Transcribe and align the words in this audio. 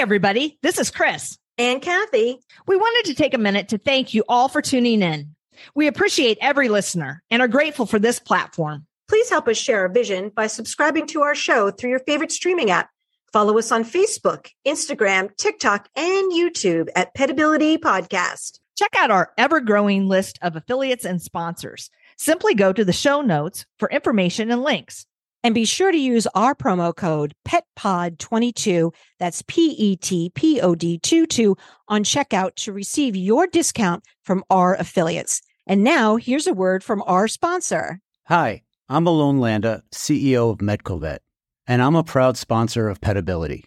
everybody. 0.00 0.58
This 0.62 0.78
is 0.78 0.90
Chris. 0.90 1.36
And 1.58 1.82
Kathy. 1.82 2.40
We 2.66 2.74
wanted 2.74 3.10
to 3.10 3.14
take 3.14 3.34
a 3.34 3.38
minute 3.38 3.68
to 3.68 3.76
thank 3.76 4.14
you 4.14 4.24
all 4.30 4.48
for 4.48 4.62
tuning 4.62 5.02
in. 5.02 5.36
We 5.74 5.88
appreciate 5.88 6.38
every 6.40 6.70
listener 6.70 7.22
and 7.30 7.42
are 7.42 7.48
grateful 7.48 7.84
for 7.84 7.98
this 7.98 8.18
platform. 8.18 8.86
Please 9.10 9.28
help 9.28 9.46
us 9.46 9.58
share 9.58 9.80
our 9.80 9.90
vision 9.90 10.30
by 10.30 10.46
subscribing 10.46 11.06
to 11.08 11.20
our 11.20 11.34
show 11.34 11.70
through 11.70 11.90
your 11.90 11.98
favorite 11.98 12.32
streaming 12.32 12.70
app. 12.70 12.88
Follow 13.30 13.58
us 13.58 13.70
on 13.70 13.84
Facebook, 13.84 14.48
Instagram, 14.66 15.36
TikTok, 15.36 15.86
and 15.94 16.32
YouTube 16.32 16.88
at 16.96 17.14
Petability 17.14 17.76
Podcast. 17.76 18.58
Check 18.78 18.94
out 18.96 19.10
our 19.10 19.34
ever 19.36 19.60
growing 19.60 20.08
list 20.08 20.38
of 20.40 20.56
affiliates 20.56 21.04
and 21.04 21.20
sponsors. 21.20 21.90
Simply 22.16 22.54
go 22.54 22.72
to 22.72 22.86
the 22.86 22.94
show 22.94 23.20
notes 23.20 23.66
for 23.78 23.90
information 23.90 24.50
and 24.50 24.62
links. 24.62 25.04
And 25.42 25.54
be 25.54 25.64
sure 25.64 25.90
to 25.90 25.96
use 25.98 26.26
our 26.34 26.54
promo 26.54 26.94
code 26.94 27.34
PETPOD22, 27.48 28.92
that's 29.18 29.42
P 29.46 29.70
E 29.70 29.96
T 29.96 30.30
P 30.34 30.60
O 30.60 30.74
D 30.74 30.98
22, 30.98 31.56
on 31.88 32.04
checkout 32.04 32.54
to 32.56 32.72
receive 32.72 33.16
your 33.16 33.46
discount 33.46 34.04
from 34.22 34.44
our 34.50 34.74
affiliates. 34.74 35.40
And 35.66 35.82
now 35.82 36.16
here's 36.16 36.46
a 36.46 36.52
word 36.52 36.84
from 36.84 37.02
our 37.06 37.26
sponsor. 37.26 38.00
Hi, 38.26 38.62
I'm 38.88 39.06
Alon 39.06 39.40
Landa, 39.40 39.82
CEO 39.94 40.50
of 40.50 40.58
Medcovet, 40.58 41.20
and 41.66 41.80
I'm 41.80 41.96
a 41.96 42.04
proud 42.04 42.36
sponsor 42.36 42.90
of 42.90 43.00
Petability. 43.00 43.64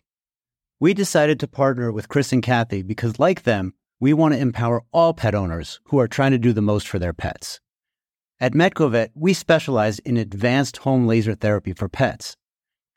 We 0.80 0.94
decided 0.94 1.40
to 1.40 1.48
partner 1.48 1.92
with 1.92 2.10
Chris 2.10 2.32
and 2.32 2.44
Kathy 2.44 2.84
because, 2.84 3.18
like 3.18 3.44
them, 3.44 3.74
we 4.00 4.14
want 4.14 4.36
to 4.36 4.40
empower 4.40 4.84
all 4.92 5.14
pet 5.14 5.34
owners 5.34 5.80
who 5.86 5.98
are 5.98 6.08
trying 6.08 6.32
to 6.32 6.38
do 6.38 6.54
the 6.54 6.62
most 6.62 6.88
for 6.88 7.00
their 7.00 7.14
pets. 7.14 7.62
At 8.44 8.52
Medcovet, 8.52 9.12
we 9.16 9.32
specialize 9.34 10.00
in 10.00 10.18
advanced 10.18 10.76
home 10.80 11.08
laser 11.08 11.34
therapy 11.34 11.72
for 11.72 11.88
pets. 11.88 12.36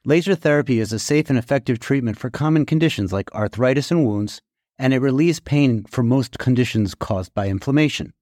Laser 0.04 0.34
therapy 0.34 0.80
is 0.80 0.92
a 0.92 0.98
safe 0.98 1.30
and 1.30 1.38
effective 1.38 1.78
treatment 1.78 2.18
for 2.18 2.30
common 2.30 2.66
conditions 2.66 3.12
like 3.12 3.32
arthritis 3.32 3.92
and 3.92 4.04
wounds, 4.04 4.42
and 4.76 4.92
it 4.92 4.98
relieves 4.98 5.38
pain 5.38 5.84
for 5.84 6.02
most 6.02 6.40
conditions 6.40 6.96
caused 6.96 7.32
by 7.32 7.46
inflammation. 7.46 8.12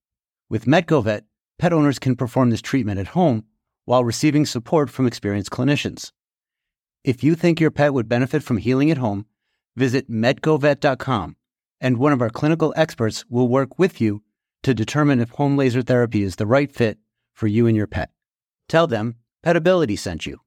With 0.50 0.66
Medcovet, 0.66 1.22
pet 1.58 1.72
owners 1.72 1.98
can 1.98 2.14
perform 2.14 2.50
this 2.50 2.60
treatment 2.60 3.00
at 3.00 3.16
home 3.16 3.44
while 3.86 4.04
receiving 4.04 4.44
support 4.44 4.90
from 4.90 5.06
experienced 5.06 5.50
clinicians. 5.50 6.12
If 7.04 7.24
you 7.24 7.34
think 7.36 7.58
your 7.58 7.70
pet 7.70 7.94
would 7.94 8.06
benefit 8.06 8.42
from 8.42 8.58
healing 8.58 8.90
at 8.90 8.98
home, 8.98 9.24
visit 9.76 10.10
medcovet.com 10.10 11.36
and 11.80 11.96
one 11.96 12.12
of 12.12 12.20
our 12.20 12.28
clinical 12.28 12.74
experts 12.76 13.24
will 13.30 13.48
work 13.48 13.78
with 13.78 13.98
you 13.98 14.22
to 14.62 14.74
determine 14.74 15.20
if 15.20 15.30
home 15.30 15.56
laser 15.56 15.80
therapy 15.80 16.22
is 16.22 16.36
the 16.36 16.46
right 16.46 16.70
fit 16.70 16.98
for 17.34 17.46
you 17.46 17.66
and 17.66 17.76
your 17.76 17.86
pet. 17.86 18.10
Tell 18.68 18.86
them 18.86 19.16
Petability 19.44 19.98
sent 19.98 20.24
you. 20.24 20.40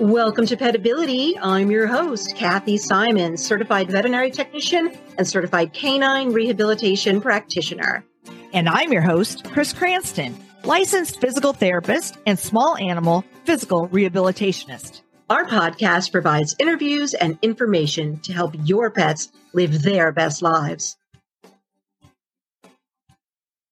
Welcome 0.00 0.46
to 0.46 0.56
Petability. 0.56 1.38
I'm 1.42 1.70
your 1.70 1.86
host, 1.86 2.34
Kathy 2.34 2.76
Simon, 2.76 3.36
certified 3.36 3.90
veterinary 3.90 4.30
technician 4.30 4.96
and 5.18 5.26
certified 5.26 5.72
canine 5.72 6.32
rehabilitation 6.32 7.20
practitioner. 7.20 8.04
And 8.52 8.68
I'm 8.68 8.92
your 8.92 9.02
host, 9.02 9.44
Chris 9.44 9.72
Cranston, 9.72 10.36
licensed 10.64 11.20
physical 11.20 11.52
therapist 11.52 12.16
and 12.26 12.38
small 12.38 12.76
animal 12.76 13.24
physical 13.44 13.88
rehabilitationist. 13.88 15.02
Our 15.30 15.44
podcast 15.44 16.10
provides 16.10 16.56
interviews 16.58 17.12
and 17.12 17.38
information 17.42 18.18
to 18.20 18.32
help 18.32 18.54
your 18.64 18.90
pets 18.90 19.30
live 19.52 19.82
their 19.82 20.10
best 20.10 20.40
lives. 20.40 20.96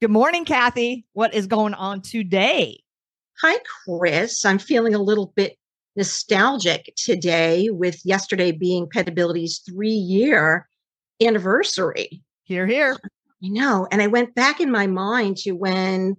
Good 0.03 0.11
morning, 0.11 0.45
Kathy. 0.45 1.07
What 1.15 1.33
is 1.33 1.47
going 1.47 1.73
on 1.73 2.03
today? 2.03 2.81
Hi, 3.41 3.57
Chris. 3.87 4.45
I'm 4.45 4.59
feeling 4.59 4.95
a 4.95 5.03
little 5.03 5.33
bit 5.35 5.57
nostalgic 5.97 6.93
today 6.95 7.71
with 7.71 8.05
yesterday 8.05 8.53
being 8.53 8.87
Petability's 8.87 9.61
three 9.61 9.89
year 9.89 10.69
anniversary. 11.23 12.23
Hear, 12.45 12.67
hear. 12.67 12.99
I 13.43 13.49
know. 13.49 13.89
And 13.91 14.03
I 14.03 14.09
went 14.09 14.35
back 14.35 14.61
in 14.61 14.71
my 14.71 14.87
mind 14.87 15.39
to 15.39 15.53
when 15.53 16.19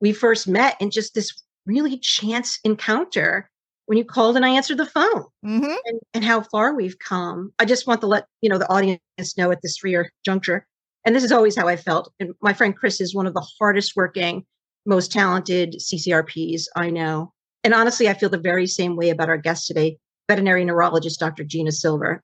we 0.00 0.12
first 0.12 0.46
met 0.46 0.76
and 0.80 0.92
just 0.92 1.12
this 1.12 1.32
really 1.66 1.98
chance 1.98 2.60
encounter 2.62 3.50
when 3.86 3.98
you 3.98 4.04
called 4.04 4.36
and 4.36 4.44
I 4.44 4.50
answered 4.50 4.78
the 4.78 4.86
phone 4.86 5.24
Mm-hmm. 5.44 5.74
and, 5.86 6.00
and 6.14 6.24
how 6.24 6.42
far 6.42 6.74
we've 6.74 6.98
come. 6.98 7.52
I 7.58 7.64
just 7.64 7.86
want 7.86 8.00
to 8.02 8.06
let 8.06 8.26
you 8.42 8.48
know 8.48 8.58
the 8.58 8.70
audience 8.70 9.00
know 9.36 9.50
at 9.50 9.62
this 9.62 9.78
three-year 9.78 10.12
juncture. 10.24 10.66
And 11.04 11.14
this 11.14 11.24
is 11.24 11.32
always 11.32 11.56
how 11.56 11.68
I 11.68 11.76
felt. 11.76 12.12
And 12.18 12.34
my 12.42 12.52
friend 12.52 12.76
Chris 12.76 13.00
is 13.00 13.14
one 13.14 13.26
of 13.26 13.34
the 13.34 13.46
hardest 13.60 13.94
working, 13.94 14.44
most 14.84 15.12
talented 15.12 15.76
CCRPs 15.78 16.64
I 16.74 16.90
know. 16.90 17.32
And 17.62 17.72
honestly, 17.74 18.08
I 18.08 18.14
feel 18.14 18.28
the 18.28 18.38
very 18.38 18.66
same 18.66 18.96
way 18.96 19.10
about 19.10 19.28
our 19.28 19.36
guest 19.36 19.66
today, 19.66 19.98
veterinary 20.28 20.64
neurologist 20.64 21.20
Dr. 21.20 21.44
Gena 21.44 21.72
Silver, 21.72 22.22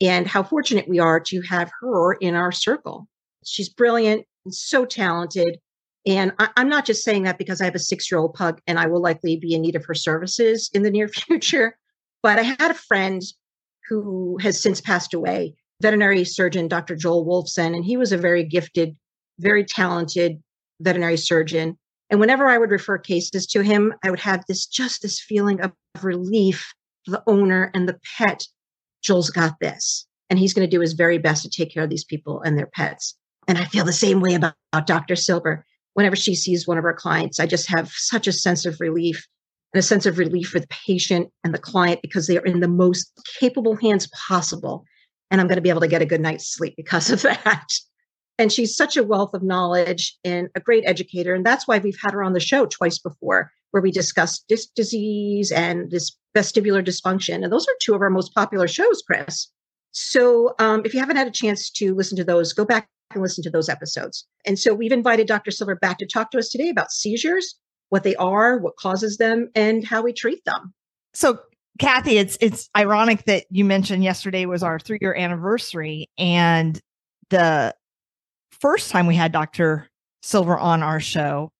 and 0.00 0.26
how 0.26 0.42
fortunate 0.42 0.88
we 0.88 0.98
are 0.98 1.20
to 1.20 1.40
have 1.42 1.70
her 1.80 2.14
in 2.14 2.34
our 2.34 2.50
circle. 2.50 3.06
She's 3.44 3.68
brilliant 3.68 4.26
and 4.44 4.54
so 4.54 4.84
talented. 4.84 5.58
And 6.06 6.32
I, 6.38 6.50
am 6.56 6.68
not 6.68 6.84
just 6.84 7.02
saying 7.02 7.22
that 7.22 7.38
because 7.38 7.60
I 7.60 7.64
have 7.64 7.74
a 7.74 7.80
six 7.80 8.10
year 8.10 8.18
old 8.18 8.34
pug 8.34 8.60
and 8.66 8.78
I 8.78 8.86
will 8.86 9.00
likely 9.00 9.36
be 9.36 9.54
in 9.54 9.62
need 9.62 9.76
of 9.76 9.84
her 9.86 9.94
services 9.94 10.70
in 10.74 10.82
the 10.82 10.90
near 10.90 11.08
future. 11.08 11.76
But 12.22 12.38
I 12.38 12.42
had 12.42 12.70
a 12.70 12.74
friend 12.74 13.22
who 13.88 14.38
has 14.40 14.60
since 14.60 14.80
passed 14.80 15.14
away, 15.14 15.54
veterinary 15.82 16.24
surgeon 16.24 16.68
Dr. 16.68 16.96
Joel 16.96 17.26
Wolfson, 17.26 17.74
and 17.74 17.84
he 17.84 17.96
was 17.96 18.12
a 18.12 18.18
very 18.18 18.44
gifted, 18.44 18.96
very 19.38 19.64
talented 19.64 20.42
veterinary 20.80 21.16
surgeon. 21.16 21.78
And 22.10 22.20
whenever 22.20 22.46
I 22.46 22.58
would 22.58 22.70
refer 22.70 22.98
cases 22.98 23.46
to 23.48 23.62
him, 23.62 23.94
I 24.02 24.10
would 24.10 24.20
have 24.20 24.44
this 24.46 24.66
just 24.66 25.02
this 25.02 25.20
feeling 25.20 25.60
of 25.60 25.72
relief 26.02 26.72
for 27.04 27.12
the 27.12 27.22
owner 27.26 27.70
and 27.74 27.88
the 27.88 27.98
pet. 28.16 28.46
Joel's 29.02 29.30
got 29.30 29.60
this, 29.60 30.06
and 30.30 30.38
he's 30.38 30.54
going 30.54 30.66
to 30.66 30.76
do 30.76 30.80
his 30.80 30.94
very 30.94 31.18
best 31.18 31.42
to 31.42 31.50
take 31.50 31.72
care 31.72 31.82
of 31.82 31.90
these 31.90 32.04
people 32.04 32.40
and 32.40 32.56
their 32.56 32.70
pets. 32.74 33.16
And 33.46 33.58
I 33.58 33.66
feel 33.66 33.84
the 33.84 33.92
same 33.92 34.20
way 34.20 34.34
about, 34.34 34.54
about 34.72 34.86
Dr. 34.86 35.16
Silver 35.16 35.66
whenever 35.94 36.16
she 36.16 36.34
sees 36.34 36.66
one 36.66 36.78
of 36.78 36.84
our 36.84 36.94
clients, 36.94 37.40
I 37.40 37.46
just 37.46 37.68
have 37.68 37.90
such 37.90 38.26
a 38.26 38.32
sense 38.32 38.66
of 38.66 38.80
relief 38.80 39.26
and 39.72 39.78
a 39.78 39.82
sense 39.82 40.06
of 40.06 40.18
relief 40.18 40.48
for 40.48 40.60
the 40.60 40.68
patient 40.68 41.30
and 41.42 41.54
the 41.54 41.58
client 41.58 42.00
because 42.02 42.26
they 42.26 42.38
are 42.38 42.44
in 42.44 42.60
the 42.60 42.68
most 42.68 43.10
capable 43.40 43.76
hands 43.76 44.08
possible. 44.28 44.84
And 45.30 45.40
I'm 45.40 45.48
going 45.48 45.56
to 45.56 45.62
be 45.62 45.70
able 45.70 45.80
to 45.80 45.88
get 45.88 46.02
a 46.02 46.06
good 46.06 46.20
night's 46.20 46.52
sleep 46.52 46.74
because 46.76 47.10
of 47.10 47.22
that. 47.44 47.66
And 48.38 48.52
she's 48.52 48.76
such 48.76 48.96
a 48.96 49.04
wealth 49.04 49.32
of 49.34 49.42
knowledge 49.42 50.16
and 50.24 50.48
a 50.54 50.60
great 50.60 50.84
educator. 50.86 51.34
And 51.34 51.46
that's 51.46 51.66
why 51.66 51.78
we've 51.78 51.98
had 52.02 52.12
her 52.12 52.22
on 52.22 52.32
the 52.32 52.40
show 52.40 52.66
twice 52.66 52.98
before, 52.98 53.50
where 53.70 53.82
we 53.82 53.92
discussed 53.92 54.44
disc 54.48 54.68
disease 54.74 55.52
and 55.52 55.90
this 55.90 56.16
vestibular 56.36 56.84
dysfunction. 56.84 57.44
And 57.44 57.52
those 57.52 57.66
are 57.66 57.74
two 57.80 57.94
of 57.94 58.02
our 58.02 58.10
most 58.10 58.34
popular 58.34 58.66
shows, 58.66 59.02
Chris. 59.06 59.48
So 59.92 60.54
um, 60.58 60.82
if 60.84 60.92
you 60.92 61.00
haven't 61.00 61.16
had 61.16 61.28
a 61.28 61.32
chance 61.32 61.70
to 61.70 61.94
listen 61.94 62.16
to 62.16 62.24
those, 62.24 62.52
go 62.52 62.64
back 62.64 62.88
and 63.14 63.22
listen 63.22 63.42
to 63.44 63.50
those 63.50 63.68
episodes. 63.68 64.26
And 64.44 64.58
so 64.58 64.74
we've 64.74 64.92
invited 64.92 65.26
Dr. 65.26 65.50
Silver 65.50 65.76
back 65.76 65.98
to 65.98 66.06
talk 66.06 66.30
to 66.32 66.38
us 66.38 66.48
today 66.48 66.68
about 66.68 66.92
seizures, 66.92 67.58
what 67.88 68.02
they 68.02 68.16
are, 68.16 68.58
what 68.58 68.76
causes 68.76 69.18
them, 69.18 69.50
and 69.54 69.84
how 69.84 70.02
we 70.02 70.12
treat 70.12 70.44
them. 70.44 70.74
So, 71.12 71.38
Kathy, 71.78 72.18
it's 72.18 72.38
it's 72.40 72.70
ironic 72.76 73.24
that 73.24 73.44
you 73.50 73.64
mentioned 73.64 74.04
yesterday 74.04 74.46
was 74.46 74.62
our 74.62 74.78
three 74.78 74.98
year 75.00 75.14
anniversary, 75.14 76.08
and 76.18 76.80
the 77.30 77.74
first 78.50 78.90
time 78.90 79.06
we 79.06 79.16
had 79.16 79.32
Dr. 79.32 79.88
Silver 80.22 80.56
on 80.56 80.82
our 80.82 81.00
show 81.00 81.50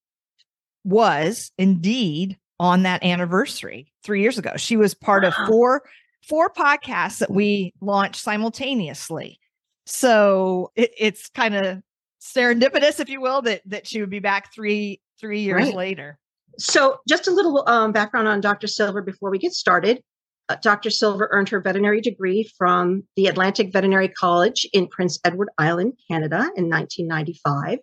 was 0.85 1.51
indeed 1.59 2.39
on 2.61 2.85
that 2.85 3.03
anniversary 3.03 3.93
three 4.05 4.21
years 4.21 4.39
ago. 4.39 4.53
She 4.57 4.77
was 4.77 4.95
part 4.95 5.23
wow. 5.23 5.31
of 5.31 5.35
four 5.49 5.83
four 6.27 6.51
podcasts 6.51 7.19
that 7.19 7.31
we 7.31 7.73
launched 7.81 8.21
simultaneously. 8.21 9.39
So 9.87 10.71
it, 10.77 10.93
it's 10.99 11.29
kind 11.29 11.55
of 11.55 11.83
serendipitous, 12.21 13.01
if 13.01 13.09
you 13.09 13.21
will, 13.21 13.43
that 13.43 13.63
that 13.67 13.87
she 13.87 14.01
would 14.01 14.11
be 14.11 14.21
back 14.21 14.53
three 14.55 15.01
three 15.21 15.41
years 15.41 15.67
right. 15.67 15.75
later. 15.75 16.19
So 16.59 16.99
just 17.09 17.27
a 17.27 17.33
little 17.33 17.65
um, 17.67 17.93
background 17.93 18.29
on 18.29 18.41
Dr. 18.41 18.67
Silver 18.67 19.03
before 19.03 19.31
we 19.31 19.39
get 19.39 19.53
started. 19.53 20.03
Uh, 20.49 20.57
Dr. 20.63 20.91
Silver 20.91 21.29
earned 21.33 21.49
her 21.49 21.61
veterinary 21.61 22.01
degree 22.01 22.49
from 22.57 23.03
the 23.17 23.27
Atlantic 23.27 23.73
Veterinary 23.73 24.09
College 24.09 24.67
in 24.73 24.87
Prince 24.89 25.19
Edward 25.25 25.49
Island, 25.59 25.95
Canada, 26.11 26.51
in 26.57 26.69
1995. 26.69 27.79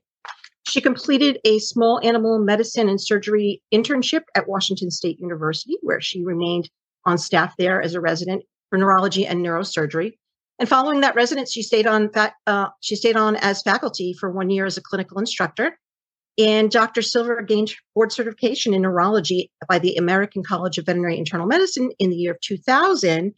She 0.68 0.80
completed 0.80 1.39
a 1.44 1.57
small 1.59 2.00
animal 2.04 2.38
medicine 2.38 2.88
and 2.88 3.01
surgery 3.01 3.63
internship 3.74 4.21
at 4.36 4.47
Washington 4.47 4.92
State 4.92 5.19
University, 5.19 5.77
where 5.81 6.00
she 6.00 6.24
remained 6.24 6.69
on 7.06 7.18
staff 7.18 7.56
there 7.57 7.81
as 7.81 7.95
a 7.95 8.01
resident 8.01 8.44
for 8.69 8.77
neurology 8.77 9.25
and 9.25 9.44
neurosurgery. 9.44 10.13
And 10.61 10.69
following 10.69 11.01
that 11.01 11.15
residence, 11.15 11.51
she 11.51 11.63
stayed 11.63 11.87
on 11.87 12.11
uh, 12.45 12.67
she 12.81 12.95
stayed 12.95 13.17
on 13.17 13.35
as 13.37 13.63
faculty 13.63 14.13
for 14.13 14.29
one 14.29 14.51
year 14.51 14.67
as 14.67 14.77
a 14.77 14.81
clinical 14.81 15.17
instructor. 15.17 15.75
And 16.37 16.69
Dr. 16.69 17.01
Silver 17.01 17.41
gained 17.41 17.73
board 17.95 18.11
certification 18.11 18.75
in 18.75 18.83
neurology 18.83 19.49
by 19.67 19.79
the 19.79 19.95
American 19.95 20.43
College 20.43 20.77
of 20.77 20.85
Veterinary 20.85 21.17
Internal 21.17 21.47
Medicine 21.47 21.89
in 21.97 22.11
the 22.11 22.15
year 22.15 22.33
of 22.33 22.41
2000. 22.41 23.33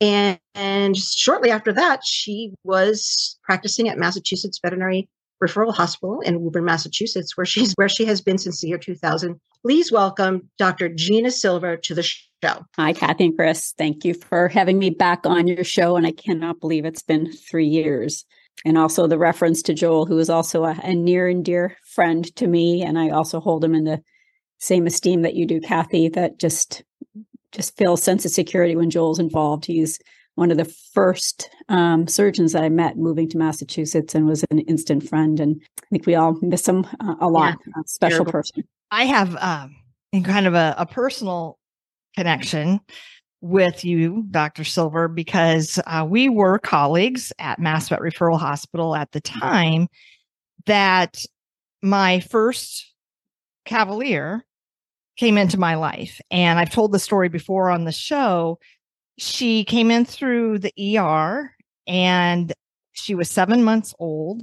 And, 0.00 0.38
and 0.54 0.96
shortly 0.96 1.50
after 1.50 1.72
that, 1.72 2.04
she 2.04 2.54
was 2.62 3.36
practicing 3.42 3.88
at 3.88 3.98
Massachusetts 3.98 4.60
Veterinary 4.62 5.08
Referral 5.42 5.74
Hospital 5.74 6.20
in 6.20 6.40
Woburn, 6.40 6.66
Massachusetts, 6.66 7.36
where 7.36 7.46
she's 7.46 7.72
where 7.72 7.88
she 7.88 8.04
has 8.04 8.20
been 8.20 8.38
since 8.38 8.60
the 8.60 8.68
year 8.68 8.78
2000. 8.78 9.40
Please 9.62 9.90
welcome 9.90 10.48
Dr. 10.56 10.88
Gena 10.88 11.32
Silver 11.32 11.76
to 11.78 11.96
the 11.96 12.08
show. 12.42 12.64
Hi, 12.76 12.92
Kathy 12.92 13.26
and 13.26 13.36
Chris. 13.36 13.74
Thank 13.76 14.04
you 14.04 14.14
for 14.14 14.48
having 14.48 14.78
me 14.78 14.90
back 14.90 15.26
on 15.26 15.46
your 15.46 15.64
show, 15.64 15.96
and 15.96 16.06
I 16.06 16.12
cannot 16.12 16.60
believe 16.60 16.84
it's 16.84 17.02
been 17.02 17.32
three 17.32 17.66
years. 17.66 18.24
And 18.64 18.76
also 18.76 19.06
the 19.06 19.18
reference 19.18 19.62
to 19.62 19.74
Joel, 19.74 20.06
who 20.06 20.18
is 20.18 20.28
also 20.28 20.64
a, 20.64 20.76
a 20.82 20.94
near 20.94 21.28
and 21.28 21.44
dear 21.44 21.76
friend 21.84 22.34
to 22.36 22.46
me, 22.46 22.82
and 22.82 22.98
I 22.98 23.10
also 23.10 23.40
hold 23.40 23.64
him 23.64 23.74
in 23.74 23.84
the 23.84 24.02
same 24.58 24.86
esteem 24.86 25.22
that 25.22 25.34
you 25.34 25.46
do, 25.46 25.60
Kathy. 25.60 26.08
That 26.08 26.38
just 26.38 26.82
just 27.52 27.76
feel 27.76 27.94
a 27.94 27.98
sense 27.98 28.24
of 28.24 28.30
security 28.30 28.76
when 28.76 28.90
Joel's 28.90 29.18
involved. 29.18 29.64
He's 29.64 29.98
one 30.36 30.50
of 30.50 30.56
the 30.56 30.72
first 30.94 31.50
um, 31.68 32.06
surgeons 32.06 32.52
that 32.52 32.62
I 32.62 32.68
met 32.68 32.96
moving 32.96 33.28
to 33.30 33.38
Massachusetts 33.38 34.14
and 34.14 34.26
was 34.26 34.44
an 34.50 34.60
instant 34.60 35.08
friend. 35.08 35.40
And 35.40 35.60
I 35.78 35.86
think 35.90 36.06
we 36.06 36.14
all 36.14 36.38
miss 36.40 36.68
him 36.68 36.86
uh, 37.00 37.16
a 37.20 37.28
lot. 37.28 37.58
Yeah, 37.66 37.82
a 37.82 37.88
special 37.88 38.18
terrible. 38.18 38.32
person. 38.32 38.64
I 38.90 39.06
have 39.06 39.36
um, 39.36 39.74
in 40.12 40.22
kind 40.22 40.46
of 40.46 40.54
a, 40.54 40.74
a 40.78 40.86
personal 40.86 41.58
connection 42.16 42.80
with 43.40 43.84
you, 43.84 44.26
Dr. 44.30 44.64
Silver, 44.64 45.08
because 45.08 45.78
uh, 45.86 46.06
we 46.08 46.28
were 46.28 46.58
colleagues 46.58 47.32
at 47.38 47.58
Mass 47.58 47.88
Vet 47.88 48.00
Referral 48.00 48.38
Hospital 48.38 48.94
at 48.94 49.12
the 49.12 49.20
time 49.20 49.88
that 50.66 51.24
my 51.82 52.20
first 52.20 52.92
Cavalier 53.64 54.44
came 55.16 55.38
into 55.38 55.58
my 55.58 55.74
life. 55.74 56.20
And 56.30 56.58
I've 56.58 56.70
told 56.70 56.92
the 56.92 56.98
story 56.98 57.28
before 57.28 57.70
on 57.70 57.84
the 57.84 57.92
show. 57.92 58.58
She 59.18 59.64
came 59.64 59.90
in 59.90 60.04
through 60.04 60.60
the 60.60 60.98
ER 60.98 61.54
and 61.86 62.52
she 62.92 63.14
was 63.14 63.30
seven 63.30 63.64
months 63.64 63.94
old. 63.98 64.42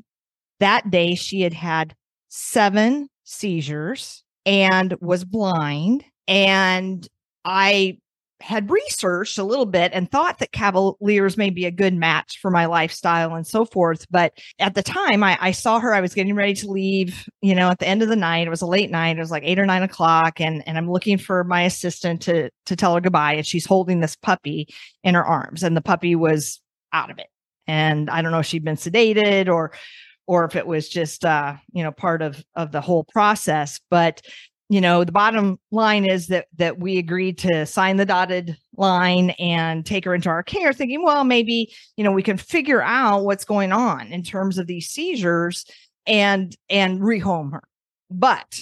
That 0.59 0.89
day, 0.89 1.15
she 1.15 1.41
had 1.41 1.53
had 1.53 1.95
seven 2.29 3.09
seizures 3.23 4.23
and 4.45 4.95
was 5.01 5.23
blind. 5.23 6.03
And 6.27 7.07
I 7.47 7.99
had 8.39 8.69
researched 8.69 9.39
a 9.39 9.43
little 9.43 9.65
bit 9.65 9.91
and 9.93 10.11
thought 10.11 10.37
that 10.39 10.51
Cavaliers 10.51 11.37
may 11.37 11.49
be 11.49 11.65
a 11.65 11.71
good 11.71 11.95
match 11.95 12.37
for 12.39 12.51
my 12.51 12.65
lifestyle 12.65 13.33
and 13.33 13.47
so 13.47 13.65
forth. 13.65 14.05
But 14.11 14.37
at 14.59 14.75
the 14.75 14.83
time, 14.83 15.23
I, 15.23 15.37
I, 15.41 15.51
saw 15.51 15.79
her. 15.79 15.93
I 15.93 16.01
was 16.01 16.13
getting 16.13 16.35
ready 16.35 16.53
to 16.55 16.69
leave. 16.69 17.27
You 17.41 17.55
know, 17.55 17.69
at 17.69 17.79
the 17.79 17.87
end 17.87 18.03
of 18.03 18.09
the 18.09 18.15
night, 18.15 18.45
it 18.45 18.51
was 18.51 18.61
a 18.61 18.67
late 18.67 18.91
night. 18.91 19.17
It 19.17 19.21
was 19.21 19.31
like 19.31 19.43
eight 19.43 19.57
or 19.57 19.65
nine 19.65 19.81
o'clock, 19.81 20.39
and 20.39 20.63
and 20.67 20.77
I'm 20.77 20.91
looking 20.91 21.17
for 21.17 21.43
my 21.43 21.63
assistant 21.63 22.21
to 22.23 22.51
to 22.67 22.75
tell 22.75 22.93
her 22.93 23.01
goodbye. 23.01 23.33
And 23.33 23.47
she's 23.47 23.65
holding 23.65 24.01
this 24.01 24.15
puppy 24.15 24.67
in 25.03 25.15
her 25.15 25.25
arms, 25.25 25.63
and 25.63 25.75
the 25.75 25.81
puppy 25.81 26.15
was 26.15 26.61
out 26.93 27.09
of 27.09 27.17
it. 27.17 27.27
And 27.65 28.09
I 28.09 28.21
don't 28.21 28.31
know 28.31 28.39
if 28.39 28.45
she'd 28.45 28.63
been 28.63 28.75
sedated 28.75 29.47
or 29.47 29.71
or 30.27 30.45
if 30.45 30.55
it 30.55 30.67
was 30.67 30.89
just 30.89 31.25
uh, 31.25 31.55
you 31.71 31.83
know 31.83 31.91
part 31.91 32.21
of 32.21 32.43
of 32.55 32.71
the 32.71 32.81
whole 32.81 33.03
process. 33.03 33.79
But 33.89 34.21
you 34.69 34.81
know 34.81 35.03
the 35.03 35.11
bottom 35.11 35.59
line 35.71 36.05
is 36.05 36.27
that 36.27 36.47
that 36.57 36.79
we 36.79 36.97
agreed 36.97 37.37
to 37.37 37.65
sign 37.65 37.97
the 37.97 38.05
dotted 38.05 38.57
line 38.75 39.31
and 39.31 39.85
take 39.85 40.05
her 40.05 40.13
into 40.13 40.29
our 40.29 40.43
care 40.43 40.73
thinking 40.73 41.03
well 41.03 41.23
maybe 41.23 41.73
you 41.95 42.03
know 42.03 42.11
we 42.11 42.23
can 42.23 42.37
figure 42.37 42.81
out 42.81 43.23
what's 43.23 43.45
going 43.45 43.71
on 43.71 44.07
in 44.07 44.23
terms 44.23 44.57
of 44.57 44.67
these 44.67 44.89
seizures 44.89 45.65
and 46.07 46.55
and 46.69 47.01
rehome 47.01 47.51
her. 47.51 47.63
But 48.09 48.61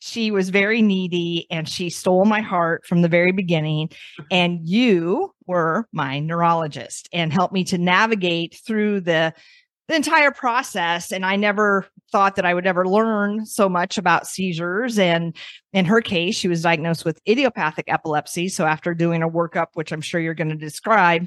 she 0.00 0.30
was 0.30 0.50
very 0.50 0.80
needy 0.80 1.46
and 1.50 1.68
she 1.68 1.90
stole 1.90 2.24
my 2.24 2.40
heart 2.40 2.86
from 2.86 3.02
the 3.02 3.08
very 3.08 3.32
beginning 3.32 3.90
and 4.30 4.60
you 4.62 5.34
were 5.46 5.88
my 5.92 6.20
neurologist 6.20 7.08
and 7.12 7.32
helped 7.32 7.52
me 7.52 7.64
to 7.64 7.78
navigate 7.78 8.56
through 8.64 9.00
the 9.00 9.34
the 9.88 9.94
entire 9.94 10.30
process 10.30 11.12
and 11.12 11.24
i 11.24 11.34
never 11.34 11.86
thought 12.12 12.36
that 12.36 12.46
i 12.46 12.54
would 12.54 12.66
ever 12.66 12.86
learn 12.86 13.44
so 13.44 13.68
much 13.68 13.98
about 13.98 14.26
seizures. 14.26 14.98
And 14.98 15.34
in 15.72 15.84
her 15.86 16.00
case 16.00 16.36
she 16.36 16.48
was 16.48 16.62
diagnosed 16.62 17.04
with 17.04 17.20
idiopathic 17.28 17.86
epilepsy. 17.88 18.48
So 18.48 18.64
after 18.64 18.94
doing 18.94 19.22
a 19.22 19.28
workup 19.28 19.68
which 19.74 19.92
i'm 19.92 20.00
sure 20.00 20.20
you're 20.20 20.34
going 20.34 20.50
to 20.50 20.56
describe 20.56 21.26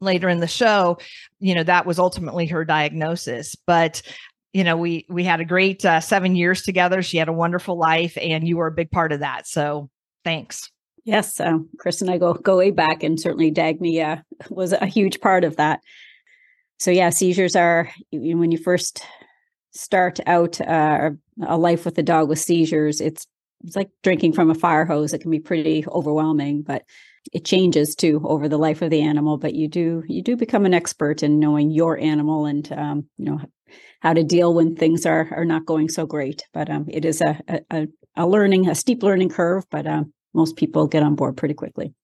later 0.00 0.28
in 0.28 0.40
the 0.40 0.46
show 0.46 0.98
you 1.40 1.54
know 1.54 1.62
that 1.62 1.86
was 1.86 1.98
ultimately 1.98 2.46
her 2.46 2.64
diagnosis. 2.64 3.56
But 3.66 4.02
you 4.52 4.64
know 4.64 4.76
we 4.76 5.06
we 5.08 5.24
had 5.24 5.40
a 5.40 5.44
great 5.44 5.84
uh, 5.84 6.00
seven 6.00 6.36
years 6.36 6.62
together. 6.62 7.02
She 7.02 7.18
had 7.18 7.28
a 7.28 7.32
wonderful 7.32 7.78
life 7.78 8.18
and 8.20 8.46
you 8.46 8.56
were 8.56 8.66
a 8.66 8.72
big 8.72 8.90
part 8.90 9.12
of 9.12 9.20
that. 9.20 9.46
So 9.46 9.90
thanks. 10.24 10.70
Yes 11.04 11.38
uh, 11.38 11.58
chris 11.78 12.02
and 12.02 12.10
i 12.10 12.18
go 12.18 12.34
go 12.34 12.56
way 12.56 12.72
back 12.72 13.04
and 13.04 13.20
certainly 13.20 13.52
dagny 13.52 14.20
was 14.50 14.72
a 14.72 14.86
huge 14.86 15.20
part 15.20 15.44
of 15.44 15.54
that 15.54 15.80
so 16.78 16.90
yeah, 16.90 17.10
seizures 17.10 17.56
are 17.56 17.90
when 18.12 18.50
you 18.50 18.58
first 18.58 19.02
start 19.72 20.20
out 20.26 20.60
uh, 20.60 21.10
a 21.46 21.56
life 21.56 21.84
with 21.84 21.98
a 21.98 22.02
dog 22.02 22.28
with 22.28 22.38
seizures. 22.38 23.00
It's 23.00 23.26
it's 23.64 23.76
like 23.76 23.90
drinking 24.02 24.34
from 24.34 24.50
a 24.50 24.54
fire 24.54 24.84
hose. 24.84 25.12
It 25.12 25.20
can 25.20 25.30
be 25.30 25.40
pretty 25.40 25.84
overwhelming, 25.88 26.62
but 26.62 26.84
it 27.32 27.44
changes 27.44 27.94
too 27.94 28.20
over 28.24 28.48
the 28.48 28.58
life 28.58 28.82
of 28.82 28.90
the 28.90 29.00
animal. 29.00 29.38
But 29.38 29.54
you 29.54 29.68
do 29.68 30.04
you 30.06 30.22
do 30.22 30.36
become 30.36 30.66
an 30.66 30.74
expert 30.74 31.22
in 31.22 31.38
knowing 31.38 31.70
your 31.70 31.98
animal 31.98 32.46
and 32.46 32.70
um, 32.72 33.06
you 33.16 33.24
know 33.24 33.40
how 34.00 34.12
to 34.12 34.22
deal 34.22 34.54
when 34.54 34.76
things 34.76 35.06
are 35.06 35.28
are 35.32 35.44
not 35.44 35.66
going 35.66 35.88
so 35.88 36.06
great. 36.06 36.44
But 36.52 36.70
um, 36.70 36.86
it 36.88 37.04
is 37.04 37.22
a, 37.22 37.40
a 37.70 37.88
a 38.16 38.26
learning 38.26 38.68
a 38.68 38.74
steep 38.74 39.02
learning 39.02 39.30
curve, 39.30 39.64
but 39.70 39.86
um, 39.86 40.12
most 40.34 40.56
people 40.56 40.86
get 40.86 41.02
on 41.02 41.14
board 41.14 41.36
pretty 41.36 41.54
quickly. 41.54 41.94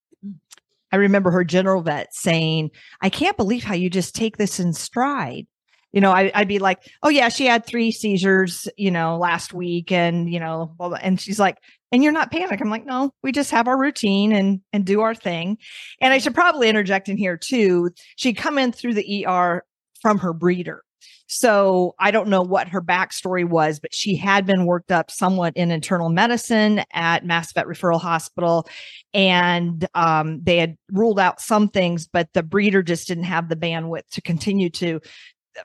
I 0.93 0.97
remember 0.97 1.31
her 1.31 1.45
general 1.45 1.83
vet 1.83 2.15
saying, 2.15 2.71
I 3.01 3.09
can't 3.09 3.37
believe 3.37 3.65
how 3.65 3.75
you 3.75 3.91
just 3.91 4.15
take 4.15 4.37
this 4.37 4.61
in 4.61 4.73
stride. 4.73 5.47
You 5.93 6.01
know, 6.01 6.13
I, 6.13 6.31
would 6.37 6.49
be 6.49 6.59
like, 6.59 6.83
oh, 7.03 7.09
yeah, 7.09 7.29
she 7.29 7.47
had 7.47 7.67
three 7.67 7.91
seizures, 7.91 8.69
you 8.79 8.91
know, 8.91 9.19
last 9.19 9.53
week. 9.53 9.93
And, 9.93 10.33
you 10.33 10.41
know, 10.41 10.75
well, 10.79 10.95
and 10.95 11.21
she's 11.21 11.39
like, 11.39 11.59
and 11.91 12.03
you're 12.03 12.13
not 12.13 12.33
panic. 12.33 12.61
I'm 12.61 12.71
like, 12.71 12.87
no, 12.87 13.13
we 13.23 13.33
just 13.33 13.51
have 13.51 13.69
our 13.69 13.79
routine 13.79 14.33
and 14.33 14.61
and 14.73 14.85
do 14.85 15.03
our 15.03 15.15
thing. 15.15 15.59
And 16.01 16.15
I 16.15 16.19
should 16.19 16.35
probably 16.35 16.69
interject 16.69 17.09
in 17.09 17.19
here 17.19 17.37
too. 17.37 17.91
She'd 18.17 18.39
come 18.39 18.59
in 18.59 18.73
through 18.73 18.95
the 18.95 19.27
ER 19.27 19.65
from 20.01 20.19
her 20.19 20.33
breeder. 20.33 20.83
So 21.33 21.95
I 21.99 22.11
don't 22.11 22.29
know 22.29 22.43
what 22.43 22.69
her 22.69 22.83
backstory 22.83 23.49
was, 23.49 23.81
but 23.81 23.95
she 23.95 24.17
had 24.17 24.45
been 24.45 24.67
worked 24.67 24.93
up 24.93 25.11
somewhat 25.11 25.57
in 25.57 25.71
internal 25.71 26.11
medicine 26.11 26.85
at 26.93 27.25
Mass 27.25 27.53
Vet 27.53 27.67
Referral 27.67 28.01
Hospital. 28.01 28.69
And 29.15 29.89
um, 29.95 30.41
they 30.43 30.59
had 30.59 30.77
ruled 30.91 31.19
out 31.19 31.41
some 31.41 31.69
things, 31.69 32.07
but 32.07 32.29
the 32.35 32.43
breeder 32.43 32.83
just 32.83 33.09
didn't 33.09 33.25
have 33.25 33.49
the 33.49 33.57
bandwidth 33.57 34.09
to 34.11 34.21
continue 34.21 34.69
to 34.71 35.01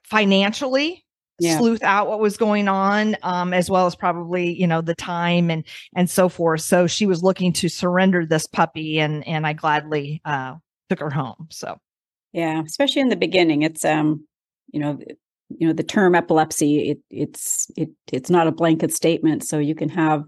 financially 0.04 1.06
yeah. 1.40 1.58
sleuth 1.58 1.84
out 1.84 2.08
what 2.08 2.20
was 2.20 2.38
going 2.38 2.68
on 2.68 3.16
um, 3.24 3.54
as 3.54 3.70
well 3.70 3.86
as 3.86 3.96
probably 3.96 4.52
you 4.54 4.66
know 4.66 4.82
the 4.82 4.96
time 4.96 5.50
and 5.52 5.64
and 5.96 6.10
so 6.10 6.28
forth 6.30 6.62
so 6.62 6.88
she 6.88 7.06
was 7.06 7.22
looking 7.24 7.54
to 7.54 7.70
surrender 7.70 8.26
this 8.26 8.48
puppy 8.48 9.00
and 9.00 9.26
and 9.28 9.46
i 9.46 9.54
gladly 9.54 10.20
uh 10.26 10.56
took 10.90 11.00
her 11.00 11.12
home 11.12 11.48
so 11.52 11.78
yeah 12.34 12.64
especially 12.66 13.02
in 13.02 13.10
the 13.10 13.16
beginning 13.16 13.62
it's 13.62 13.86
um 13.86 14.26
you 14.74 14.80
know 14.80 15.00
you 15.50 15.68
know 15.68 15.74
the 15.74 15.84
term 15.84 16.16
epilepsy 16.16 16.90
it, 16.92 17.00
it's 17.10 17.70
it 17.76 17.90
it's 18.12 18.30
not 18.30 18.48
a 18.48 18.52
blanket 18.52 18.94
statement. 18.94 19.44
So 19.44 19.60
you 19.60 19.76
can 19.76 19.90
have 19.90 20.24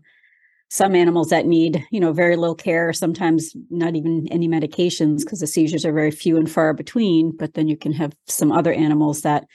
some 0.71 0.95
animals 0.95 1.29
that 1.29 1.45
need 1.45 1.83
you 1.91 1.99
know 1.99 2.13
very 2.13 2.35
little 2.35 2.55
care 2.55 2.93
sometimes 2.93 3.55
not 3.69 3.95
even 3.95 4.27
any 4.29 4.47
medications 4.47 5.19
because 5.19 5.39
the 5.39 5.47
seizures 5.47 5.85
are 5.85 5.93
very 5.93 6.11
few 6.11 6.37
and 6.37 6.49
far 6.49 6.73
between. 6.73 7.35
But 7.35 7.53
then 7.53 7.67
you 7.67 7.77
can 7.77 7.93
have 7.93 8.13
some 8.27 8.51
other 8.51 8.73
animals 8.73 9.21
that 9.21 9.45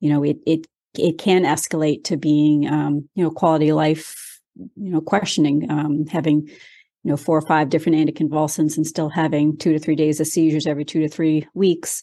you 0.00 0.10
know 0.10 0.22
it 0.22 0.38
it 0.46 0.66
it 0.98 1.18
can 1.18 1.42
escalate 1.42 2.04
to 2.04 2.16
being 2.16 2.68
um, 2.68 3.08
you 3.14 3.24
know 3.24 3.30
quality 3.30 3.70
of 3.70 3.76
life 3.76 4.40
you 4.56 4.90
know 4.90 5.00
questioning 5.00 5.70
um, 5.70 6.06
having 6.06 6.46
you 6.46 7.10
know 7.10 7.16
four 7.16 7.36
or 7.36 7.46
five 7.46 7.68
different 7.68 7.98
anticonvulsants 7.98 8.76
and 8.76 8.86
still 8.86 9.08
having 9.08 9.56
two 9.56 9.72
to 9.72 9.78
three 9.78 9.96
days 9.96 10.20
of 10.20 10.26
seizures 10.26 10.66
every 10.66 10.84
two 10.84 11.00
to 11.00 11.08
three 11.08 11.46
weeks 11.54 12.02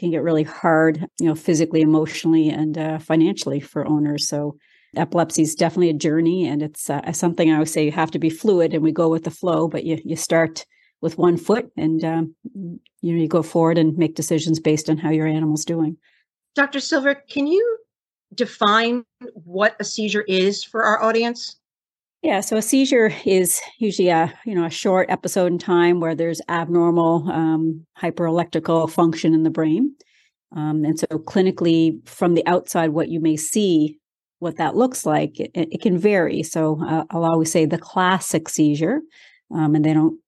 can 0.00 0.10
get 0.10 0.22
really 0.22 0.42
hard, 0.42 1.06
you 1.20 1.26
know, 1.26 1.34
physically, 1.34 1.82
emotionally, 1.82 2.48
and 2.48 2.76
uh, 2.76 2.98
financially 2.98 3.60
for 3.60 3.86
owners. 3.86 4.26
So 4.26 4.56
epilepsy 4.96 5.42
is 5.42 5.54
definitely 5.54 5.90
a 5.90 5.94
journey, 5.94 6.48
and 6.48 6.62
it's 6.62 6.88
uh, 6.88 7.12
something 7.12 7.50
I 7.50 7.54
always 7.54 7.72
say 7.72 7.84
you 7.84 7.92
have 7.92 8.10
to 8.12 8.18
be 8.18 8.30
fluid, 8.30 8.74
and 8.74 8.82
we 8.82 8.92
go 8.92 9.08
with 9.08 9.24
the 9.24 9.30
flow. 9.30 9.68
But 9.68 9.84
you 9.84 10.00
you 10.04 10.16
start 10.16 10.64
with 11.02 11.18
one 11.18 11.36
foot, 11.36 11.70
and 11.76 12.02
um, 12.04 12.34
you 12.54 13.14
know 13.14 13.20
you 13.20 13.28
go 13.28 13.42
forward 13.42 13.78
and 13.78 13.96
make 13.96 14.14
decisions 14.16 14.58
based 14.58 14.88
on 14.88 14.96
how 14.96 15.10
your 15.10 15.26
animal's 15.26 15.66
doing. 15.66 15.96
Dr. 16.56 16.80
Silver, 16.80 17.14
can 17.14 17.46
you 17.46 17.78
define 18.34 19.04
what 19.34 19.76
a 19.78 19.84
seizure 19.84 20.22
is 20.22 20.64
for 20.64 20.82
our 20.82 21.02
audience? 21.02 21.59
Yeah, 22.22 22.40
so 22.40 22.56
a 22.58 22.62
seizure 22.62 23.10
is 23.24 23.60
usually 23.78 24.08
a 24.08 24.32
you 24.44 24.54
know 24.54 24.66
a 24.66 24.70
short 24.70 25.08
episode 25.10 25.52
in 25.52 25.58
time 25.58 26.00
where 26.00 26.14
there's 26.14 26.42
abnormal 26.48 27.30
um, 27.30 27.86
hyperelectrical 28.00 28.90
function 28.90 29.32
in 29.32 29.42
the 29.42 29.50
brain, 29.50 29.94
um, 30.54 30.84
and 30.84 30.98
so 30.98 31.06
clinically 31.06 32.06
from 32.06 32.34
the 32.34 32.46
outside, 32.46 32.90
what 32.90 33.08
you 33.08 33.20
may 33.20 33.36
see, 33.36 33.98
what 34.38 34.56
that 34.58 34.76
looks 34.76 35.06
like, 35.06 35.40
it, 35.40 35.50
it 35.54 35.80
can 35.80 35.96
vary. 35.96 36.42
So 36.42 36.78
uh, 36.84 37.04
I'll 37.10 37.24
always 37.24 37.50
say 37.50 37.64
the 37.64 37.78
classic 37.78 38.50
seizure, 38.50 39.00
um, 39.54 39.74
and 39.74 39.82
they 39.84 39.94
don't 39.94 40.18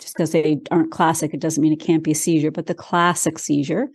just 0.00 0.14
because 0.16 0.32
they 0.32 0.58
aren't 0.70 0.90
classic, 0.90 1.34
it 1.34 1.40
doesn't 1.40 1.62
mean 1.62 1.72
it 1.74 1.80
can't 1.80 2.02
be 2.04 2.12
a 2.12 2.14
seizure. 2.14 2.50
But 2.50 2.66
the 2.66 2.74
classic 2.74 3.38
seizure 3.38 3.88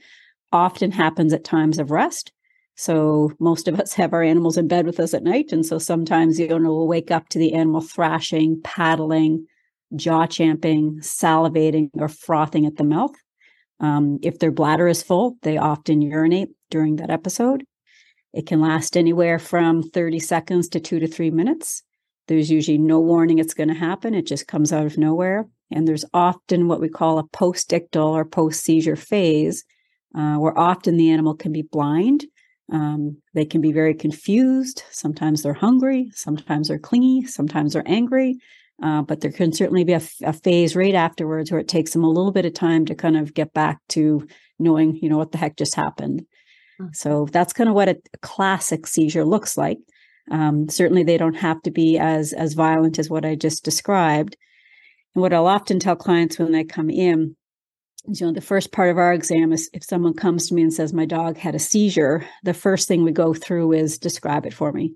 often 0.53 0.91
happens 0.91 1.33
at 1.33 1.43
times 1.43 1.79
of 1.79 1.91
rest. 1.91 2.31
So 2.77 3.31
most 3.39 3.67
of 3.67 3.79
us 3.79 3.93
have 3.93 4.13
our 4.13 4.21
animals 4.21 4.55
in 4.55 4.67
bed 4.67 4.85
with 4.85 4.99
us 4.99 5.15
at 5.15 5.23
night. 5.23 5.51
And 5.51 5.65
so 5.65 5.79
sometimes 5.79 6.37
the 6.37 6.51
owner 6.51 6.69
will 6.69 6.87
wake 6.87 7.09
up 7.09 7.27
to 7.29 7.39
the 7.39 7.53
animal 7.53 7.81
thrashing, 7.81 8.61
paddling, 8.63 9.47
jaw 9.95 10.27
champing, 10.27 10.99
salivating, 10.99 11.89
or 11.95 12.07
frothing 12.07 12.67
at 12.67 12.77
the 12.77 12.83
mouth. 12.83 13.15
Um, 13.79 14.19
if 14.21 14.37
their 14.37 14.51
bladder 14.51 14.87
is 14.87 15.01
full, 15.01 15.37
they 15.41 15.57
often 15.57 16.01
urinate 16.01 16.49
during 16.69 16.97
that 16.97 17.09
episode. 17.09 17.65
It 18.31 18.45
can 18.45 18.61
last 18.61 18.95
anywhere 18.95 19.39
from 19.39 19.81
30 19.81 20.19
seconds 20.19 20.69
to 20.69 20.79
two 20.79 20.99
to 20.99 21.07
three 21.07 21.31
minutes. 21.31 21.81
There's 22.27 22.51
usually 22.51 22.77
no 22.77 22.99
warning 22.99 23.39
it's 23.39 23.55
going 23.55 23.69
to 23.69 23.73
happen. 23.73 24.13
It 24.13 24.27
just 24.27 24.47
comes 24.47 24.71
out 24.71 24.85
of 24.85 24.99
nowhere. 24.99 25.47
And 25.71 25.87
there's 25.87 26.05
often 26.13 26.67
what 26.67 26.81
we 26.81 26.89
call 26.89 27.17
a 27.17 27.27
post 27.27 27.71
ictal 27.71 28.09
or 28.09 28.23
post 28.23 28.63
seizure 28.63 28.95
phase, 28.95 29.63
uh, 30.13 30.35
where 30.35 30.57
often 30.57 30.97
the 30.97 31.09
animal 31.09 31.33
can 31.33 31.51
be 31.51 31.63
blind. 31.63 32.25
Um, 32.71 33.17
they 33.33 33.45
can 33.45 33.61
be 33.61 33.71
very 33.71 33.93
confused. 33.93 34.83
Sometimes 34.91 35.41
they're 35.41 35.53
hungry. 35.53 36.11
Sometimes 36.13 36.67
they're 36.67 36.79
clingy. 36.79 37.25
Sometimes 37.25 37.73
they're 37.73 37.83
angry. 37.85 38.39
Uh, 38.81 39.01
but 39.01 39.21
there 39.21 39.31
can 39.31 39.51
certainly 39.51 39.83
be 39.83 39.93
a, 39.93 40.01
a, 40.23 40.33
phase 40.33 40.75
right 40.75 40.93
afterwards 40.93 41.49
where 41.49 41.59
it 41.59 41.67
takes 41.67 41.93
them 41.93 42.03
a 42.03 42.09
little 42.09 42.31
bit 42.31 42.45
of 42.45 42.53
time 42.53 42.85
to 42.85 42.93
kind 42.93 43.17
of 43.17 43.33
get 43.33 43.51
back 43.53 43.79
to 43.89 44.27
knowing, 44.59 44.95
you 44.97 45.09
know, 45.09 45.17
what 45.17 45.31
the 45.31 45.37
heck 45.37 45.55
just 45.55 45.73
happened. 45.73 46.23
Mm-hmm. 46.79 46.93
So 46.93 47.27
that's 47.31 47.53
kind 47.53 47.69
of 47.69 47.75
what 47.75 47.89
a, 47.89 47.97
classic 48.21 48.85
seizure 48.85 49.25
looks 49.25 49.57
like. 49.57 49.79
Um, 50.29 50.69
certainly, 50.69 51.03
they 51.03 51.17
don't 51.17 51.35
have 51.35 51.61
to 51.63 51.71
be 51.71 51.97
as 51.97 52.33
as 52.33 52.53
violent 52.53 52.99
as 52.99 53.09
what 53.09 53.25
I 53.25 53.35
just 53.35 53.63
described. 53.63 54.37
And 55.15 55.21
what 55.21 55.33
I'll 55.33 55.47
often 55.47 55.79
tell 55.79 55.95
clients 55.95 56.37
when 56.37 56.51
they 56.51 56.63
come 56.63 56.89
in 56.89 57.35
you 58.07 58.25
know, 58.25 58.33
the 58.33 58.41
first 58.41 58.71
part 58.71 58.89
of 58.89 58.97
our 58.97 59.13
exam 59.13 59.51
is 59.51 59.69
if 59.73 59.83
someone 59.83 60.13
comes 60.13 60.47
to 60.47 60.53
me 60.53 60.61
and 60.61 60.73
says 60.73 60.93
my 60.93 61.05
dog 61.05 61.37
had 61.37 61.55
a 61.55 61.59
seizure, 61.59 62.25
the 62.43 62.53
first 62.53 62.87
thing 62.87 63.03
we 63.03 63.11
go 63.11 63.33
through 63.33 63.73
is 63.73 63.97
describe 63.97 64.45
it 64.45 64.53
for 64.53 64.71
me. 64.71 64.95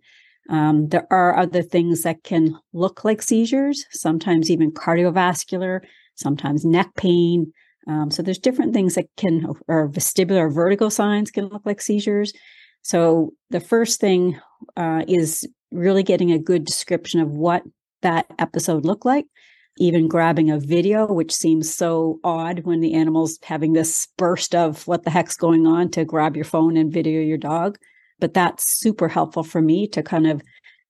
Um, 0.49 0.87
there 0.89 1.07
are 1.11 1.37
other 1.37 1.61
things 1.61 2.03
that 2.03 2.23
can 2.23 2.57
look 2.73 3.03
like 3.03 3.21
seizures, 3.21 3.85
sometimes 3.91 4.49
even 4.49 4.71
cardiovascular, 4.71 5.81
sometimes 6.15 6.65
neck 6.65 6.89
pain. 6.95 7.51
Um, 7.87 8.11
so 8.11 8.21
there's 8.21 8.39
different 8.39 8.73
things 8.73 8.95
that 8.95 9.07
can, 9.17 9.45
or 9.67 9.89
vestibular 9.89 10.53
vertigo 10.53 10.89
signs 10.89 11.31
can 11.31 11.47
look 11.47 11.65
like 11.65 11.81
seizures. 11.81 12.33
So 12.81 13.31
the 13.49 13.59
first 13.59 13.99
thing 13.99 14.39
uh, 14.77 15.03
is 15.07 15.47
really 15.71 16.03
getting 16.03 16.31
a 16.31 16.39
good 16.39 16.65
description 16.65 17.19
of 17.19 17.31
what 17.31 17.63
that 18.01 18.25
episode 18.39 18.85
looked 18.85 19.05
like. 19.05 19.25
Even 19.81 20.07
grabbing 20.07 20.51
a 20.51 20.59
video, 20.59 21.11
which 21.11 21.33
seems 21.33 21.73
so 21.73 22.19
odd 22.23 22.61
when 22.65 22.81
the 22.81 22.93
animal's 22.93 23.39
having 23.43 23.73
this 23.73 24.07
burst 24.17 24.53
of 24.53 24.87
what 24.87 25.03
the 25.03 25.09
heck's 25.09 25.35
going 25.35 25.65
on 25.65 25.89
to 25.91 26.05
grab 26.05 26.35
your 26.35 26.45
phone 26.45 26.77
and 26.77 26.93
video 26.93 27.21
your 27.21 27.37
dog 27.37 27.77
but 28.21 28.33
that's 28.33 28.71
super 28.71 29.09
helpful 29.09 29.43
for 29.43 29.61
me 29.61 29.87
to 29.87 30.01
kind 30.01 30.27
of 30.27 30.41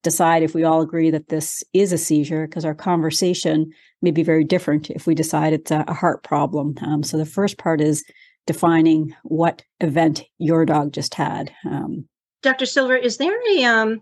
decide 0.04 0.44
if 0.44 0.54
we 0.54 0.64
all 0.64 0.82
agree 0.82 1.10
that 1.10 1.30
this 1.30 1.64
is 1.74 1.92
a 1.92 1.98
seizure 1.98 2.46
because 2.46 2.66
our 2.66 2.76
conversation 2.76 3.72
may 4.02 4.12
be 4.12 4.24
very 4.24 4.44
different 4.44 4.90
if 4.92 5.08
we 5.08 5.16
decide 5.16 5.54
it's 5.54 5.72
a, 5.72 5.92
heart 5.92 6.24
problem. 6.24 6.76
Um, 6.82 7.02
so 7.04 7.18
the 7.18 7.26
first 7.26 7.58
part 7.58 7.82
is 7.82 8.04
defining 8.46 9.16
what 9.24 9.64
event 9.80 10.24
your 10.38 10.66
dog 10.66 10.92
just 10.92 11.16
had. 11.16 11.52
Um, 11.66 12.08
Dr. 12.42 12.66
Silver, 12.66 12.96
is 12.96 13.18
there 13.18 13.38
a 13.56 13.64
um, 13.64 14.02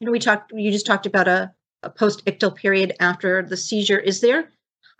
you 0.00 0.06
know 0.06 0.12
we 0.12 0.18
talked 0.18 0.52
you 0.54 0.70
just 0.70 0.86
talked 0.86 1.06
about 1.06 1.28
a, 1.28 1.50
a 1.82 1.90
post 1.90 2.24
ictal 2.26 2.54
period 2.54 2.94
after 3.00 3.42
the 3.42 3.56
seizure. 3.56 3.98
Is 3.98 4.20
there 4.20 4.50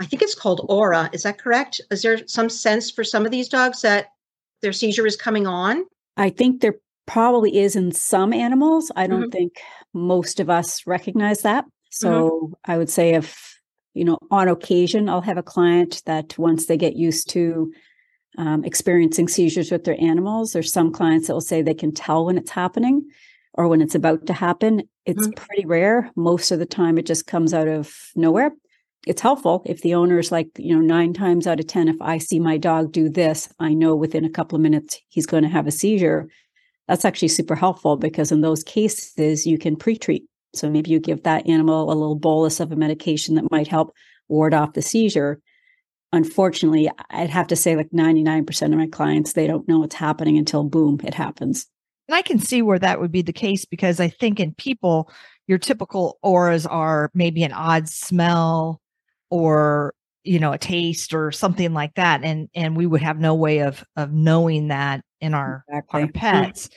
I 0.00 0.06
think 0.06 0.22
it's 0.22 0.34
called 0.34 0.64
aura. 0.68 1.10
Is 1.12 1.24
that 1.24 1.38
correct? 1.38 1.80
Is 1.90 2.02
there 2.02 2.26
some 2.26 2.48
sense 2.48 2.90
for 2.90 3.02
some 3.02 3.24
of 3.24 3.32
these 3.32 3.48
dogs 3.48 3.82
that 3.82 4.06
their 4.62 4.72
seizure 4.72 5.06
is 5.06 5.16
coming 5.16 5.46
on? 5.46 5.84
I 6.16 6.30
think 6.30 6.60
there 6.60 6.76
probably 7.06 7.58
is 7.58 7.74
in 7.74 7.90
some 7.92 8.32
animals. 8.32 8.92
I 8.94 9.06
don't 9.06 9.22
mm-hmm. 9.22 9.30
think 9.30 9.52
most 9.94 10.40
of 10.40 10.50
us 10.50 10.86
recognize 10.86 11.42
that. 11.42 11.64
So 11.90 12.10
mm-hmm. 12.10 12.52
I 12.64 12.78
would 12.78 12.90
say 12.90 13.14
if, 13.14 13.58
you 13.94 14.04
know, 14.04 14.18
on 14.30 14.48
occasion, 14.48 15.08
I'll 15.08 15.20
have 15.22 15.38
a 15.38 15.42
client 15.42 16.02
that 16.06 16.38
once 16.38 16.66
they 16.66 16.76
get 16.76 16.94
used 16.94 17.30
to 17.30 17.72
um, 18.36 18.64
experiencing 18.64 19.26
seizures 19.26 19.72
with 19.72 19.84
their 19.84 20.00
animals, 20.00 20.52
there's 20.52 20.72
some 20.72 20.92
clients 20.92 21.26
that 21.26 21.32
will 21.32 21.40
say 21.40 21.62
they 21.62 21.74
can 21.74 21.92
tell 21.92 22.26
when 22.26 22.38
it's 22.38 22.50
happening 22.50 23.08
or 23.54 23.66
when 23.66 23.80
it's 23.80 23.94
about 23.94 24.26
to 24.26 24.32
happen. 24.32 24.82
It's 25.08 25.26
mm-hmm. 25.26 25.44
pretty 25.44 25.66
rare. 25.66 26.10
Most 26.14 26.50
of 26.50 26.58
the 26.58 26.66
time, 26.66 26.98
it 26.98 27.06
just 27.06 27.26
comes 27.26 27.52
out 27.52 27.66
of 27.66 27.92
nowhere. 28.14 28.52
It's 29.06 29.22
helpful 29.22 29.62
if 29.64 29.80
the 29.80 29.94
owner 29.94 30.18
is 30.18 30.30
like, 30.30 30.48
you 30.58 30.74
know, 30.74 30.82
nine 30.82 31.12
times 31.14 31.46
out 31.46 31.60
of 31.60 31.66
10, 31.66 31.88
if 31.88 31.96
I 32.00 32.18
see 32.18 32.38
my 32.38 32.58
dog 32.58 32.92
do 32.92 33.08
this, 33.08 33.48
I 33.58 33.72
know 33.72 33.96
within 33.96 34.24
a 34.24 34.30
couple 34.30 34.56
of 34.56 34.62
minutes 34.62 35.00
he's 35.08 35.26
going 35.26 35.44
to 35.44 35.48
have 35.48 35.66
a 35.66 35.72
seizure 35.72 36.28
that's 36.88 37.04
actually 37.04 37.28
super 37.28 37.54
helpful 37.54 37.96
because 37.96 38.32
in 38.32 38.40
those 38.40 38.64
cases 38.64 39.46
you 39.46 39.58
can 39.58 39.76
pre-treat 39.76 40.24
so 40.54 40.70
maybe 40.70 40.90
you 40.90 40.98
give 40.98 41.22
that 41.22 41.46
animal 41.46 41.92
a 41.92 41.94
little 41.94 42.18
bolus 42.18 42.58
of 42.58 42.72
a 42.72 42.76
medication 42.76 43.34
that 43.34 43.50
might 43.50 43.68
help 43.68 43.92
ward 44.28 44.54
off 44.54 44.72
the 44.72 44.82
seizure 44.82 45.40
unfortunately 46.12 46.90
i'd 47.10 47.30
have 47.30 47.46
to 47.46 47.56
say 47.56 47.76
like 47.76 47.90
99% 47.90 48.62
of 48.62 48.78
my 48.78 48.88
clients 48.88 49.34
they 49.34 49.46
don't 49.46 49.68
know 49.68 49.78
what's 49.78 49.94
happening 49.94 50.38
until 50.38 50.64
boom 50.64 50.98
it 51.04 51.14
happens 51.14 51.66
and 52.08 52.14
i 52.14 52.22
can 52.22 52.38
see 52.38 52.62
where 52.62 52.78
that 52.78 53.00
would 53.00 53.12
be 53.12 53.22
the 53.22 53.32
case 53.32 53.64
because 53.64 54.00
i 54.00 54.08
think 54.08 54.40
in 54.40 54.52
people 54.54 55.10
your 55.48 55.58
typical 55.58 56.18
auras 56.22 56.66
are 56.66 57.10
maybe 57.14 57.42
an 57.42 57.52
odd 57.52 57.88
smell 57.88 58.80
or 59.30 59.94
you 60.28 60.38
know 60.38 60.52
a 60.52 60.58
taste 60.58 61.14
or 61.14 61.32
something 61.32 61.72
like 61.72 61.94
that. 61.94 62.22
And 62.22 62.48
and 62.54 62.76
we 62.76 62.86
would 62.86 63.02
have 63.02 63.18
no 63.18 63.34
way 63.34 63.60
of 63.60 63.82
of 63.96 64.12
knowing 64.12 64.68
that 64.68 65.02
in 65.20 65.34
our, 65.34 65.64
exactly. 65.68 66.02
our 66.02 66.08
pets. 66.08 66.70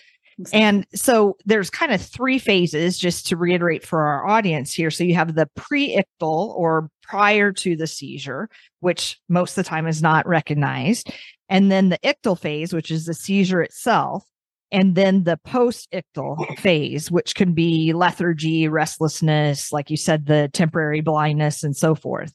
And 0.54 0.88
so 0.96 1.38
there's 1.46 1.70
kind 1.70 1.92
of 1.92 2.02
three 2.02 2.40
phases 2.40 2.98
just 2.98 3.28
to 3.28 3.38
reiterate 3.38 3.86
for 3.86 4.02
our 4.02 4.26
audience 4.26 4.74
here. 4.74 4.90
So 4.90 5.04
you 5.04 5.14
have 5.14 5.36
the 5.36 5.48
pre-ictal 5.56 6.04
or 6.56 6.90
prior 7.04 7.52
to 7.52 7.76
the 7.76 7.86
seizure 7.86 8.50
which 8.80 9.20
most 9.30 9.52
of 9.52 9.64
the 9.64 9.70
time 9.70 9.86
is 9.86 10.02
not 10.02 10.28
recognized. 10.28 11.14
And 11.48 11.70
then 11.70 11.90
the 11.90 12.00
ictal 12.00 12.40
phase 12.40 12.74
which 12.74 12.90
is 12.90 13.06
the 13.06 13.14
seizure 13.14 13.62
itself 13.62 14.24
and 14.72 14.96
then 14.96 15.24
the 15.24 15.38
post-ictal 15.38 16.58
phase 16.60 17.12
which 17.12 17.36
can 17.36 17.54
be 17.54 17.94
lethargy 17.94 18.68
restlessness 18.68 19.72
like 19.72 19.90
you 19.90 19.98
said 19.98 20.26
the 20.26 20.50
temporary 20.54 21.02
blindness 21.02 21.64
and 21.64 21.76
so 21.76 21.96
forth 21.96 22.34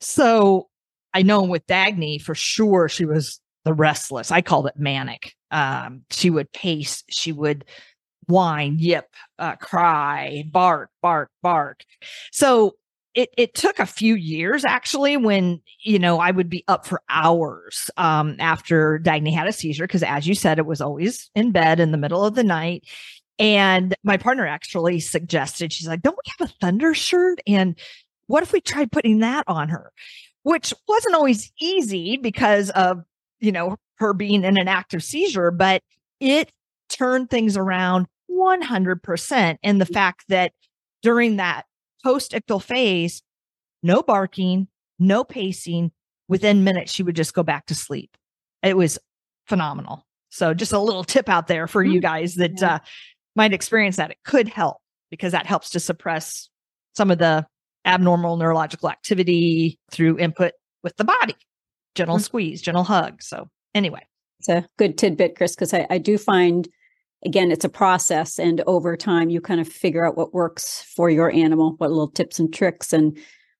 so 0.00 0.68
I 1.14 1.22
know 1.22 1.42
with 1.42 1.66
Dagny 1.66 2.20
for 2.20 2.34
sure 2.34 2.88
she 2.88 3.04
was 3.04 3.40
the 3.64 3.72
restless. 3.72 4.30
I 4.30 4.42
called 4.42 4.66
it 4.66 4.76
manic. 4.76 5.34
Um, 5.50 6.02
she 6.10 6.30
would 6.30 6.52
pace, 6.52 7.04
she 7.08 7.32
would 7.32 7.64
whine, 8.26 8.76
yip, 8.78 9.08
uh, 9.38 9.56
cry, 9.56 10.44
bark, 10.50 10.90
bark, 11.00 11.30
bark. 11.42 11.84
So 12.32 12.74
it 13.14 13.30
it 13.36 13.54
took 13.54 13.78
a 13.78 13.86
few 13.86 14.14
years 14.14 14.64
actually 14.64 15.16
when 15.16 15.60
you 15.80 15.98
know 15.98 16.18
I 16.18 16.30
would 16.30 16.48
be 16.48 16.64
up 16.68 16.86
for 16.86 17.02
hours 17.08 17.90
um, 17.96 18.36
after 18.38 18.98
Dagny 18.98 19.32
had 19.32 19.46
a 19.46 19.52
seizure 19.52 19.86
because 19.86 20.02
as 20.02 20.26
you 20.26 20.34
said 20.34 20.58
it 20.58 20.66
was 20.66 20.80
always 20.80 21.30
in 21.34 21.52
bed 21.52 21.80
in 21.80 21.92
the 21.92 21.98
middle 21.98 22.24
of 22.24 22.34
the 22.34 22.44
night. 22.44 22.84
And 23.38 23.94
my 24.04 24.18
partner 24.18 24.46
actually 24.46 25.00
suggested, 25.00 25.72
she's 25.72 25.88
like, 25.88 26.02
Don't 26.02 26.18
we 26.24 26.32
have 26.38 26.48
a 26.48 26.52
thunder 26.60 26.94
shirt? 26.94 27.40
And 27.46 27.78
what 28.26 28.42
if 28.42 28.52
we 28.52 28.60
tried 28.60 28.92
putting 28.92 29.20
that 29.20 29.44
on 29.46 29.68
her? 29.68 29.92
Which 30.42 30.72
wasn't 30.88 31.14
always 31.14 31.52
easy 31.60 32.16
because 32.16 32.70
of, 32.70 33.02
you 33.40 33.52
know, 33.52 33.76
her 33.96 34.12
being 34.12 34.44
in 34.44 34.58
an 34.58 34.68
active 34.68 35.02
seizure, 35.02 35.50
but 35.50 35.82
it 36.20 36.52
turned 36.88 37.30
things 37.30 37.56
around 37.56 38.06
100%. 38.30 39.56
And 39.62 39.80
the 39.80 39.86
fact 39.86 40.24
that 40.28 40.52
during 41.02 41.36
that 41.36 41.66
post 42.02 42.32
ictal 42.32 42.62
phase, 42.62 43.22
no 43.82 44.02
barking, 44.02 44.68
no 44.98 45.24
pacing, 45.24 45.92
within 46.28 46.64
minutes, 46.64 46.92
she 46.92 47.02
would 47.02 47.16
just 47.16 47.34
go 47.34 47.42
back 47.42 47.66
to 47.66 47.74
sleep. 47.74 48.16
It 48.62 48.76
was 48.76 48.98
phenomenal. 49.46 50.06
So, 50.30 50.54
just 50.54 50.72
a 50.72 50.78
little 50.78 51.04
tip 51.04 51.28
out 51.28 51.46
there 51.46 51.66
for 51.66 51.82
you 51.82 52.00
mm-hmm. 52.00 52.00
guys 52.00 52.36
that 52.36 52.60
yeah. 52.60 52.74
uh, 52.74 52.78
might 53.36 53.52
experience 53.52 53.96
that. 53.96 54.10
It 54.10 54.18
could 54.24 54.48
help 54.48 54.78
because 55.10 55.32
that 55.32 55.46
helps 55.46 55.70
to 55.70 55.80
suppress 55.80 56.48
some 56.94 57.10
of 57.10 57.18
the 57.18 57.46
abnormal 57.84 58.36
neurological 58.36 58.88
activity 58.88 59.78
through 59.90 60.18
input 60.18 60.52
with 60.82 60.96
the 60.96 61.04
body, 61.04 61.36
gentle 61.94 62.16
mm-hmm. 62.16 62.22
squeeze, 62.22 62.62
gentle 62.62 62.84
hug. 62.84 63.22
So, 63.22 63.48
anyway, 63.74 64.06
it's 64.40 64.48
a 64.48 64.66
good 64.78 64.96
tidbit, 64.96 65.36
Chris, 65.36 65.54
because 65.54 65.74
I, 65.74 65.86
I 65.90 65.98
do 65.98 66.16
find, 66.16 66.66
again, 67.24 67.50
it's 67.50 67.64
a 67.64 67.68
process. 67.68 68.38
And 68.38 68.62
over 68.66 68.96
time, 68.96 69.30
you 69.30 69.40
kind 69.40 69.60
of 69.60 69.68
figure 69.68 70.06
out 70.06 70.16
what 70.16 70.34
works 70.34 70.82
for 70.94 71.10
your 71.10 71.30
animal, 71.30 71.74
what 71.78 71.90
little 71.90 72.10
tips 72.10 72.38
and 72.38 72.52
tricks. 72.52 72.92
And 72.92 73.16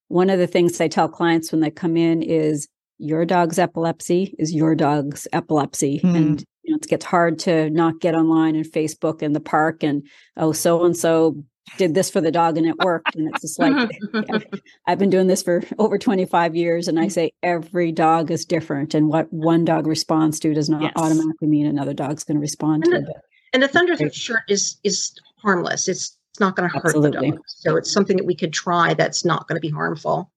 one 0.07 0.29
of 0.29 0.39
the 0.39 0.47
things 0.47 0.79
I 0.79 0.87
tell 0.87 1.07
clients 1.07 1.51
when 1.51 1.61
they 1.61 1.71
come 1.71 1.97
in 1.97 2.21
is 2.21 2.67
your 2.97 3.25
dog's 3.25 3.59
epilepsy 3.59 4.35
is 4.37 4.53
your 4.53 4.75
dog's 4.75 5.27
epilepsy. 5.33 5.99
Mm. 6.03 6.15
And 6.15 6.45
you 6.63 6.71
know, 6.71 6.77
it 6.77 6.87
gets 6.87 7.05
hard 7.05 7.39
to 7.39 7.69
not 7.69 7.99
get 7.99 8.15
online 8.15 8.55
and 8.55 8.65
Facebook 8.65 9.21
and 9.21 9.35
the 9.35 9.41
park 9.41 9.83
and 9.83 10.07
oh, 10.37 10.53
so 10.53 10.85
and 10.85 10.95
so 10.95 11.43
did 11.77 11.95
this 11.95 12.09
for 12.09 12.21
the 12.21 12.31
dog 12.31 12.57
and 12.57 12.67
it 12.67 12.77
worked. 12.77 13.15
And 13.15 13.29
it's 13.29 13.41
just 13.41 13.59
like, 13.59 13.89
I've 14.87 14.99
been 14.99 15.09
doing 15.09 15.27
this 15.27 15.43
for 15.43 15.63
over 15.79 15.97
25 15.97 16.55
years. 16.55 16.87
And 16.87 16.99
I 16.99 17.07
say 17.07 17.31
every 17.41 17.91
dog 17.91 18.31
is 18.31 18.45
different. 18.45 18.93
And 18.93 19.07
what 19.07 19.31
one 19.31 19.65
dog 19.65 19.87
responds 19.87 20.39
to 20.41 20.53
does 20.53 20.69
not 20.69 20.81
yes. 20.81 20.93
automatically 20.95 21.47
mean 21.47 21.65
another 21.65 21.93
dog's 21.93 22.23
going 22.23 22.35
to 22.35 22.41
respond 22.41 22.85
to 22.85 22.91
it. 22.91 23.05
And 23.53 23.61
the 23.61 23.67
thunderthroat 23.67 24.13
shirt 24.13 24.41
is 24.49 24.77
is 24.83 25.13
harmless. 25.37 25.87
It's 25.87 26.17
it's 26.31 26.39
not 26.39 26.55
going 26.55 26.67
to 26.67 26.75
hurt 26.75 26.85
Absolutely. 26.85 27.29
the 27.29 27.35
dog. 27.37 27.43
So 27.47 27.75
it's 27.75 27.91
something 27.91 28.17
that 28.17 28.25
we 28.25 28.35
could 28.35 28.53
try 28.53 28.95
that's 28.95 29.23
not 29.23 29.47
going 29.47 29.55
to 29.55 29.61
be 29.61 29.69
harmful. 29.69 30.31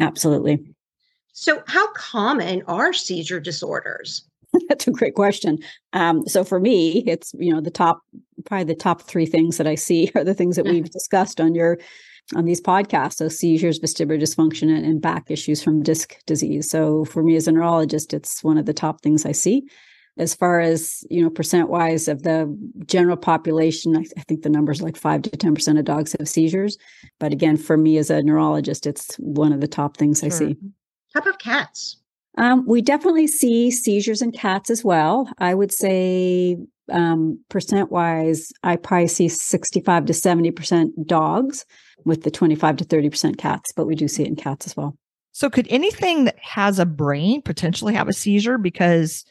Absolutely. 0.00 0.58
So 1.32 1.62
how 1.68 1.86
common 1.92 2.62
are 2.66 2.92
seizure 2.92 3.38
disorders? 3.38 4.24
That's 4.68 4.88
a 4.88 4.90
great 4.90 5.14
question. 5.14 5.58
Um, 5.92 6.26
so 6.26 6.42
for 6.42 6.58
me, 6.58 7.04
it's 7.06 7.32
you 7.38 7.54
know 7.54 7.60
the 7.60 7.70
top 7.70 8.00
probably 8.44 8.64
the 8.64 8.74
top 8.74 9.02
three 9.02 9.26
things 9.26 9.56
that 9.58 9.66
I 9.66 9.76
see 9.76 10.10
are 10.16 10.24
the 10.24 10.34
things 10.34 10.56
that 10.56 10.64
we've 10.64 10.90
discussed 10.90 11.40
on 11.40 11.54
your 11.54 11.78
on 12.34 12.44
these 12.44 12.60
podcasts. 12.60 13.14
So 13.14 13.28
seizures, 13.28 13.78
vestibular 13.78 14.20
dysfunction, 14.20 14.74
and, 14.74 14.84
and 14.84 15.00
back 15.00 15.30
issues 15.30 15.62
from 15.62 15.82
disc 15.82 16.16
disease. 16.26 16.68
So 16.68 17.04
for 17.04 17.22
me 17.22 17.36
as 17.36 17.46
a 17.46 17.52
neurologist, 17.52 18.12
it's 18.12 18.42
one 18.42 18.58
of 18.58 18.66
the 18.66 18.74
top 18.74 19.00
things 19.02 19.24
I 19.24 19.32
see. 19.32 19.62
As 20.18 20.34
far 20.34 20.60
as 20.60 21.04
you 21.10 21.22
know, 21.22 21.28
percent 21.28 21.68
wise 21.68 22.08
of 22.08 22.22
the 22.22 22.56
general 22.86 23.16
population, 23.16 23.96
I, 23.96 24.04
I 24.16 24.22
think 24.22 24.42
the 24.42 24.48
numbers 24.48 24.80
like 24.80 24.96
five 24.96 25.22
to 25.22 25.30
ten 25.30 25.54
percent 25.54 25.78
of 25.78 25.84
dogs 25.84 26.14
have 26.18 26.28
seizures. 26.28 26.78
But 27.20 27.32
again, 27.32 27.56
for 27.56 27.76
me 27.76 27.98
as 27.98 28.10
a 28.10 28.22
neurologist, 28.22 28.86
it's 28.86 29.14
one 29.16 29.52
of 29.52 29.60
the 29.60 29.68
top 29.68 29.96
things 29.96 30.22
I 30.22 30.28
see. 30.28 30.56
How 31.14 31.20
of 31.20 31.38
cats? 31.38 31.98
Um, 32.38 32.66
we 32.66 32.82
definitely 32.82 33.26
see 33.26 33.70
seizures 33.70 34.20
in 34.20 34.32
cats 34.32 34.70
as 34.70 34.84
well. 34.84 35.30
I 35.38 35.54
would 35.54 35.72
say 35.72 36.58
um, 36.92 37.42
percent 37.48 37.90
wise, 37.90 38.52
I 38.62 38.76
probably 38.76 39.08
see 39.08 39.28
65 39.28 40.06
to 40.06 40.12
70% 40.12 41.06
dogs 41.06 41.64
with 42.04 42.22
the 42.22 42.30
25 42.30 42.76
to 42.76 42.84
30% 42.84 43.38
cats, 43.38 43.72
but 43.74 43.86
we 43.86 43.94
do 43.94 44.06
see 44.08 44.22
it 44.22 44.28
in 44.28 44.36
cats 44.36 44.66
as 44.66 44.76
well. 44.76 44.96
So 45.32 45.50
could 45.50 45.66
anything 45.68 46.24
that 46.24 46.38
has 46.40 46.78
a 46.78 46.86
brain 46.86 47.42
potentially 47.42 47.94
have 47.94 48.08
a 48.08 48.12
seizure 48.12 48.58
because 48.58 49.24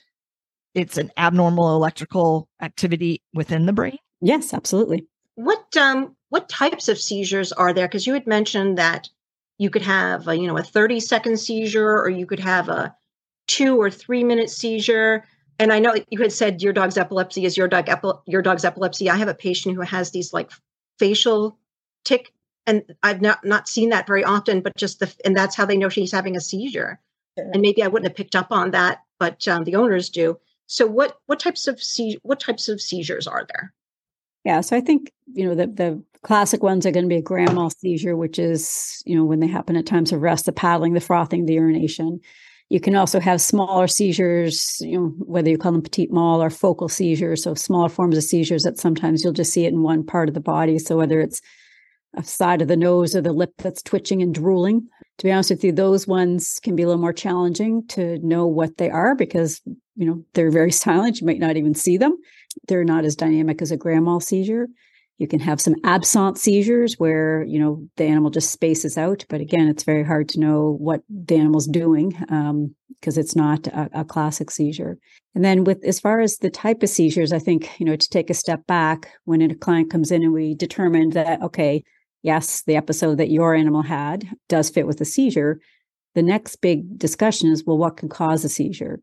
it's 0.76 0.98
an 0.98 1.12
abnormal 1.18 1.76
electrical 1.76 2.48
activity 2.62 3.22
within 3.34 3.66
the 3.66 3.74
brain? 3.74 3.98
Yes, 4.22 4.54
absolutely. 4.54 5.08
What 5.36 5.76
um 5.78 6.16
what 6.30 6.50
types 6.50 6.90
of 6.90 7.00
seizures 7.00 7.52
are 7.52 7.74
there? 7.74 7.88
Because 7.88 8.06
you 8.06 8.14
had 8.14 8.28
mentioned 8.28 8.78
that 8.78 9.10
you 9.58 9.70
could 9.70 9.82
have 9.82 10.28
a, 10.28 10.38
you 10.38 10.48
know 10.48 10.58
a 10.58 10.64
30 10.64 11.00
second 11.00 11.38
seizure 11.38 11.98
or 12.00 12.10
you 12.10 12.26
could 12.26 12.40
have 12.40 12.70
a 12.70 12.96
two 13.48 13.80
or 13.80 13.90
three 13.90 14.24
minute 14.24 14.50
seizure. 14.50 15.26
And 15.58 15.72
I 15.72 15.80
know 15.80 15.96
you 16.10 16.22
had 16.22 16.34
said 16.34 16.62
your 16.62 16.74
dog's 16.74 16.98
epilepsy 16.98 17.46
is 17.46 17.56
your 17.56 17.68
dog 17.68 17.88
epi- 17.88 18.20
your 18.26 18.42
dog's 18.42 18.66
epilepsy. 18.66 19.10
I 19.10 19.16
have 19.16 19.30
a 19.30 19.34
patient 19.34 19.76
who 19.76 19.82
has 19.82 20.12
these 20.12 20.34
like 20.34 20.52
facial 21.00 21.58
tick, 22.04 22.34
and 22.66 22.84
I've 23.04 23.22
not 23.22 23.46
not 23.46 23.70
seen 23.70 23.90
that 23.90 24.08
very 24.08 24.24
often, 24.24 24.62
but 24.62 24.76
just 24.76 25.00
the 25.00 25.14
and 25.24 25.36
that's 25.36 25.56
how 25.56 25.66
they 25.66 25.78
know 25.78 25.90
she's 25.90 26.12
having 26.12 26.36
a 26.36 26.42
seizure. 26.42 27.00
And 27.38 27.62
maybe 27.62 27.84
I 27.84 27.88
wouldn't 27.88 28.10
have 28.10 28.18
picked 28.18 28.36
up 28.36 28.52
on 28.52 28.72
that, 28.72 29.00
but 29.20 29.48
um, 29.48 29.64
the 29.64 29.76
owners 29.76 30.10
do. 30.10 30.40
So 30.68 30.88
what 30.88 31.18
what 31.28 31.40
types 31.40 31.68
of 31.68 31.82
se- 31.82 32.20
what 32.24 32.40
types 32.40 32.70
of 32.70 32.82
seizures 32.82 33.28
are 33.28 33.46
there? 33.54 33.74
Yeah, 34.44 34.62
so 34.62 34.76
I 34.78 34.82
think 34.82 35.12
you 35.34 35.46
know 35.46 35.56
the 35.56 35.68
the 35.68 36.04
classic 36.24 36.64
ones 36.64 36.86
are 36.86 36.92
going 36.92 37.06
to 37.06 37.10
be 37.10 37.18
a 37.18 37.22
grand 37.22 37.54
mal 37.54 37.70
seizure, 37.70 38.16
which 38.16 38.40
is 38.40 39.02
you 39.06 39.16
know 39.16 39.26
when 39.26 39.40
they 39.40 39.48
happen 39.48 39.76
at 39.76 39.86
times 39.86 40.12
of 40.12 40.22
rest, 40.22 40.46
the 40.46 40.52
paddling, 40.52 40.94
the 40.94 41.02
frothing, 41.02 41.46
the 41.46 41.54
urination. 41.54 42.20
You 42.70 42.80
can 42.80 42.96
also 42.96 43.20
have 43.20 43.42
smaller 43.42 43.88
seizures, 43.88 44.78
you 44.80 45.00
know, 45.00 45.14
whether 45.20 45.52
you 45.52 45.58
call 45.58 45.72
them 45.72 45.84
petit 45.84 46.08
mal 46.10 46.42
or 46.42 46.50
focal 46.50 46.90
seizures, 46.90 47.44
so 47.44 47.54
smaller 47.54 47.90
forms 47.90 48.18
of 48.18 48.24
seizures 48.24 48.64
that 48.64 48.80
sometimes 48.80 49.24
you'll 49.24 49.34
just 49.34 49.54
see 49.54 49.66
it 49.66 49.74
in 49.74 49.84
one 49.84 50.04
part 50.04 50.30
of 50.30 50.34
the 50.34 50.42
body. 50.42 50.80
So 50.80 50.98
whether 50.98 51.20
it's 51.20 51.42
a 52.16 52.24
side 52.24 52.62
of 52.62 52.68
the 52.68 52.78
nose 52.78 53.16
or 53.16 53.22
the 53.22 53.34
lip 53.34 53.54
that's 53.58 53.84
twitching 53.84 54.22
and 54.22 54.34
drooling. 54.34 54.88
To 55.20 55.26
be 55.26 55.32
honest 55.32 55.50
with 55.50 55.64
you, 55.64 55.72
those 55.72 56.08
ones 56.08 56.60
can 56.62 56.76
be 56.76 56.84
a 56.84 56.88
little 56.88 57.02
more 57.02 57.14
challenging 57.14 57.86
to 57.90 58.20
know 58.20 58.48
what 58.48 58.78
they 58.78 58.90
are 58.90 59.16
because 59.16 59.62
you 59.96 60.06
know 60.06 60.24
they're 60.34 60.52
very 60.52 60.72
silent. 60.86 61.20
You 61.20 61.28
might 61.28 61.40
not 61.40 61.58
even 61.58 61.74
see 61.74 61.98
them. 61.98 62.18
They're 62.68 62.86
not 62.86 63.06
as 63.06 63.16
dynamic 63.16 63.62
as 63.62 63.72
a 63.72 63.78
grand 63.78 64.06
mal 64.06 64.20
seizure. 64.20 64.68
You 65.18 65.28
can 65.28 65.40
have 65.40 65.62
some 65.62 65.76
absent 65.86 66.38
seizures 66.38 66.96
where 66.96 67.44
you 67.44 67.60
know 67.60 67.88
the 67.96 68.06
animal 68.06 68.32
just 68.32 68.52
spaces 68.52 68.98
out, 68.98 69.26
but 69.30 69.42
again, 69.42 69.68
it's 69.68 69.84
very 69.84 70.04
hard 70.04 70.28
to 70.30 70.40
know 70.40 70.76
what 70.80 71.02
the 71.10 71.36
animal's 71.36 71.68
doing 71.68 72.14
um, 72.30 72.76
because 73.00 73.18
it's 73.18 73.36
not 73.36 73.68
a, 73.68 73.90
a 73.94 74.06
classic 74.06 74.52
seizure. 74.52 74.98
And 75.34 75.44
then 75.44 75.64
with 75.64 75.84
as 75.86 76.00
far 76.00 76.20
as 76.20 76.38
the 76.38 76.50
type 76.50 76.84
of 76.84 76.90
seizures, 76.90 77.32
I 77.32 77.40
think 77.40 77.80
you 77.80 77.86
know 77.86 77.96
to 77.96 78.10
take 78.10 78.30
a 78.30 78.34
step 78.34 78.68
back 78.68 79.10
when 79.24 79.42
a 79.42 79.56
client 79.56 79.90
comes 79.90 80.12
in 80.12 80.24
and 80.24 80.34
we 80.34 80.54
determined 80.54 81.14
that 81.14 81.42
okay, 81.42 81.84
yes, 82.22 82.64
the 82.64 82.76
episode 82.76 83.18
that 83.18 83.32
your 83.32 83.56
animal 83.56 83.84
had 83.84 84.28
does 84.50 84.70
fit 84.70 84.88
with 84.88 85.00
a 85.00 85.06
seizure. 85.06 85.60
The 86.14 86.24
next 86.24 86.58
big 86.58 86.98
discussion 86.98 87.52
is 87.52 87.64
well, 87.66 87.78
what 87.78 87.98
can 87.98 88.10
cause 88.10 88.44
a 88.44 88.50
seizure? 88.50 89.00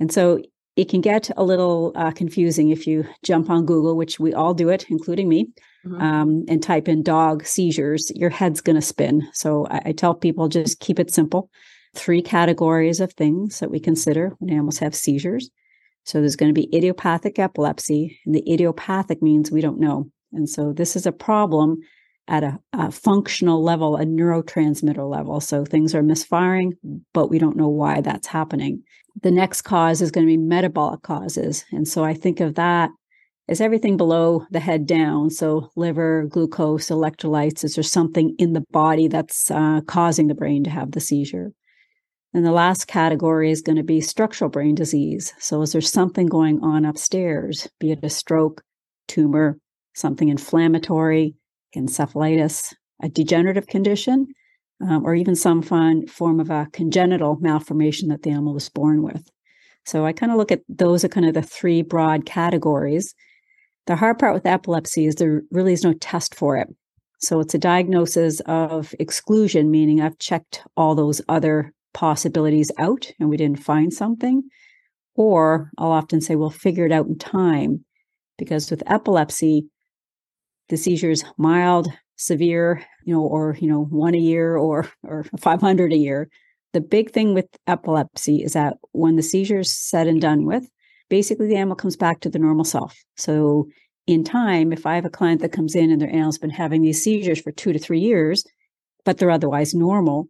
And 0.00 0.10
so 0.10 0.40
it 0.76 0.88
can 0.88 1.00
get 1.00 1.30
a 1.36 1.44
little 1.44 1.92
uh, 1.94 2.10
confusing 2.10 2.70
if 2.70 2.86
you 2.86 3.04
jump 3.22 3.50
on 3.50 3.66
Google, 3.66 3.96
which 3.96 4.18
we 4.18 4.32
all 4.32 4.54
do 4.54 4.68
it, 4.70 4.86
including 4.88 5.28
me, 5.28 5.48
Mhm. 5.86 6.00
um, 6.00 6.44
and 6.48 6.62
type 6.62 6.88
in 6.88 7.02
dog 7.02 7.44
seizures. 7.46 8.10
Your 8.14 8.30
head's 8.30 8.60
going 8.60 8.76
to 8.76 8.82
spin. 8.82 9.26
So 9.32 9.66
I, 9.70 9.80
I 9.86 9.92
tell 9.92 10.14
people 10.14 10.48
just 10.48 10.80
keep 10.80 10.98
it 10.98 11.12
simple. 11.12 11.50
Three 11.94 12.22
categories 12.22 13.00
of 13.00 13.12
things 13.12 13.60
that 13.60 13.70
we 13.70 13.80
consider 13.80 14.34
when 14.38 14.50
animals 14.50 14.78
have 14.78 14.94
seizures. 14.94 15.50
So 16.04 16.20
there's 16.20 16.36
going 16.36 16.54
to 16.54 16.60
be 16.60 16.74
idiopathic 16.74 17.38
epilepsy, 17.38 18.18
and 18.24 18.34
the 18.34 18.44
idiopathic 18.50 19.20
means 19.22 19.50
we 19.50 19.60
don't 19.60 19.80
know. 19.80 20.08
And 20.32 20.48
so 20.48 20.72
this 20.72 20.96
is 20.96 21.06
a 21.06 21.12
problem 21.12 21.78
at 22.30 22.44
a, 22.44 22.58
a 22.72 22.90
functional 22.90 23.62
level, 23.62 23.96
a 23.96 24.04
neurotransmitter 24.04 25.08
level. 25.08 25.40
So 25.40 25.64
things 25.64 25.94
are 25.94 26.02
misfiring, 26.02 26.74
but 27.12 27.28
we 27.28 27.38
don't 27.38 27.56
know 27.56 27.68
why 27.68 28.00
that's 28.00 28.28
happening. 28.28 28.82
The 29.22 29.32
next 29.32 29.62
cause 29.62 30.00
is 30.00 30.12
going 30.12 30.26
to 30.26 30.30
be 30.30 30.36
metabolic 30.36 31.02
causes. 31.02 31.64
And 31.72 31.86
so 31.86 32.04
I 32.04 32.14
think 32.14 32.40
of 32.40 32.54
that 32.54 32.90
as 33.48 33.60
everything 33.60 33.96
below 33.96 34.46
the 34.52 34.60
head 34.60 34.86
down. 34.86 35.30
So 35.30 35.70
liver, 35.74 36.26
glucose, 36.30 36.88
electrolytes. 36.88 37.64
Is 37.64 37.74
there 37.74 37.84
something 37.84 38.36
in 38.38 38.52
the 38.52 38.64
body 38.70 39.08
that's 39.08 39.50
uh, 39.50 39.80
causing 39.88 40.28
the 40.28 40.34
brain 40.36 40.62
to 40.64 40.70
have 40.70 40.92
the 40.92 41.00
seizure? 41.00 41.50
And 42.32 42.46
the 42.46 42.52
last 42.52 42.86
category 42.86 43.50
is 43.50 43.60
going 43.60 43.76
to 43.76 43.82
be 43.82 44.00
structural 44.00 44.50
brain 44.50 44.76
disease. 44.76 45.34
So 45.40 45.62
is 45.62 45.72
there 45.72 45.80
something 45.80 46.26
going 46.26 46.60
on 46.62 46.84
upstairs, 46.84 47.68
be 47.80 47.90
it 47.90 48.04
a 48.04 48.08
stroke, 48.08 48.62
tumor, 49.08 49.58
something 49.94 50.28
inflammatory, 50.28 51.34
encephalitis, 51.76 52.74
a 53.02 53.08
degenerative 53.08 53.66
condition, 53.66 54.26
um, 54.80 55.04
or 55.04 55.14
even 55.14 55.34
some 55.34 55.62
fun 55.62 56.06
form 56.06 56.40
of 56.40 56.50
a 56.50 56.68
congenital 56.72 57.36
malformation 57.40 58.08
that 58.08 58.22
the 58.22 58.30
animal 58.30 58.54
was 58.54 58.68
born 58.68 59.02
with. 59.02 59.28
So 59.86 60.04
I 60.04 60.12
kind 60.12 60.32
of 60.32 60.38
look 60.38 60.52
at 60.52 60.62
those 60.68 61.04
are 61.04 61.08
kind 61.08 61.26
of 61.26 61.34
the 61.34 61.42
three 61.42 61.82
broad 61.82 62.26
categories. 62.26 63.14
The 63.86 63.96
hard 63.96 64.18
part 64.18 64.34
with 64.34 64.46
epilepsy 64.46 65.06
is 65.06 65.16
there 65.16 65.42
really 65.50 65.72
is 65.72 65.84
no 65.84 65.94
test 65.94 66.34
for 66.34 66.56
it. 66.56 66.68
So 67.18 67.40
it's 67.40 67.54
a 67.54 67.58
diagnosis 67.58 68.40
of 68.46 68.94
exclusion, 68.98 69.70
meaning 69.70 70.00
I've 70.00 70.18
checked 70.18 70.62
all 70.76 70.94
those 70.94 71.20
other 71.28 71.72
possibilities 71.92 72.70
out 72.78 73.10
and 73.18 73.28
we 73.28 73.36
didn't 73.36 73.62
find 73.62 73.92
something. 73.92 74.42
Or 75.16 75.70
I'll 75.76 75.90
often 75.90 76.20
say, 76.20 76.36
we'll 76.36 76.50
figure 76.50 76.86
it 76.86 76.92
out 76.92 77.06
in 77.06 77.18
time. 77.18 77.84
Because 78.38 78.70
with 78.70 78.82
epilepsy, 78.86 79.66
the 80.70 80.76
seizures 80.76 81.24
mild, 81.36 81.88
severe, 82.16 82.84
you 83.04 83.14
know, 83.14 83.22
or 83.22 83.56
you 83.60 83.68
know, 83.68 83.84
one 83.84 84.14
a 84.14 84.18
year 84.18 84.56
or 84.56 84.88
or 85.02 85.24
500 85.38 85.92
a 85.92 85.96
year. 85.96 86.28
The 86.72 86.80
big 86.80 87.10
thing 87.10 87.34
with 87.34 87.46
epilepsy 87.66 88.42
is 88.42 88.52
that 88.52 88.76
when 88.92 89.16
the 89.16 89.22
seizure's 89.22 89.72
said 89.72 90.06
and 90.06 90.20
done 90.20 90.46
with, 90.46 90.68
basically 91.08 91.48
the 91.48 91.56
animal 91.56 91.76
comes 91.76 91.96
back 91.96 92.20
to 92.20 92.30
the 92.30 92.38
normal 92.38 92.64
self. 92.64 92.96
So 93.16 93.66
in 94.06 94.24
time, 94.24 94.72
if 94.72 94.86
I 94.86 94.94
have 94.94 95.04
a 95.04 95.10
client 95.10 95.40
that 95.42 95.52
comes 95.52 95.74
in 95.74 95.90
and 95.90 96.00
their 96.00 96.08
animal's 96.08 96.38
been 96.38 96.50
having 96.50 96.82
these 96.82 97.02
seizures 97.02 97.40
for 97.40 97.52
two 97.52 97.72
to 97.72 97.78
three 97.78 97.98
years, 97.98 98.44
but 99.04 99.18
they're 99.18 99.30
otherwise 99.30 99.74
normal, 99.74 100.28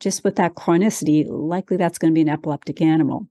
just 0.00 0.24
with 0.24 0.36
that 0.36 0.54
chronicity, 0.54 1.26
likely 1.28 1.76
that's 1.76 1.98
going 1.98 2.12
to 2.12 2.14
be 2.14 2.22
an 2.22 2.28
epileptic 2.28 2.80
animal. 2.80 3.28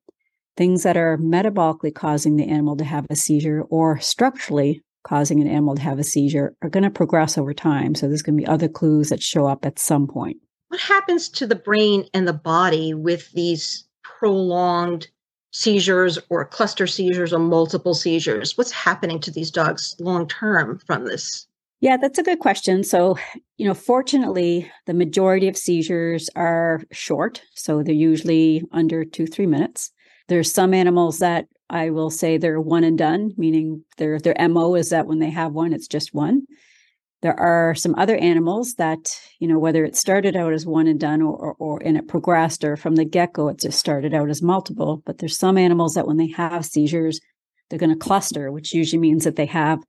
Things 0.55 0.83
that 0.83 0.97
are 0.97 1.17
metabolically 1.17 1.93
causing 1.93 2.35
the 2.35 2.47
animal 2.47 2.77
to 2.77 2.83
have 2.83 3.07
a 3.09 3.15
seizure 3.15 3.63
or 3.69 3.99
structurally 3.99 4.81
causing 5.03 5.41
an 5.41 5.47
animal 5.47 5.75
to 5.75 5.81
have 5.81 5.99
a 5.99 6.03
seizure 6.03 6.55
are 6.61 6.69
going 6.69 6.83
to 6.83 6.89
progress 6.89 7.37
over 7.37 7.53
time. 7.53 7.95
So 7.95 8.07
there's 8.07 8.21
going 8.21 8.37
to 8.37 8.43
be 8.43 8.47
other 8.47 8.67
clues 8.67 9.09
that 9.09 9.21
show 9.21 9.47
up 9.47 9.65
at 9.65 9.79
some 9.79 10.07
point. 10.07 10.37
What 10.69 10.79
happens 10.79 11.27
to 11.29 11.47
the 11.47 11.55
brain 11.55 12.05
and 12.13 12.27
the 12.27 12.33
body 12.33 12.93
with 12.93 13.31
these 13.33 13.85
prolonged 14.03 15.07
seizures 15.51 16.17
or 16.29 16.45
cluster 16.45 16.87
seizures 16.87 17.33
or 17.33 17.39
multiple 17.39 17.93
seizures? 17.93 18.57
What's 18.57 18.71
happening 18.71 19.19
to 19.21 19.31
these 19.31 19.51
dogs 19.51 19.95
long 19.99 20.27
term 20.27 20.79
from 20.85 21.05
this? 21.05 21.47
Yeah, 21.81 21.97
that's 21.97 22.19
a 22.19 22.23
good 22.23 22.39
question. 22.39 22.83
So, 22.83 23.17
you 23.57 23.67
know, 23.67 23.73
fortunately, 23.73 24.71
the 24.85 24.93
majority 24.93 25.47
of 25.47 25.57
seizures 25.57 26.29
are 26.35 26.81
short. 26.91 27.41
So 27.55 27.81
they're 27.81 27.93
usually 27.93 28.63
under 28.71 29.03
two, 29.03 29.25
three 29.25 29.47
minutes. 29.47 29.91
There's 30.27 30.51
some 30.51 30.75
animals 30.75 31.19
that 31.19 31.47
I 31.71 31.89
will 31.89 32.09
say 32.09 32.37
they're 32.37 32.59
one 32.59 32.83
and 32.83 32.97
done, 32.97 33.31
meaning 33.37 33.85
their 33.97 34.19
their 34.19 34.35
MO 34.49 34.75
is 34.75 34.89
that 34.89 35.07
when 35.07 35.19
they 35.19 35.29
have 35.29 35.53
one, 35.53 35.73
it's 35.73 35.87
just 35.87 36.13
one. 36.13 36.43
There 37.21 37.39
are 37.39 37.73
some 37.75 37.95
other 37.95 38.17
animals 38.17 38.73
that, 38.73 39.17
you 39.39 39.47
know, 39.47 39.59
whether 39.59 39.85
it 39.85 39.95
started 39.95 40.35
out 40.35 40.53
as 40.53 40.65
one 40.65 40.87
and 40.87 40.99
done 40.99 41.21
or, 41.21 41.35
or, 41.35 41.55
or 41.59 41.81
and 41.83 41.95
it 41.95 42.07
progressed 42.07 42.63
or 42.63 42.75
from 42.75 42.95
the 42.95 43.05
get-go, 43.05 43.47
it 43.47 43.59
just 43.59 43.79
started 43.79 44.13
out 44.13 44.29
as 44.29 44.41
multiple. 44.41 45.01
But 45.05 45.19
there's 45.19 45.37
some 45.37 45.57
animals 45.57 45.93
that 45.93 46.07
when 46.07 46.17
they 46.17 46.29
have 46.31 46.65
seizures, 46.65 47.21
they're 47.69 47.79
going 47.79 47.91
to 47.91 47.95
cluster, 47.95 48.51
which 48.51 48.73
usually 48.73 48.99
means 48.99 49.23
that 49.23 49.35
they 49.35 49.45
have 49.45 49.79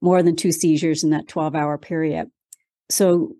more 0.00 0.22
than 0.22 0.36
two 0.36 0.52
seizures 0.52 1.02
in 1.02 1.10
that 1.10 1.26
12 1.26 1.56
hour 1.56 1.78
period. 1.78 2.28
So 2.90 3.32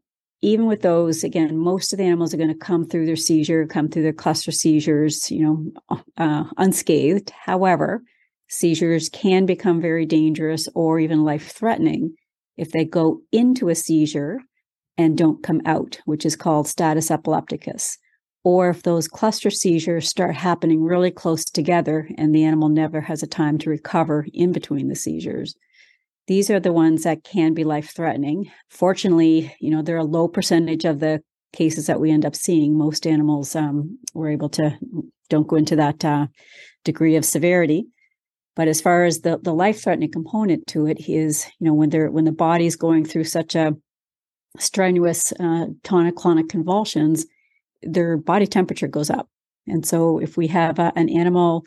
even 0.44 0.66
with 0.66 0.82
those, 0.82 1.24
again, 1.24 1.56
most 1.56 1.92
of 1.92 1.98
the 1.98 2.04
animals 2.04 2.34
are 2.34 2.36
going 2.36 2.50
to 2.50 2.54
come 2.54 2.86
through 2.86 3.06
their 3.06 3.16
seizure, 3.16 3.66
come 3.66 3.88
through 3.88 4.02
their 4.02 4.12
cluster 4.12 4.52
seizures, 4.52 5.30
you 5.30 5.42
know, 5.42 5.98
uh, 6.18 6.44
unscathed. 6.58 7.30
However, 7.30 8.02
seizures 8.48 9.08
can 9.08 9.46
become 9.46 9.80
very 9.80 10.04
dangerous 10.04 10.68
or 10.74 11.00
even 11.00 11.24
life 11.24 11.50
threatening 11.50 12.14
if 12.58 12.72
they 12.72 12.84
go 12.84 13.22
into 13.32 13.70
a 13.70 13.74
seizure 13.74 14.38
and 14.98 15.16
don't 15.16 15.42
come 15.42 15.62
out, 15.64 15.98
which 16.04 16.26
is 16.26 16.36
called 16.36 16.68
status 16.68 17.10
epilepticus. 17.10 17.96
Or 18.44 18.68
if 18.68 18.82
those 18.82 19.08
cluster 19.08 19.50
seizures 19.50 20.10
start 20.10 20.36
happening 20.36 20.84
really 20.84 21.10
close 21.10 21.46
together 21.46 22.10
and 22.18 22.34
the 22.34 22.44
animal 22.44 22.68
never 22.68 23.00
has 23.00 23.22
a 23.22 23.26
time 23.26 23.56
to 23.58 23.70
recover 23.70 24.26
in 24.34 24.52
between 24.52 24.88
the 24.88 24.94
seizures. 24.94 25.56
These 26.26 26.50
are 26.50 26.60
the 26.60 26.72
ones 26.72 27.02
that 27.02 27.24
can 27.24 27.52
be 27.52 27.64
life 27.64 27.92
threatening. 27.94 28.50
Fortunately, 28.70 29.54
you 29.60 29.70
know, 29.70 29.82
they're 29.82 29.96
a 29.98 30.04
low 30.04 30.28
percentage 30.28 30.84
of 30.84 31.00
the 31.00 31.22
cases 31.52 31.86
that 31.86 32.00
we 32.00 32.10
end 32.10 32.24
up 32.24 32.34
seeing. 32.34 32.76
Most 32.76 33.06
animals 33.06 33.54
um, 33.54 33.98
were 34.14 34.30
able 34.30 34.48
to 34.50 34.76
don't 35.28 35.46
go 35.46 35.56
into 35.56 35.76
that 35.76 36.04
uh, 36.04 36.26
degree 36.84 37.16
of 37.16 37.24
severity. 37.24 37.86
But 38.56 38.68
as 38.68 38.80
far 38.80 39.04
as 39.04 39.20
the 39.20 39.38
the 39.42 39.54
life 39.54 39.82
threatening 39.82 40.12
component 40.12 40.66
to 40.68 40.86
it 40.86 41.08
is, 41.08 41.46
you 41.58 41.66
know, 41.66 41.74
when 41.74 41.90
they're 41.90 42.10
when 42.10 42.24
the 42.24 42.32
body 42.32 42.66
is 42.66 42.76
going 42.76 43.04
through 43.04 43.24
such 43.24 43.54
a 43.54 43.74
strenuous 44.58 45.32
uh, 45.40 45.66
tonic 45.82 46.14
clonic 46.14 46.48
convulsions, 46.48 47.26
their 47.82 48.16
body 48.16 48.46
temperature 48.46 48.88
goes 48.88 49.10
up. 49.10 49.28
And 49.66 49.84
so 49.84 50.18
if 50.18 50.36
we 50.36 50.46
have 50.48 50.78
uh, 50.78 50.92
an 50.94 51.08
animal 51.08 51.64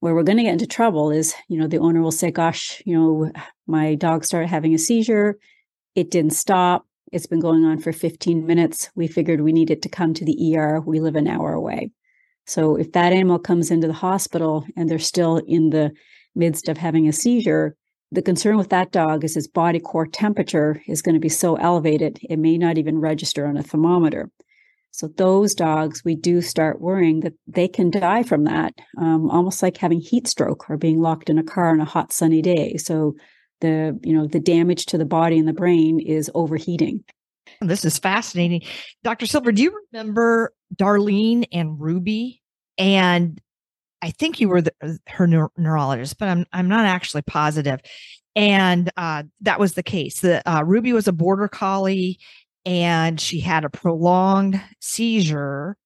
where 0.00 0.14
we're 0.14 0.22
going 0.22 0.38
to 0.38 0.44
get 0.44 0.52
into 0.52 0.66
trouble 0.66 1.10
is, 1.10 1.34
you 1.48 1.58
know, 1.58 1.66
the 1.66 1.78
owner 1.78 2.00
will 2.00 2.12
say, 2.12 2.30
gosh, 2.30 2.82
you 2.84 2.96
know, 2.96 3.32
my 3.66 3.94
dog 3.94 4.24
started 4.24 4.48
having 4.48 4.74
a 4.74 4.78
seizure. 4.78 5.38
It 5.94 6.10
didn't 6.10 6.32
stop. 6.32 6.86
It's 7.10 7.26
been 7.26 7.40
going 7.40 7.64
on 7.64 7.78
for 7.78 7.92
15 7.92 8.46
minutes. 8.46 8.90
We 8.94 9.08
figured 9.08 9.40
we 9.40 9.52
needed 9.52 9.82
to 9.82 9.88
come 9.88 10.14
to 10.14 10.24
the 10.24 10.56
ER. 10.56 10.80
We 10.80 11.00
live 11.00 11.16
an 11.16 11.26
hour 11.26 11.52
away. 11.52 11.90
So 12.46 12.76
if 12.76 12.92
that 12.92 13.12
animal 13.12 13.38
comes 13.38 13.70
into 13.70 13.86
the 13.86 13.92
hospital 13.92 14.64
and 14.76 14.88
they're 14.88 14.98
still 14.98 15.38
in 15.38 15.70
the 15.70 15.92
midst 16.34 16.68
of 16.68 16.78
having 16.78 17.08
a 17.08 17.12
seizure, 17.12 17.76
the 18.10 18.22
concern 18.22 18.56
with 18.56 18.70
that 18.70 18.92
dog 18.92 19.24
is 19.24 19.34
his 19.34 19.48
body 19.48 19.80
core 19.80 20.06
temperature 20.06 20.80
is 20.86 21.02
going 21.02 21.14
to 21.14 21.20
be 21.20 21.28
so 21.28 21.56
elevated, 21.56 22.18
it 22.22 22.38
may 22.38 22.56
not 22.56 22.78
even 22.78 23.00
register 23.00 23.46
on 23.46 23.56
a 23.56 23.62
thermometer. 23.62 24.30
So 24.90 25.08
those 25.16 25.54
dogs, 25.54 26.04
we 26.04 26.16
do 26.16 26.40
start 26.40 26.80
worrying 26.80 27.20
that 27.20 27.34
they 27.46 27.68
can 27.68 27.90
die 27.90 28.22
from 28.22 28.44
that, 28.44 28.74
um, 28.96 29.30
almost 29.30 29.62
like 29.62 29.76
having 29.76 30.00
heat 30.00 30.26
stroke 30.26 30.68
or 30.68 30.76
being 30.76 31.00
locked 31.00 31.30
in 31.30 31.38
a 31.38 31.44
car 31.44 31.70
on 31.70 31.80
a 31.80 31.84
hot 31.84 32.12
sunny 32.12 32.42
day. 32.42 32.76
So 32.76 33.14
the 33.60 33.98
you 34.02 34.14
know 34.14 34.26
the 34.26 34.40
damage 34.40 34.86
to 34.86 34.98
the 34.98 35.04
body 35.04 35.38
and 35.38 35.48
the 35.48 35.52
brain 35.52 36.00
is 36.00 36.30
overheating. 36.34 37.04
This 37.60 37.84
is 37.84 37.98
fascinating, 37.98 38.62
Dr. 39.02 39.26
Silver. 39.26 39.52
Do 39.52 39.62
you 39.62 39.78
remember 39.92 40.52
Darlene 40.76 41.46
and 41.52 41.80
Ruby? 41.80 42.42
And 42.76 43.40
I 44.00 44.10
think 44.10 44.38
you 44.40 44.48
were 44.48 44.62
the, 44.62 44.72
uh, 44.82 44.92
her 45.08 45.26
neur- 45.26 45.50
neurologist, 45.56 46.18
but 46.18 46.28
I'm 46.28 46.46
I'm 46.52 46.68
not 46.68 46.84
actually 46.84 47.22
positive. 47.22 47.80
And 48.36 48.90
uh, 48.96 49.24
that 49.40 49.58
was 49.58 49.74
the 49.74 49.82
case. 49.82 50.20
The 50.20 50.48
uh, 50.48 50.62
Ruby 50.62 50.92
was 50.92 51.08
a 51.08 51.12
border 51.12 51.48
collie, 51.48 52.20
and 52.64 53.20
she 53.20 53.40
had 53.40 53.64
a 53.64 53.70
prolonged 53.70 54.60
seizure 54.80 55.76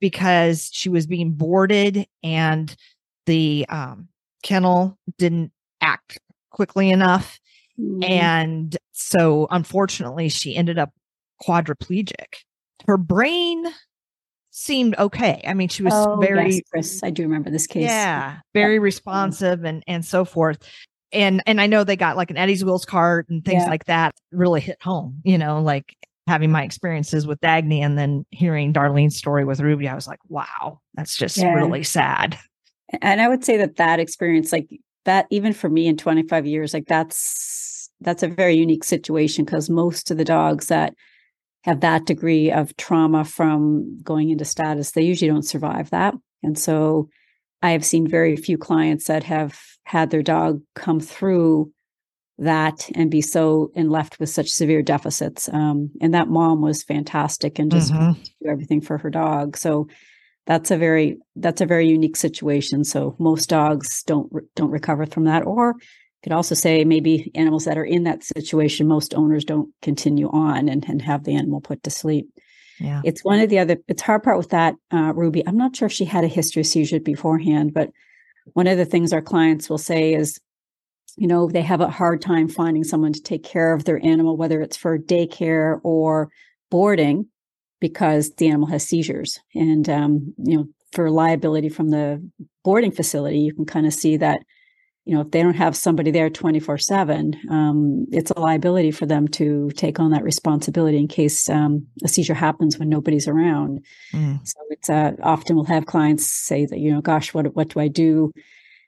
because 0.00 0.70
she 0.72 0.88
was 0.88 1.06
being 1.06 1.32
boarded 1.32 2.06
and 2.22 2.74
the 3.26 3.66
um, 3.68 4.08
kennel 4.42 4.98
didn't 5.18 5.52
act 5.80 6.18
quickly 6.50 6.90
enough. 6.90 7.38
Mm-hmm. 7.78 8.04
And 8.04 8.76
so, 8.92 9.46
unfortunately, 9.50 10.28
she 10.28 10.54
ended 10.56 10.78
up 10.78 10.92
quadriplegic. 11.42 12.44
Her 12.86 12.96
brain 12.96 13.66
seemed 14.50 14.96
okay. 14.98 15.42
I 15.46 15.54
mean, 15.54 15.68
she 15.68 15.82
was 15.82 15.94
oh, 15.94 16.16
very 16.20 16.54
yes, 16.54 16.60
Chris, 16.70 17.00
I 17.02 17.10
do 17.10 17.22
remember 17.22 17.50
this 17.50 17.66
case. 17.66 17.84
Yeah, 17.84 18.38
very 18.52 18.78
responsive 18.78 19.64
and 19.64 19.82
and 19.86 20.04
so 20.04 20.24
forth 20.24 20.58
and 21.12 21.42
and 21.46 21.60
I 21.60 21.66
know 21.66 21.84
they 21.84 21.96
got 21.96 22.16
like 22.16 22.30
an 22.30 22.36
Eddie's 22.36 22.64
Wheels 22.64 22.84
cart 22.84 23.28
and 23.28 23.44
things 23.44 23.62
yeah. 23.64 23.70
like 23.70 23.84
that 23.84 24.14
really 24.30 24.60
hit 24.60 24.82
home, 24.82 25.20
you 25.24 25.38
know, 25.38 25.60
like 25.60 25.96
having 26.32 26.50
my 26.50 26.62
experiences 26.62 27.26
with 27.26 27.38
Dagny 27.42 27.80
and 27.80 27.98
then 27.98 28.24
hearing 28.30 28.72
Darlene's 28.72 29.16
story 29.16 29.44
with 29.44 29.60
Ruby, 29.60 29.86
I 29.86 29.94
was 29.94 30.08
like, 30.08 30.18
wow, 30.28 30.80
that's 30.94 31.14
just 31.14 31.36
yeah. 31.36 31.52
really 31.52 31.82
sad. 31.82 32.38
And 33.02 33.20
I 33.20 33.28
would 33.28 33.44
say 33.44 33.58
that 33.58 33.76
that 33.76 34.00
experience, 34.00 34.50
like 34.50 34.70
that, 35.04 35.26
even 35.28 35.52
for 35.52 35.68
me 35.68 35.86
in 35.86 35.98
25 35.98 36.46
years, 36.46 36.72
like 36.72 36.86
that's 36.86 37.90
that's 38.00 38.22
a 38.22 38.28
very 38.28 38.54
unique 38.54 38.82
situation 38.82 39.44
because 39.44 39.68
most 39.68 40.10
of 40.10 40.16
the 40.16 40.24
dogs 40.24 40.68
that 40.68 40.94
have 41.64 41.80
that 41.80 42.06
degree 42.06 42.50
of 42.50 42.74
trauma 42.78 43.24
from 43.26 43.98
going 44.02 44.30
into 44.30 44.46
status, 44.46 44.92
they 44.92 45.02
usually 45.02 45.30
don't 45.30 45.46
survive 45.46 45.90
that. 45.90 46.14
And 46.42 46.58
so 46.58 47.10
I 47.60 47.72
have 47.72 47.84
seen 47.84 48.08
very 48.08 48.36
few 48.36 48.56
clients 48.56 49.04
that 49.04 49.24
have 49.24 49.60
had 49.84 50.10
their 50.10 50.22
dog 50.22 50.62
come 50.74 50.98
through 50.98 51.70
that 52.38 52.88
and 52.94 53.10
be 53.10 53.20
so 53.20 53.70
and 53.74 53.90
left 53.90 54.18
with 54.18 54.30
such 54.30 54.48
severe 54.48 54.82
deficits. 54.82 55.48
Um, 55.52 55.90
and 56.00 56.14
that 56.14 56.28
mom 56.28 56.60
was 56.60 56.82
fantastic 56.82 57.58
and 57.58 57.70
just 57.70 57.92
mm-hmm. 57.92 58.20
do 58.42 58.48
everything 58.48 58.80
for 58.80 58.98
her 58.98 59.10
dog. 59.10 59.56
So 59.56 59.88
that's 60.46 60.70
a 60.70 60.76
very 60.76 61.18
that's 61.36 61.60
a 61.60 61.66
very 61.66 61.86
unique 61.88 62.16
situation. 62.16 62.84
So 62.84 63.14
most 63.18 63.48
dogs 63.48 64.02
don't 64.04 64.32
don't 64.56 64.70
recover 64.70 65.06
from 65.06 65.24
that. 65.24 65.44
Or 65.46 65.74
you 65.78 66.20
could 66.22 66.32
also 66.32 66.54
say 66.54 66.84
maybe 66.84 67.30
animals 67.34 67.64
that 67.66 67.78
are 67.78 67.84
in 67.84 68.04
that 68.04 68.24
situation, 68.24 68.88
most 68.88 69.14
owners 69.14 69.44
don't 69.44 69.70
continue 69.82 70.28
on 70.30 70.68
and, 70.68 70.84
and 70.88 71.02
have 71.02 71.24
the 71.24 71.34
animal 71.34 71.60
put 71.60 71.82
to 71.84 71.90
sleep. 71.90 72.28
Yeah. 72.80 73.02
It's 73.04 73.22
one 73.22 73.38
of 73.38 73.50
the 73.50 73.60
other, 73.60 73.76
it's 73.86 74.02
hard 74.02 74.24
part 74.24 74.38
with 74.38 74.50
that, 74.50 74.74
uh, 74.92 75.12
Ruby. 75.14 75.46
I'm 75.46 75.56
not 75.56 75.76
sure 75.76 75.86
if 75.86 75.92
she 75.92 76.04
had 76.04 76.24
a 76.24 76.28
history 76.28 76.60
of 76.60 76.66
seizures 76.66 77.02
beforehand, 77.02 77.72
but 77.72 77.90
one 78.54 78.66
of 78.66 78.78
the 78.78 78.84
things 78.84 79.12
our 79.12 79.22
clients 79.22 79.70
will 79.70 79.78
say 79.78 80.14
is 80.14 80.40
you 81.16 81.26
know 81.26 81.48
they 81.48 81.62
have 81.62 81.80
a 81.80 81.90
hard 81.90 82.20
time 82.20 82.48
finding 82.48 82.84
someone 82.84 83.12
to 83.12 83.22
take 83.22 83.42
care 83.42 83.72
of 83.72 83.84
their 83.84 84.04
animal 84.04 84.36
whether 84.36 84.60
it's 84.60 84.76
for 84.76 84.98
daycare 84.98 85.80
or 85.82 86.30
boarding 86.70 87.26
because 87.82 88.30
the 88.36 88.48
animal 88.48 88.68
has 88.68 88.88
seizures. 88.88 89.40
And 89.54 89.86
um, 89.90 90.34
you 90.38 90.56
know 90.56 90.66
for 90.92 91.10
liability 91.10 91.68
from 91.68 91.88
the 91.88 92.22
boarding 92.64 92.92
facility 92.92 93.38
you 93.38 93.54
can 93.54 93.64
kind 93.64 93.86
of 93.86 93.94
see 93.94 94.18
that 94.18 94.40
you 95.06 95.14
know 95.14 95.22
if 95.22 95.30
they 95.30 95.42
don't 95.42 95.54
have 95.54 95.74
somebody 95.74 96.10
there 96.10 96.28
24 96.28 96.74
um, 96.74 96.78
7 96.78 98.08
it's 98.12 98.30
a 98.30 98.38
liability 98.38 98.90
for 98.90 99.06
them 99.06 99.26
to 99.26 99.70
take 99.70 99.98
on 99.98 100.10
that 100.10 100.22
responsibility 100.22 100.98
in 100.98 101.08
case 101.08 101.48
um, 101.48 101.86
a 102.04 102.08
seizure 102.08 102.34
happens 102.34 102.78
when 102.78 102.90
nobody's 102.90 103.26
around. 103.26 103.82
Mm. 104.12 104.46
so 104.46 104.60
it's 104.68 104.90
uh, 104.90 105.12
often 105.22 105.56
we'll 105.56 105.64
have 105.64 105.86
clients 105.86 106.26
say 106.26 106.66
that 106.66 106.78
you 106.78 106.92
know 106.92 107.00
gosh 107.00 107.32
what 107.32 107.56
what 107.56 107.68
do 107.68 107.80
i 107.80 107.88
do 107.88 108.32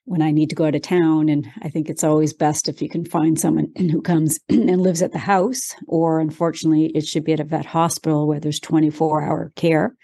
when 0.05 0.23
I 0.23 0.31
need 0.31 0.51
to 0.51 0.55
go 0.55 0.67
out 0.67 0.75
of 0.75 0.83
town. 0.83 1.29
And 1.29 1.47
I 1.63 1.69
think 1.69 1.89
it's 1.89 2.05
always 2.05 2.33
best 2.33 2.69
if 2.69 2.83
you 2.83 2.89
can 2.89 3.05
find 3.05 3.39
someone 3.39 3.73
who 3.77 4.03
comes 4.03 4.39
and 4.49 4.81
lives 4.81 5.03
at 5.03 5.13
the 5.13 5.19
house, 5.19 5.75
or 5.89 6.21
unfortunately, 6.21 6.93
it 6.95 7.07
should 7.07 7.25
be 7.25 7.33
at 7.33 7.41
a 7.41 7.45
vet 7.45 7.67
hospital 7.67 8.27
where 8.27 8.41
there's 8.41 8.61
24 8.61 9.23
hour 9.23 9.53
care. 9.57 9.95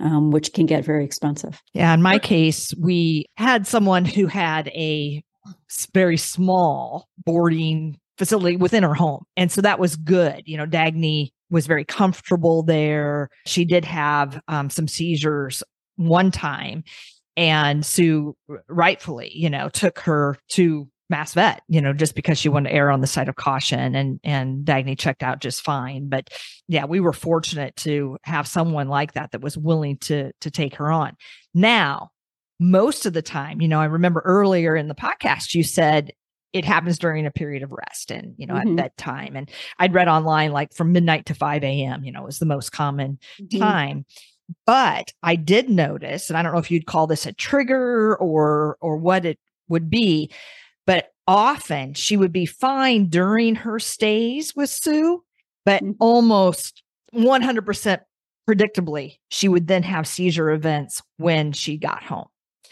Um, 0.00 0.30
which 0.30 0.52
can 0.52 0.66
get 0.66 0.84
very 0.84 1.04
expensive. 1.04 1.60
Yeah. 1.74 1.92
In 1.92 2.02
my 2.02 2.20
case, 2.20 2.72
we 2.80 3.26
had 3.36 3.66
someone 3.66 4.04
who 4.04 4.28
had 4.28 4.68
a 4.68 5.24
very 5.92 6.16
small 6.16 7.08
boarding 7.24 7.98
facility 8.16 8.56
within 8.56 8.84
her 8.84 8.94
home. 8.94 9.24
And 9.36 9.50
so 9.50 9.60
that 9.62 9.80
was 9.80 9.96
good. 9.96 10.42
You 10.46 10.56
know, 10.56 10.66
Dagny 10.66 11.30
was 11.50 11.66
very 11.66 11.84
comfortable 11.84 12.62
there. 12.62 13.28
She 13.46 13.64
did 13.64 13.84
have 13.84 14.40
um, 14.48 14.70
some 14.70 14.86
seizures 14.86 15.64
one 15.96 16.30
time 16.30 16.84
and 17.38 17.86
Sue 17.86 18.36
rightfully, 18.68 19.30
you 19.32 19.48
know, 19.48 19.68
took 19.68 20.00
her 20.00 20.36
to 20.48 20.88
mass 21.08 21.34
vet, 21.34 21.62
you 21.68 21.80
know, 21.80 21.92
just 21.92 22.16
because 22.16 22.36
she 22.36 22.48
wanted 22.48 22.70
to 22.70 22.74
err 22.74 22.90
on 22.90 23.00
the 23.00 23.06
side 23.06 23.28
of 23.28 23.36
caution 23.36 23.94
and 23.94 24.18
and 24.24 24.66
Dagny 24.66 24.98
checked 24.98 25.22
out 25.22 25.40
just 25.40 25.62
fine. 25.62 26.08
But 26.08 26.30
yeah, 26.66 26.84
we 26.84 26.98
were 26.98 27.12
fortunate 27.12 27.76
to 27.76 28.18
have 28.24 28.48
someone 28.48 28.88
like 28.88 29.12
that 29.12 29.30
that 29.30 29.40
was 29.40 29.56
willing 29.56 29.98
to 29.98 30.32
to 30.40 30.50
take 30.50 30.74
her 30.74 30.90
on. 30.90 31.16
Now, 31.54 32.10
most 32.58 33.06
of 33.06 33.12
the 33.12 33.22
time, 33.22 33.60
you 33.60 33.68
know, 33.68 33.80
I 33.80 33.84
remember 33.84 34.20
earlier 34.24 34.74
in 34.74 34.88
the 34.88 34.94
podcast 34.96 35.54
you 35.54 35.62
said 35.62 36.12
it 36.52 36.64
happens 36.64 36.98
during 36.98 37.24
a 37.24 37.30
period 37.30 37.62
of 37.62 37.70
rest 37.70 38.10
and 38.10 38.34
you 38.36 38.46
know 38.46 38.54
mm-hmm. 38.54 38.70
at 38.70 38.96
bedtime 38.96 39.36
and 39.36 39.50
i'd 39.80 39.92
read 39.92 40.08
online 40.08 40.50
like 40.50 40.72
from 40.72 40.92
midnight 40.92 41.26
to 41.26 41.34
5 41.34 41.62
a.m 41.62 42.04
you 42.04 42.10
know 42.10 42.22
was 42.22 42.38
the 42.38 42.46
most 42.46 42.72
common 42.72 43.18
mm-hmm. 43.38 43.58
time 43.58 44.06
but 44.66 45.12
I 45.22 45.36
did 45.36 45.68
notice, 45.70 46.30
and 46.30 46.36
I 46.38 46.42
don't 46.42 46.52
know 46.52 46.58
if 46.58 46.70
you'd 46.70 46.86
call 46.86 47.06
this 47.06 47.26
a 47.26 47.32
trigger 47.32 48.16
or 48.16 48.76
or 48.80 48.96
what 48.96 49.24
it 49.24 49.38
would 49.68 49.90
be, 49.90 50.30
but 50.86 51.12
often 51.26 51.94
she 51.94 52.16
would 52.16 52.32
be 52.32 52.46
fine 52.46 53.08
during 53.08 53.54
her 53.54 53.78
stays 53.78 54.56
with 54.56 54.70
Sue, 54.70 55.22
but 55.64 55.82
mm-hmm. 55.82 55.92
almost 56.00 56.82
100% 57.14 58.00
predictably, 58.48 59.18
she 59.28 59.48
would 59.48 59.66
then 59.66 59.82
have 59.82 60.06
seizure 60.06 60.50
events 60.50 61.02
when 61.18 61.52
she 61.52 61.76
got 61.76 62.02
home. 62.02 62.28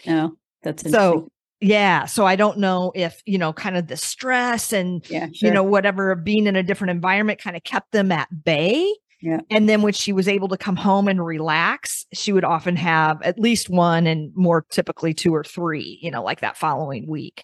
Oh, 0.07 0.35
that's 0.63 0.89
so 0.89 1.29
Yeah. 1.59 2.05
So 2.05 2.25
I 2.25 2.35
don't 2.35 2.57
know 2.59 2.91
if, 2.95 3.21
you 3.25 3.37
know, 3.37 3.53
kind 3.53 3.77
of 3.77 3.87
the 3.87 3.97
stress 3.97 4.73
and, 4.73 5.07
Yeah, 5.09 5.27
you 5.33 5.51
know, 5.51 5.63
whatever 5.63 6.15
being 6.15 6.47
in 6.47 6.55
a 6.55 6.63
different 6.63 6.91
environment 6.91 7.39
kind 7.39 7.55
of 7.55 7.63
kept 7.63 7.91
them 7.91 8.11
at 8.11 8.43
bay. 8.43 8.91
Yeah. 9.27 9.41
And 9.49 9.67
then 9.67 9.81
when 9.81 9.91
she 9.91 10.13
was 10.13 10.29
able 10.29 10.47
to 10.47 10.57
come 10.57 10.77
home 10.77 11.09
and 11.09 11.23
relax, 11.25 12.05
she 12.13 12.31
would 12.31 12.45
often 12.45 12.77
have 12.77 13.21
at 13.23 13.37
least 13.37 13.69
one 13.69 14.07
and 14.07 14.31
more 14.35 14.65
typically 14.69 15.13
two 15.13 15.35
or 15.35 15.43
three, 15.43 15.99
you 16.01 16.09
know, 16.09 16.23
like 16.23 16.39
that 16.39 16.55
following 16.55 17.05
week. 17.07 17.43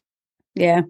Yeah. 0.56 0.84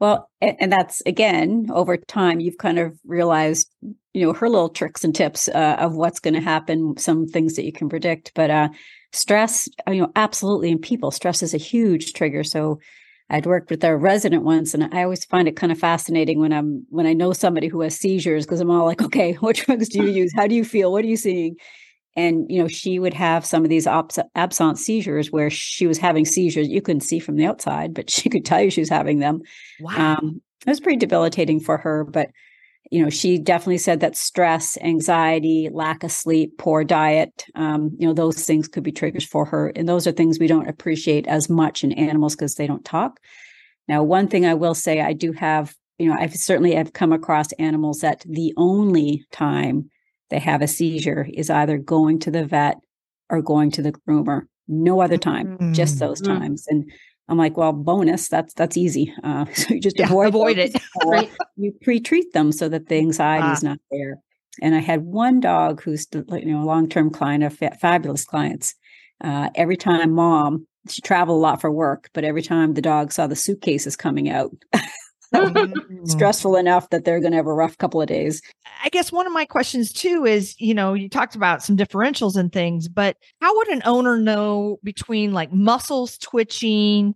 Well, 0.00 0.30
and, 0.40 0.72
that's 0.72 1.02
again, 1.04 1.66
over 1.70 1.98
time, 1.98 2.40
you've 2.40 2.56
kind 2.56 2.78
of 2.78 2.98
realized, 3.04 3.70
you 4.14 4.26
know, 4.26 4.32
her 4.32 4.48
little 4.48 4.70
tricks 4.70 5.04
and 5.04 5.14
tips 5.14 5.48
uh, 5.48 5.76
of 5.78 5.96
what's 5.96 6.20
going 6.20 6.34
to 6.34 6.40
happen, 6.40 6.96
some 6.96 7.26
things 7.26 7.56
that 7.56 7.66
you 7.66 7.72
can 7.72 7.90
predict. 7.90 8.32
But 8.34 8.50
uh, 8.50 8.68
stress, 9.12 9.68
uh, 9.86 9.90
you 9.90 10.00
know, 10.00 10.12
absolutely 10.16 10.70
in 10.70 10.78
people, 10.78 11.10
stress 11.10 11.42
is 11.42 11.52
a 11.52 11.58
huge 11.58 12.14
trigger. 12.14 12.42
So 12.42 12.78
I'd 13.30 13.46
worked 13.46 13.70
with 13.70 13.84
a 13.84 13.96
resident 13.96 14.42
once, 14.42 14.72
and 14.72 14.92
I 14.94 15.02
always 15.02 15.24
find 15.24 15.48
it 15.48 15.56
kind 15.56 15.70
of 15.70 15.78
fascinating 15.78 16.40
when 16.40 16.52
I'm 16.52 16.86
when 16.88 17.06
I 17.06 17.12
know 17.12 17.32
somebody 17.32 17.68
who 17.68 17.82
has 17.82 17.96
seizures 17.96 18.46
because 18.46 18.60
I'm 18.60 18.70
all 18.70 18.86
like, 18.86 19.02
okay, 19.02 19.32
what 19.40 19.56
drugs 19.56 19.88
do 19.88 20.02
you 20.02 20.10
use? 20.10 20.32
How 20.34 20.46
do 20.46 20.54
you 20.54 20.64
feel? 20.64 20.92
What 20.92 21.04
are 21.04 21.08
you 21.08 21.16
seeing? 21.16 21.56
And 22.16 22.50
you 22.50 22.60
know, 22.60 22.68
she 22.68 22.98
would 22.98 23.14
have 23.14 23.44
some 23.44 23.64
of 23.64 23.70
these 23.70 23.86
abs- 23.86 24.18
absent 24.34 24.78
seizures 24.78 25.30
where 25.30 25.50
she 25.50 25.86
was 25.86 25.98
having 25.98 26.24
seizures 26.24 26.68
you 26.68 26.80
couldn't 26.80 27.02
see 27.02 27.18
from 27.18 27.36
the 27.36 27.46
outside, 27.46 27.94
but 27.94 28.10
she 28.10 28.28
could 28.28 28.44
tell 28.44 28.62
you 28.62 28.70
she 28.70 28.80
was 28.80 28.88
having 28.88 29.18
them. 29.18 29.42
Wow. 29.80 30.16
Um, 30.18 30.40
it 30.66 30.70
was 30.70 30.80
pretty 30.80 30.98
debilitating 30.98 31.60
for 31.60 31.78
her, 31.78 32.04
but 32.04 32.30
you 32.90 33.02
know, 33.02 33.10
she 33.10 33.38
definitely 33.38 33.78
said 33.78 34.00
that 34.00 34.16
stress, 34.16 34.78
anxiety, 34.78 35.68
lack 35.72 36.02
of 36.02 36.10
sleep, 36.10 36.56
poor 36.58 36.84
diet, 36.84 37.44
um, 37.54 37.94
you 37.98 38.06
know, 38.06 38.14
those 38.14 38.44
things 38.44 38.66
could 38.66 38.82
be 38.82 38.92
triggers 38.92 39.24
for 39.24 39.44
her. 39.44 39.68
And 39.76 39.88
those 39.88 40.06
are 40.06 40.12
things 40.12 40.38
we 40.38 40.46
don't 40.46 40.68
appreciate 40.68 41.26
as 41.26 41.50
much 41.50 41.84
in 41.84 41.92
animals 41.92 42.34
because 42.34 42.54
they 42.54 42.66
don't 42.66 42.84
talk. 42.84 43.20
Now, 43.88 44.02
one 44.02 44.28
thing 44.28 44.46
I 44.46 44.54
will 44.54 44.74
say, 44.74 45.00
I 45.00 45.12
do 45.12 45.32
have, 45.32 45.74
you 45.98 46.08
know, 46.08 46.16
I've 46.18 46.34
certainly 46.34 46.74
have 46.74 46.92
come 46.92 47.12
across 47.12 47.52
animals 47.52 48.00
that 48.00 48.24
the 48.26 48.54
only 48.56 49.24
time 49.32 49.90
they 50.30 50.38
have 50.38 50.62
a 50.62 50.68
seizure 50.68 51.26
is 51.32 51.50
either 51.50 51.78
going 51.78 52.18
to 52.20 52.30
the 52.30 52.46
vet 52.46 52.76
or 53.30 53.42
going 53.42 53.70
to 53.72 53.82
the 53.82 53.92
groomer. 53.92 54.42
No 54.66 55.00
other 55.00 55.16
time, 55.16 55.72
just 55.72 55.96
Mm. 55.96 55.98
those 56.00 56.20
Mm. 56.20 56.26
times. 56.26 56.66
And 56.68 56.90
I'm 57.28 57.38
like, 57.38 57.56
well, 57.56 57.72
bonus, 57.72 58.28
that's 58.28 58.54
that's 58.54 58.76
easy. 58.76 59.12
Uh, 59.22 59.44
so 59.54 59.74
you 59.74 59.80
just 59.80 59.98
Yeah, 59.98 60.06
avoid 60.06 60.28
avoid 60.28 60.58
it. 60.58 60.80
Right. 61.04 61.30
You 61.56 61.72
pre-treat 61.82 62.32
them 62.32 62.52
so 62.52 62.68
that 62.68 62.88
the 62.88 62.96
anxiety 62.96 63.52
is 63.52 63.62
not 63.62 63.78
there. 63.90 64.18
And 64.60 64.74
I 64.74 64.78
had 64.78 65.02
one 65.02 65.40
dog 65.40 65.82
who's 65.82 66.06
you 66.12 66.24
know 66.46 66.62
a 66.62 66.64
long-term 66.66 67.10
client 67.10 67.44
of 67.44 67.56
fa- 67.56 67.76
fabulous 67.80 68.24
clients. 68.24 68.74
Uh, 69.22 69.50
every 69.54 69.76
time 69.76 70.12
mom, 70.12 70.66
she 70.88 71.02
traveled 71.02 71.36
a 71.36 71.40
lot 71.40 71.60
for 71.60 71.70
work, 71.70 72.10
but 72.14 72.24
every 72.24 72.42
time 72.42 72.74
the 72.74 72.82
dog 72.82 73.12
saw 73.12 73.26
the 73.26 73.36
suitcases 73.36 73.96
coming 73.96 74.28
out. 74.28 74.52
stressful 76.04 76.56
enough 76.56 76.90
that 76.90 77.04
they're 77.04 77.20
going 77.20 77.32
to 77.32 77.36
have 77.36 77.46
a 77.46 77.52
rough 77.52 77.76
couple 77.78 78.00
of 78.00 78.08
days. 78.08 78.40
I 78.84 78.88
guess 78.88 79.12
one 79.12 79.26
of 79.26 79.32
my 79.32 79.44
questions 79.44 79.92
too 79.92 80.24
is, 80.24 80.58
you 80.58 80.74
know, 80.74 80.94
you 80.94 81.08
talked 81.08 81.34
about 81.34 81.62
some 81.62 81.76
differentials 81.76 82.36
and 82.36 82.52
things, 82.52 82.88
but 82.88 83.16
how 83.40 83.54
would 83.56 83.68
an 83.68 83.82
owner 83.84 84.16
know 84.16 84.78
between 84.82 85.32
like 85.32 85.52
muscles 85.52 86.18
twitching, 86.18 87.14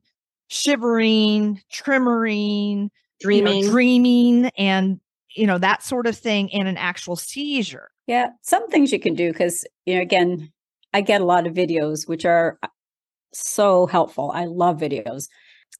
shivering, 0.49 1.61
tremoring, 1.73 2.89
you 3.21 3.43
know, 3.43 3.53
Dreaming. 3.53 3.71
dreaming, 3.71 4.51
and 4.59 5.01
you 5.35 5.47
know 5.47 5.59
that 5.59 5.83
sort 5.83 6.07
of 6.07 6.17
thing, 6.17 6.53
and 6.53 6.69
an 6.69 6.77
actual 6.77 7.17
seizure? 7.17 7.91
Yeah, 8.07 8.31
some 8.43 8.69
things 8.69 8.93
you 8.93 8.99
can 8.99 9.15
do 9.15 9.31
because 9.33 9.65
you 9.87 9.95
know, 9.95 10.03
again, 10.03 10.53
I 10.93 11.01
get 11.03 11.21
a 11.21 11.25
lot 11.25 11.47
of 11.47 11.55
videos 11.55 12.09
which 12.09 12.25
are 12.25 12.59
uh, 12.63 12.69
so 13.33 13.87
helpful. 13.87 14.31
I 14.35 14.47
love 14.47 14.79
videos. 14.79 15.29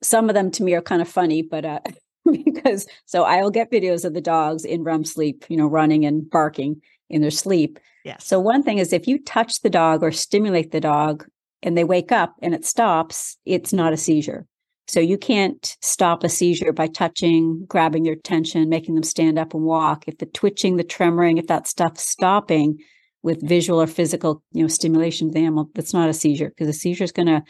Some 0.03 0.29
of 0.29 0.35
them 0.35 0.51
to 0.53 0.63
me 0.63 0.75
are 0.75 0.83
kind 0.83 1.03
of 1.03 1.09
funny, 1.09 1.43
but 1.43 1.65
uh, 1.65 1.81
because 2.45 2.87
so 3.07 3.25
I'll 3.25 3.51
get 3.51 3.71
videos 3.71 4.05
of 4.05 4.15
the 4.15 4.21
dogs 4.21 4.65
in 4.65 4.83
REM 4.83 5.05
sleep, 5.05 5.45
you 5.49 5.57
know, 5.57 5.67
running 5.67 6.05
and 6.05 6.29
barking 6.29 6.81
in 7.11 7.21
their 7.21 7.31
sleep. 7.31 7.79
Yeah. 8.05 8.17
So 8.19 8.41
one 8.41 8.63
thing 8.63 8.79
is 8.79 8.93
if 8.93 9.07
you 9.07 9.23
touch 9.23 9.61
the 9.61 9.71
dog 9.71 10.03
or 10.03 10.11
stimulate 10.11 10.73
the 10.73 10.81
dog 10.81 11.27
and 11.63 11.77
they 11.77 11.85
wake 11.85 12.11
up 12.13 12.35
and 12.43 12.55
it 12.55 12.65
stops, 12.65 13.37
it's 13.45 13.73
not 13.73 13.93
a 13.93 13.97
seizure. 13.97 14.47
So 14.89 15.01
you 15.01 15.17
can't 15.17 15.77
stop 15.81 16.25
a 16.25 16.29
seizure 16.29 16.73
by 16.73 16.89
touching, 16.89 17.65
grabbing 17.67 18.03
their 18.03 18.15
attention, 18.15 18.69
making 18.69 18.95
them 18.95 19.05
stand 19.05 19.39
up 19.39 19.55
and 19.55 19.63
walk. 19.63 20.05
If 20.09 20.19
the 20.19 20.27
twitching, 20.27 20.77
the 20.77 20.85
tremoring, 20.85 21.39
if 21.39 21.47
that 21.47 21.69
stuff's 21.69 22.07
stopping 22.09 22.79
with 23.23 23.47
visual 23.47 23.81
or 23.81 23.87
physical, 23.87 24.43
you 24.53 24.63
know, 24.63 24.69
stimulation 24.69 25.29
of 25.29 25.35
the 25.35 25.41
animal, 25.41 25.71
that's 25.75 25.95
not 25.95 26.09
a 26.09 26.13
seizure 26.13 26.49
because 26.49 26.69
a 26.69 26.73
seizure 26.73 27.05
is 27.05 27.13
going 27.13 27.29
to 27.29 27.43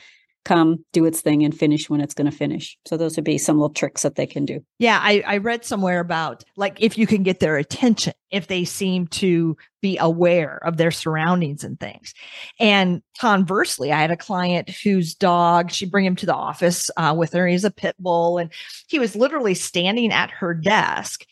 come, 0.44 0.84
do 0.92 1.04
its 1.04 1.20
thing, 1.20 1.44
and 1.44 1.56
finish 1.56 1.88
when 1.88 2.00
it's 2.00 2.14
going 2.14 2.30
to 2.30 2.36
finish. 2.36 2.76
So 2.86 2.96
those 2.96 3.16
would 3.16 3.24
be 3.24 3.38
some 3.38 3.56
little 3.56 3.72
tricks 3.72 4.02
that 4.02 4.16
they 4.16 4.26
can 4.26 4.44
do. 4.44 4.64
Yeah, 4.78 4.98
I, 5.00 5.22
I 5.26 5.36
read 5.38 5.64
somewhere 5.64 6.00
about 6.00 6.44
like 6.56 6.80
if 6.80 6.98
you 6.98 7.06
can 7.06 7.22
get 7.22 7.40
their 7.40 7.56
attention, 7.56 8.12
if 8.30 8.46
they 8.48 8.64
seem 8.64 9.06
to 9.08 9.56
be 9.80 9.98
aware 9.98 10.60
of 10.64 10.76
their 10.76 10.90
surroundings 10.90 11.64
and 11.64 11.78
things. 11.78 12.14
And 12.58 13.02
conversely, 13.20 13.92
I 13.92 14.00
had 14.00 14.10
a 14.10 14.16
client 14.16 14.70
whose 14.70 15.14
dog, 15.14 15.70
she 15.70 15.86
bring 15.86 16.04
him 16.04 16.16
to 16.16 16.26
the 16.26 16.34
office 16.34 16.90
uh, 16.96 17.14
with 17.16 17.32
her. 17.32 17.46
He's 17.46 17.64
a 17.64 17.70
pit 17.70 17.96
bull, 17.98 18.38
and 18.38 18.50
he 18.88 18.98
was 18.98 19.14
literally 19.16 19.54
standing 19.54 20.12
at 20.12 20.30
her 20.30 20.54
desk, 20.54 21.24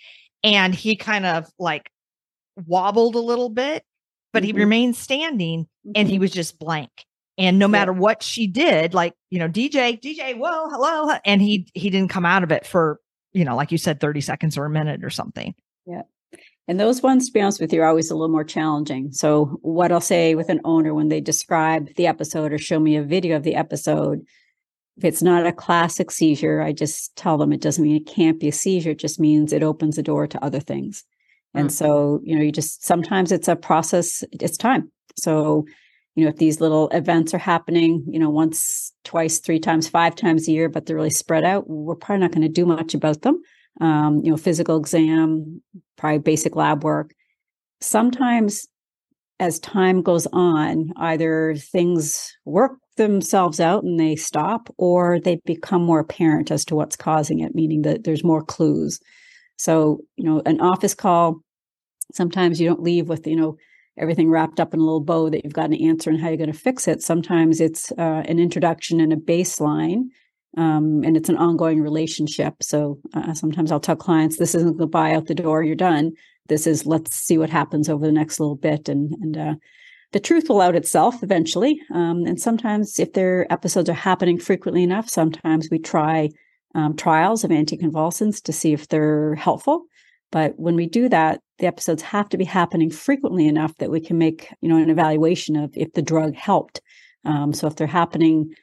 and 0.45 0.75
he 0.75 0.97
kind 0.97 1.27
of 1.27 1.47
like 1.59 1.91
wobbled 2.67 3.15
a 3.15 3.21
little 3.21 3.49
bit, 3.49 3.85
but 4.33 4.45
he 4.45 4.53
Mhm. 4.53 4.57
remained 4.57 4.97
standing, 4.97 5.67
and 5.95 6.09
he 6.09 6.17
Mhm. 6.17 6.21
was 6.21 6.31
just 6.33 6.59
blank. 6.59 6.91
And 7.41 7.59
no 7.59 7.67
matter 7.69 7.93
what 7.93 8.23
she 8.23 8.47
did, 8.47 8.95
like 8.95 9.15
you 9.31 9.39
know, 9.39 9.49
DJ, 9.49 10.01
DJ, 10.01 10.37
whoa, 10.37 10.69
hello, 10.69 11.17
and 11.25 11.41
he 11.43 11.67
he 11.75 11.91
didn't 11.91 12.11
come 12.11 12.27
out 12.27 12.43
of 12.45 12.53
it 12.53 12.67
for 12.67 13.01
you 13.33 13.45
know, 13.45 13.55
like 13.57 13.71
you 13.73 13.79
said, 13.79 14.01
30 14.01 14.21
seconds 14.21 14.59
or 14.59 14.65
a 14.65 14.71
minute 14.71 15.05
or 15.05 15.11
something. 15.11 15.55
Yeah. 15.87 16.03
And 16.67 16.79
those 16.79 17.01
ones, 17.03 17.27
to 17.27 17.33
be 17.33 17.41
honest 17.41 17.61
with 17.61 17.73
you, 17.73 17.81
are 17.83 17.89
always 17.89 18.11
a 18.11 18.15
little 18.15 18.29
more 18.29 18.45
challenging. 18.45 19.13
So, 19.13 19.59
what 19.63 19.91
I'll 19.91 20.01
say 20.01 20.35
with 20.35 20.49
an 20.51 20.61
owner 20.65 20.95
when 20.95 21.09
they 21.09 21.21
describe 21.21 21.95
the 21.95 22.07
episode 22.07 22.53
or 22.53 22.59
show 22.59 22.79
me 22.79 22.97
a 22.97 23.03
video 23.03 23.37
of 23.37 23.43
the 23.43 23.55
episode, 23.57 24.21
if 24.97 25.05
it's 25.05 25.23
not 25.23 25.47
a 25.47 25.53
classic 25.53 26.11
seizure, 26.11 26.61
I 26.61 26.73
just 26.73 27.17
tell 27.17 27.39
them 27.39 27.53
it 27.53 27.61
doesn't 27.61 27.83
mean 27.83 27.97
it 27.97 28.07
can't 28.07 28.39
be 28.39 28.49
a 28.49 28.53
seizure. 28.53 28.91
It 28.91 28.99
just 28.99 29.19
means 29.19 29.53
it 29.53 29.63
opens 29.63 29.97
the 29.97 30.03
door 30.03 30.27
to 30.27 30.45
other 30.45 30.61
things. 30.61 31.05
And 31.55 31.69
Mm. 31.69 31.73
so, 31.73 32.21
you 32.23 32.37
know, 32.37 32.43
you 32.43 32.53
just 32.53 32.85
sometimes 32.85 33.33
it's 33.33 33.49
a 33.49 33.57
process, 33.57 34.23
it's 34.33 34.57
time. 34.57 34.93
So, 35.17 35.67
you 36.21 36.27
know, 36.27 36.31
if 36.33 36.37
these 36.37 36.61
little 36.61 36.91
events 36.91 37.33
are 37.33 37.39
happening, 37.39 38.05
you 38.07 38.19
know, 38.19 38.29
once, 38.29 38.93
twice, 39.05 39.39
three 39.39 39.59
times, 39.59 39.89
five 39.89 40.15
times 40.15 40.47
a 40.47 40.53
year, 40.53 40.69
but 40.69 40.85
they're 40.85 40.97
really 40.97 41.09
spread 41.09 41.45
out, 41.45 41.65
we're 41.67 41.95
probably 41.95 42.21
not 42.21 42.31
going 42.31 42.43
to 42.43 42.49
do 42.49 42.67
much 42.67 42.93
about 42.93 43.23
them. 43.23 43.41
Um, 43.81 44.21
you 44.23 44.31
know, 44.31 44.37
physical 44.37 44.77
exam, 44.77 45.63
probably 45.97 46.19
basic 46.19 46.57
lab 46.57 46.85
work. 46.85 47.13
Sometimes 47.81 48.69
as 49.39 49.59
time 49.61 50.03
goes 50.03 50.27
on, 50.35 50.91
either 50.99 51.55
things 51.57 52.37
work 52.45 52.73
themselves 52.99 53.61
out 53.61 53.83
and 53.83 53.99
they 53.99 54.15
stop, 54.15 54.69
or 54.77 55.19
they 55.21 55.41
become 55.47 55.83
more 55.83 56.01
apparent 56.01 56.51
as 56.51 56.67
to 56.67 56.75
what's 56.75 56.97
causing 56.97 57.41
it, 57.41 57.55
meaning 57.55 57.81
that 57.81 58.05
there's 58.05 58.23
more 58.23 58.45
clues. 58.45 59.01
So, 59.57 60.01
you 60.17 60.25
know, 60.25 60.43
an 60.45 60.61
office 60.61 60.95
call, 60.95 61.41
sometimes 62.13 62.61
you 62.61 62.69
don't 62.69 62.83
leave 62.83 63.09
with, 63.09 63.27
you 63.27 63.37
know, 63.37 63.57
everything 64.01 64.31
wrapped 64.31 64.59
up 64.59 64.75
in 64.75 64.81
a 64.81 64.83
little 64.83 65.01
bow 65.01 65.31
that 65.31 65.45
you've 65.45 65.53
got 65.53 65.71
an 65.71 65.75
answer 65.75 66.11
and 66.11 66.21
how 66.21 66.29
you're 66.29 66.37
going 66.37 66.53
to 66.53 66.59
fix 66.59 66.89
it. 66.89 67.03
Sometimes 67.03 67.61
it's 67.61 67.93
uh, 67.93 68.23
an 68.27 68.39
introduction 68.39 69.01
and 69.01 69.13
a 69.13 69.17
baseline, 69.17 70.05
um, 70.57 71.03
and 71.05 71.17
it's 71.17 71.29
an 71.29 71.37
ongoing 71.37 71.81
relationship. 71.81 72.55
So 72.63 72.99
uh, 73.15 73.35
sometimes 73.35 73.71
I'll 73.71 73.79
tell 73.79 73.97
clients, 73.97 74.39
this 74.39 74.55
isn't 74.55 74.79
goodbye 74.79 75.15
out 75.15 75.27
the 75.27 75.35
door, 75.35 75.63
you're 75.63 75.77
done. 75.77 76.13
This 76.49 76.67
is 76.67 76.87
let's 76.87 77.15
see 77.15 77.39
what 77.39 77.51
happens 77.51 77.89
over 77.89 78.05
the 78.07 78.13
next 78.13 78.41
little 78.41 78.57
bit, 78.57 78.89
and 78.89 79.15
and 79.21 79.37
uh, 79.37 79.55
the 80.13 80.19
truth 80.19 80.49
will 80.49 80.61
out 80.61 80.75
itself 80.75 81.23
eventually. 81.23 81.81
Um, 81.95 82.25
and 82.27 82.41
sometimes, 82.41 82.99
if 82.99 83.13
their 83.13 83.47
episodes 83.53 83.89
are 83.89 83.95
happening 83.95 84.39
frequently 84.39 84.83
enough, 84.83 85.09
sometimes 85.09 85.69
we 85.71 85.79
try 85.79 86.31
um, 86.75 86.97
trials 86.97 87.45
of 87.45 87.51
anticonvulsants 87.51 88.43
to 88.43 88.53
see 88.53 88.73
if 88.73 88.89
they're 88.89 89.37
helpful. 89.37 89.85
But 90.33 90.59
when 90.59 90.77
we 90.77 90.87
do 90.87 91.09
that, 91.09 91.41
the 91.61 91.67
episodes 91.67 92.03
have 92.03 92.29
to 92.31 92.39
be 92.39 92.45
happening 92.45 92.91
frequently 92.91 93.47
enough 93.47 93.77
that 93.77 93.91
we 93.91 94.01
can 94.01 94.19
make 94.19 94.53
you 94.61 94.69
know 94.69 94.77
an 94.77 94.91
evaluation 94.91 95.57
of 95.57 95.71
if 95.75 95.93
the 95.93 96.03
drug 96.03 96.35
helped. 96.35 96.81
Um, 97.25 97.53
so 97.53 97.67
if 97.67 97.77
they're 97.77 97.87
happening, 97.87 98.55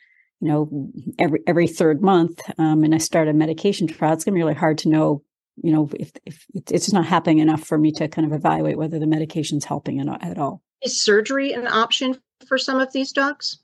you 0.41 0.47
know, 0.47 0.91
every 1.17 1.39
every 1.47 1.67
third 1.67 2.01
month, 2.01 2.41
um, 2.57 2.83
and 2.83 2.93
I 2.93 2.97
start 2.97 3.27
a 3.27 3.33
medication 3.33 3.87
trial, 3.87 4.13
it's 4.13 4.23
going 4.23 4.33
to 4.33 4.37
be 4.37 4.43
really 4.43 4.55
hard 4.55 4.79
to 4.79 4.89
know, 4.89 5.23
you 5.63 5.71
know, 5.71 5.89
if 5.93 6.11
if 6.25 6.45
it's 6.53 6.71
just 6.71 6.93
not 6.93 7.05
happening 7.05 7.39
enough 7.39 7.63
for 7.63 7.77
me 7.77 7.91
to 7.93 8.07
kind 8.07 8.25
of 8.25 8.33
evaluate 8.33 8.77
whether 8.77 8.99
the 8.99 9.07
medication's 9.07 9.65
helping 9.65 9.99
at, 9.99 10.23
at 10.23 10.37
all. 10.37 10.61
Is 10.81 10.99
surgery 10.99 11.53
an 11.53 11.67
option 11.67 12.19
for 12.47 12.57
some 12.57 12.79
of 12.79 12.91
these 12.93 13.11
dogs? 13.11 13.59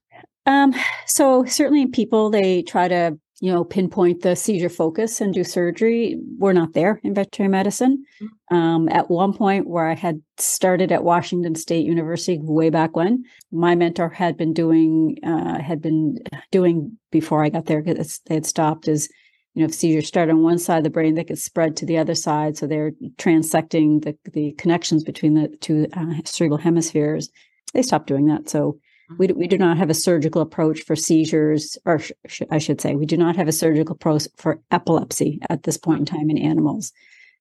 Um, 0.46 0.74
so 1.06 1.46
certainly 1.46 1.82
in 1.84 1.92
people, 1.92 2.30
they 2.30 2.64
try 2.64 2.88
to 2.88 3.18
you 3.40 3.52
know, 3.52 3.64
pinpoint 3.64 4.22
the 4.22 4.36
seizure 4.36 4.70
focus 4.70 5.20
and 5.20 5.34
do 5.34 5.44
surgery. 5.44 6.18
We're 6.38 6.54
not 6.54 6.74
there 6.74 7.00
in 7.04 7.14
veterinary 7.14 7.52
medicine. 7.52 8.06
Mm-hmm. 8.22 8.56
Um, 8.56 8.90
at 8.90 9.10
one 9.10 9.34
point, 9.34 9.68
where 9.68 9.90
I 9.90 9.96
had 9.96 10.22
started 10.38 10.92
at 10.92 11.04
Washington 11.04 11.56
State 11.56 11.86
University 11.86 12.40
way 12.42 12.70
back 12.70 12.96
when, 12.96 13.24
my 13.52 13.76
mentor 13.76 14.10
had 14.10 14.38
been 14.38 14.54
doing 14.54 15.18
uh, 15.26 15.60
had 15.60 15.82
been 15.82 16.20
doing 16.52 16.98
before 17.12 17.44
I 17.44 17.50
got 17.50 17.66
there 17.66 17.82
because 17.82 18.22
they 18.28 18.36
had 18.36 18.46
stopped. 18.46 18.88
Is 18.88 19.10
you 19.56 19.62
know, 19.62 19.66
if 19.66 19.74
seizures 19.74 20.08
start 20.08 20.30
on 20.30 20.42
one 20.42 20.58
side 20.58 20.78
of 20.78 20.84
the 20.84 20.90
brain, 20.90 21.16
they 21.16 21.24
could 21.24 21.40
spread 21.40 21.76
to 21.78 21.86
the 21.86 21.98
other 21.98 22.16
side. 22.16 22.58
So 22.58 22.68
they're 22.68 22.92
transecting 23.18 24.04
the 24.04 24.16
the 24.32 24.54
connections 24.54 25.04
between 25.04 25.34
the 25.34 25.50
two 25.60 25.88
uh, 25.94 26.22
cerebral 26.26 26.60
hemispheres. 26.60 27.30
They 27.74 27.82
stopped 27.82 28.08
doing 28.08 28.28
that. 28.28 28.50
So 28.50 28.78
we 29.18 29.28
do, 29.28 29.34
we 29.36 29.48
do 29.48 29.58
not 29.58 29.78
have 29.78 29.90
a 29.90 29.94
surgical 29.94 30.42
approach 30.42 30.82
for 30.82 30.96
seizures, 30.96 31.78
or 31.86 32.00
sh- 32.00 32.12
sh- 32.28 32.42
I 32.50 32.58
should 32.58 32.82
say, 32.82 32.96
we 32.96 33.06
do 33.06 33.18
not 33.18 33.36
have 33.36 33.48
a 33.48 33.54
surgical 33.54 33.96
approach 33.96 34.28
for 34.38 34.62
epilepsy 34.72 35.40
at 35.50 35.64
this 35.64 35.78
point 35.78 36.00
in 36.00 36.06
time 36.06 36.30
in 36.30 36.38
animals. 36.38 36.92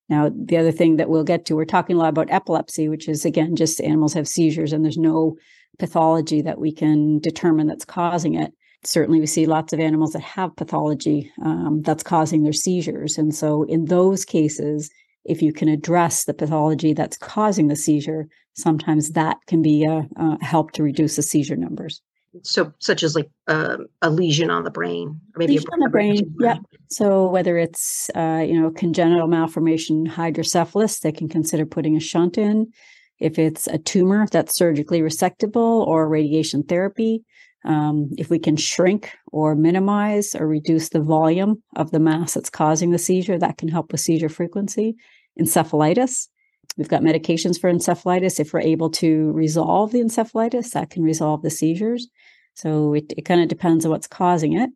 Now, 0.09 0.31
the 0.35 0.59
other 0.59 0.73
thing 0.73 0.97
that 0.97 1.09
we'll 1.09 1.25
get 1.25 1.47
to, 1.47 1.57
we're 1.57 1.65
talking 1.65 1.97
a 1.97 1.99
lot 1.99 2.09
about 2.09 2.31
epilepsy, 2.31 2.89
which 2.89 3.09
is 3.09 3.25
again 3.25 3.57
just 3.57 3.81
animals 3.81 4.15
have 4.15 4.29
seizures 4.29 4.73
and 4.73 4.85
there's 4.85 4.99
no 4.99 5.37
pathology 5.79 6.43
that 6.43 6.59
we 6.59 6.73
can 6.73 7.19
determine 7.21 7.67
that's 7.67 7.85
causing 7.85 8.35
it. 8.35 8.53
Certainly, 8.85 9.21
we 9.21 9.27
see 9.27 9.47
lots 9.47 9.73
of 9.73 9.81
animals 9.81 10.13
that 10.13 10.23
have 10.23 10.57
pathology 10.57 11.33
um, 11.43 11.83
that's 11.83 12.03
causing 12.03 12.43
their 12.43 12.53
seizures. 12.53 13.17
And 13.17 13.35
so, 13.35 13.63
in 13.63 13.87
those 13.87 14.25
cases, 14.25 14.91
if 15.25 15.43
you 15.43 15.53
can 15.53 15.69
address 15.69 16.25
the 16.25 16.35
pathology 16.35 16.93
that's 16.93 17.17
causing 17.17 17.69
the 17.69 17.77
seizure, 17.77 18.27
sometimes 18.55 19.11
that 19.13 19.39
can 19.47 19.63
be 19.63 19.85
a, 19.85 20.09
a 20.17 20.45
help 20.45 20.73
to 20.73 20.83
reduce 20.83 21.17
the 21.17 21.23
seizure 21.23 21.57
numbers. 21.57 22.03
So, 22.43 22.73
such 22.79 23.03
as 23.03 23.15
like 23.15 23.29
uh, 23.47 23.77
a 24.01 24.09
lesion 24.09 24.51
on 24.51 24.65
the 24.65 24.71
brain, 24.71 25.21
or 25.35 25.39
maybe 25.39 25.55
lesion 25.55 25.69
a, 25.71 25.75
on 25.75 25.81
the 25.81 25.91
brain. 25.91 26.35
Yeah. 26.41 26.57
So 26.89 27.29
whether 27.29 27.59
it's 27.59 28.11
uh, 28.15 28.45
you 28.47 28.59
know 28.59 28.71
congenital 28.71 29.29
malformation 29.29 30.07
hydrocephalus, 30.07 31.01
they 31.01 31.13
can 31.13 31.29
consider 31.29 31.67
putting 31.67 31.97
a 31.97 32.01
shunt 32.01 32.39
in. 32.39 32.73
If 33.19 33.39
it's 33.39 33.67
a 33.67 33.79
tumor 33.79 34.27
that's 34.31 34.57
surgically 34.57 35.01
resectable 35.01 35.87
or 35.87 36.09
radiation 36.09 36.63
therapy, 36.63 37.23
um, 37.65 38.11
if 38.19 38.31
we 38.31 38.39
can 38.39 38.57
shrink 38.57 39.13
or 39.31 39.55
minimize 39.55 40.35
or 40.35 40.47
reduce 40.47 40.89
the 40.89 41.01
volume 41.01 41.63
of 41.77 41.91
the 41.91 42.01
mass 42.01 42.35
that's 42.35 42.51
causing 42.51 42.91
the 42.91 42.99
seizure, 42.99 43.39
that 43.39 43.59
can 43.59 43.69
help 43.69 43.93
with 43.93 44.01
seizure 44.01 44.29
frequency. 44.29 44.97
Encephalitis, 45.41 46.29
we've 46.77 46.89
got 46.89 47.03
medications 47.03 47.61
for 47.61 47.73
encephalitis. 47.73 48.41
If 48.41 48.53
we're 48.53 48.61
able 48.61 48.91
to 48.91 49.31
resolve 49.33 49.93
the 49.93 50.01
encephalitis, 50.01 50.71
that 50.73 50.91
can 50.91 51.03
resolve 51.03 51.43
the 51.43 51.51
seizures. 51.51 52.09
So 52.55 52.95
it, 52.95 53.13
it 53.17 53.25
kind 53.25 53.41
of 53.41 53.49
depends 53.49 53.85
on 53.85 53.91
what's 53.91 54.07
causing 54.07 54.59
it. 54.59 54.71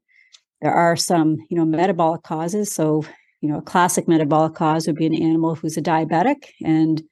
There 0.63 0.73
are 0.73 0.97
some, 0.97 1.37
you 1.51 1.57
know, 1.57 1.65
metabolic 1.65 2.23
causes. 2.23 2.73
So, 2.73 3.05
you 3.41 3.51
know, 3.51 3.59
a 3.59 3.63
classic 3.63 4.09
metabolic 4.09 4.55
cause 4.55 4.87
would 4.87 4.97
be 4.97 5.07
an 5.07 5.15
animal 5.15 5.55
who's 5.55 5.77
a 5.77 5.83
diabetic 5.83 6.51
and 6.65 7.03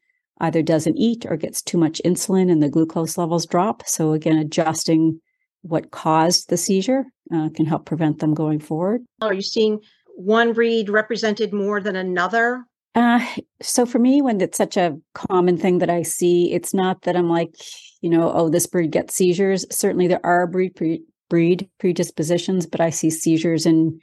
either 0.41 0.63
doesn't 0.63 0.97
eat 0.97 1.27
or 1.29 1.37
gets 1.37 1.63
too 1.63 1.79
much 1.79 2.01
insulin 2.05 2.51
and 2.51 2.63
the 2.63 2.71
glucose 2.71 3.19
levels 3.19 3.47
drop. 3.47 3.87
So 3.87 4.13
again, 4.13 4.39
adjusting 4.39 5.21
what 5.65 5.91
caused 5.91 6.51
the 6.51 6.57
seizure 6.57 7.07
uh, 7.35 7.49
can 7.55 7.65
help 7.65 7.87
prevent 7.87 8.19
them 8.19 8.35
going 8.35 8.61
forward. 8.61 9.03
Are 9.23 9.33
you 9.33 9.43
seeing 9.43 9.81
one 10.15 10.53
breed 10.53 10.91
represented 10.91 11.53
more 11.53 11.81
than 11.81 11.97
another? 11.97 12.65
Uh, 12.95 13.25
so 13.61 13.87
for 13.87 13.99
me, 13.99 14.23
when 14.23 14.41
it's 14.41 14.59
such 14.59 14.77
a 14.77 14.97
common 15.15 15.57
thing 15.57 15.79
that 15.79 15.91
I 15.91 16.03
see, 16.03 16.53
it's 16.53 16.75
not 16.75 17.03
that 17.03 17.17
I'm 17.17 17.29
like, 17.29 17.55
you 18.03 18.11
know, 18.11 18.31
oh, 18.33 18.51
this 18.51 18.67
breed 18.67 18.93
gets 18.93 19.15
seizures. 19.15 19.65
Certainly, 19.71 20.09
there 20.09 20.25
are 20.25 20.47
breed 20.47 20.77
pre- 20.77 21.03
breed 21.31 21.69
predispositions, 21.81 22.67
but 22.67 22.81
I 22.81 22.91
see 22.91 23.11
seizures 23.11 23.67
in 23.67 23.99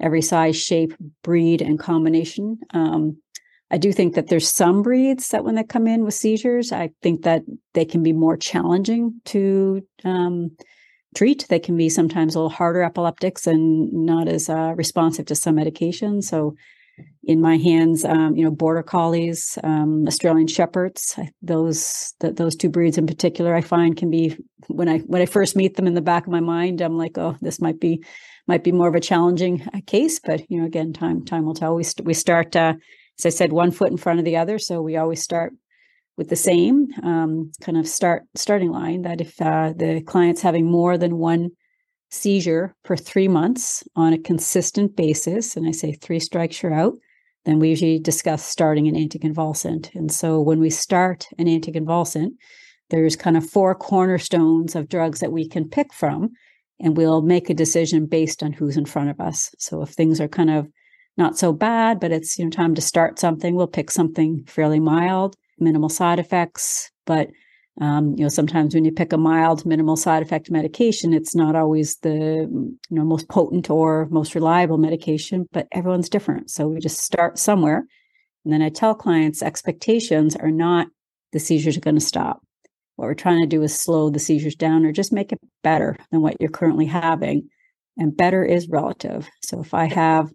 every 0.00 0.20
size, 0.20 0.60
shape, 0.60 0.92
breed, 1.22 1.62
and 1.62 1.78
combination. 1.78 2.58
Um, 2.70 3.16
I 3.70 3.78
do 3.78 3.92
think 3.92 4.14
that 4.14 4.28
there's 4.28 4.50
some 4.50 4.82
breeds 4.82 5.28
that 5.28 5.44
when 5.44 5.54
they 5.54 5.64
come 5.64 5.86
in 5.86 6.04
with 6.04 6.14
seizures, 6.14 6.72
I 6.72 6.90
think 7.02 7.22
that 7.22 7.42
they 7.72 7.84
can 7.84 8.02
be 8.02 8.12
more 8.12 8.36
challenging 8.36 9.20
to 9.26 9.86
um, 10.04 10.50
treat. 11.14 11.46
They 11.48 11.58
can 11.58 11.76
be 11.76 11.88
sometimes 11.88 12.34
a 12.34 12.38
little 12.38 12.50
harder 12.50 12.82
epileptics 12.82 13.46
and 13.46 13.92
not 13.92 14.28
as 14.28 14.48
uh, 14.48 14.74
responsive 14.76 15.26
to 15.26 15.34
some 15.34 15.54
medication. 15.54 16.22
So 16.22 16.54
in 17.24 17.40
my 17.40 17.56
hands, 17.56 18.04
um, 18.04 18.36
you 18.36 18.44
know, 18.44 18.50
border 18.50 18.82
collies, 18.82 19.58
um, 19.64 20.06
Australian 20.06 20.46
shepherds. 20.46 21.18
Those 21.42 22.14
those 22.20 22.54
two 22.54 22.68
breeds 22.68 22.98
in 22.98 23.06
particular, 23.06 23.54
I 23.54 23.62
find 23.62 23.96
can 23.96 24.10
be 24.10 24.36
when 24.68 24.88
I 24.88 24.98
when 24.98 25.22
I 25.22 25.26
first 25.26 25.56
meet 25.56 25.76
them 25.76 25.86
in 25.86 25.94
the 25.94 26.00
back 26.02 26.26
of 26.26 26.32
my 26.32 26.40
mind, 26.40 26.80
I'm 26.80 26.96
like, 26.98 27.18
oh, 27.18 27.36
this 27.40 27.60
might 27.60 27.80
be 27.80 28.04
might 28.46 28.62
be 28.62 28.72
more 28.72 28.88
of 28.88 28.94
a 28.94 29.00
challenging 29.00 29.66
uh, 29.74 29.80
case. 29.86 30.20
But 30.20 30.48
you 30.50 30.60
know, 30.60 30.66
again, 30.66 30.92
time 30.92 31.24
time 31.24 31.44
will 31.44 31.54
tell. 31.54 31.74
We 31.74 31.84
st- 31.84 32.06
we 32.06 32.14
start, 32.14 32.54
uh, 32.54 32.74
as 33.18 33.26
I 33.26 33.30
said, 33.30 33.52
one 33.52 33.70
foot 33.70 33.90
in 33.90 33.96
front 33.96 34.18
of 34.18 34.24
the 34.24 34.36
other, 34.36 34.58
so 34.58 34.82
we 34.82 34.96
always 34.96 35.22
start 35.22 35.52
with 36.16 36.28
the 36.28 36.36
same 36.36 36.88
um, 37.02 37.50
kind 37.60 37.76
of 37.76 37.88
start 37.88 38.24
starting 38.34 38.70
line. 38.70 39.02
That 39.02 39.20
if 39.20 39.40
uh, 39.40 39.72
the 39.76 40.02
client's 40.02 40.42
having 40.42 40.70
more 40.70 40.96
than 40.96 41.18
one 41.18 41.50
seizure 42.10 42.74
for 42.84 42.96
three 42.96 43.28
months 43.28 43.82
on 43.96 44.12
a 44.12 44.18
consistent 44.18 44.96
basis, 44.96 45.56
and 45.56 45.66
I 45.66 45.72
say 45.72 45.92
three 45.92 46.20
strikes, 46.20 46.62
you're 46.62 46.74
out, 46.74 46.94
then 47.44 47.58
we 47.58 47.68
usually 47.68 47.98
discuss 47.98 48.44
starting 48.44 48.88
an 48.88 48.94
anticonvulsant. 48.94 49.94
And 49.94 50.10
so 50.10 50.40
when 50.40 50.60
we 50.60 50.70
start 50.70 51.26
an 51.38 51.46
anticonvulsant, 51.46 52.30
there's 52.90 53.16
kind 53.16 53.36
of 53.36 53.48
four 53.48 53.74
cornerstones 53.74 54.74
of 54.74 54.88
drugs 54.88 55.20
that 55.20 55.32
we 55.32 55.48
can 55.48 55.68
pick 55.68 55.92
from, 55.92 56.30
and 56.80 56.96
we'll 56.96 57.22
make 57.22 57.50
a 57.50 57.54
decision 57.54 58.06
based 58.06 58.42
on 58.42 58.52
who's 58.52 58.76
in 58.76 58.84
front 58.84 59.10
of 59.10 59.20
us. 59.20 59.54
So 59.58 59.82
if 59.82 59.90
things 59.90 60.20
are 60.20 60.28
kind 60.28 60.50
of 60.50 60.68
not 61.16 61.38
so 61.38 61.52
bad, 61.52 62.00
but 62.00 62.12
it's 62.12 62.38
you 62.38 62.44
know 62.44 62.50
time 62.50 62.74
to 62.74 62.80
start 62.80 63.18
something, 63.18 63.54
we'll 63.54 63.66
pick 63.66 63.90
something 63.90 64.44
fairly 64.46 64.80
mild, 64.80 65.36
minimal 65.58 65.88
side 65.88 66.18
effects, 66.18 66.90
but 67.06 67.30
um, 67.80 68.14
you 68.16 68.22
know, 68.22 68.28
sometimes 68.28 68.72
when 68.74 68.84
you 68.84 68.92
pick 68.92 69.12
a 69.12 69.18
mild, 69.18 69.66
minimal 69.66 69.96
side 69.96 70.22
effect 70.22 70.48
medication, 70.48 71.12
it's 71.12 71.34
not 71.34 71.56
always 71.56 71.96
the 72.02 72.48
you 72.48 72.78
know 72.90 73.04
most 73.04 73.28
potent 73.28 73.68
or 73.68 74.06
most 74.10 74.34
reliable 74.34 74.78
medication, 74.78 75.46
but 75.52 75.66
everyone's 75.72 76.08
different. 76.08 76.50
So 76.50 76.68
we 76.68 76.78
just 76.78 77.02
start 77.02 77.38
somewhere, 77.38 77.84
and 78.44 78.52
then 78.52 78.62
I 78.62 78.68
tell 78.68 78.94
clients 78.94 79.42
expectations 79.42 80.36
are 80.36 80.52
not 80.52 80.86
the 81.32 81.40
seizures 81.40 81.76
are 81.76 81.80
going 81.80 81.96
to 81.96 82.00
stop. 82.00 82.42
What 82.96 83.06
we're 83.06 83.14
trying 83.14 83.40
to 83.40 83.46
do 83.46 83.62
is 83.62 83.78
slow 83.78 84.08
the 84.08 84.20
seizures 84.20 84.54
down 84.54 84.86
or 84.86 84.92
just 84.92 85.12
make 85.12 85.32
it 85.32 85.40
better 85.64 85.96
than 86.12 86.22
what 86.22 86.36
you're 86.40 86.48
currently 86.50 86.86
having. 86.86 87.48
And 87.96 88.16
better 88.16 88.44
is 88.44 88.68
relative. 88.68 89.28
So 89.42 89.60
if 89.60 89.74
I 89.74 89.86
have 89.86 90.30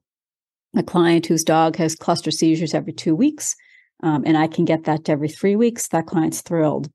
a 0.76 0.84
client 0.84 1.26
whose 1.26 1.44
dog 1.44 1.78
has 1.78 1.96
cluster 1.96 2.32
seizures 2.32 2.74
every 2.74 2.94
two 2.94 3.16
weeks, 3.16 3.56
um, 4.02 4.24
and 4.26 4.38
I 4.38 4.48
can 4.48 4.66
get 4.66 4.86
that 4.86 5.06
to 5.06 5.12
every 5.12 5.30
three 5.30 5.56
weeks, 5.56 5.88
that 5.90 6.08
client's 6.08 6.42
thrilled. 6.42 6.90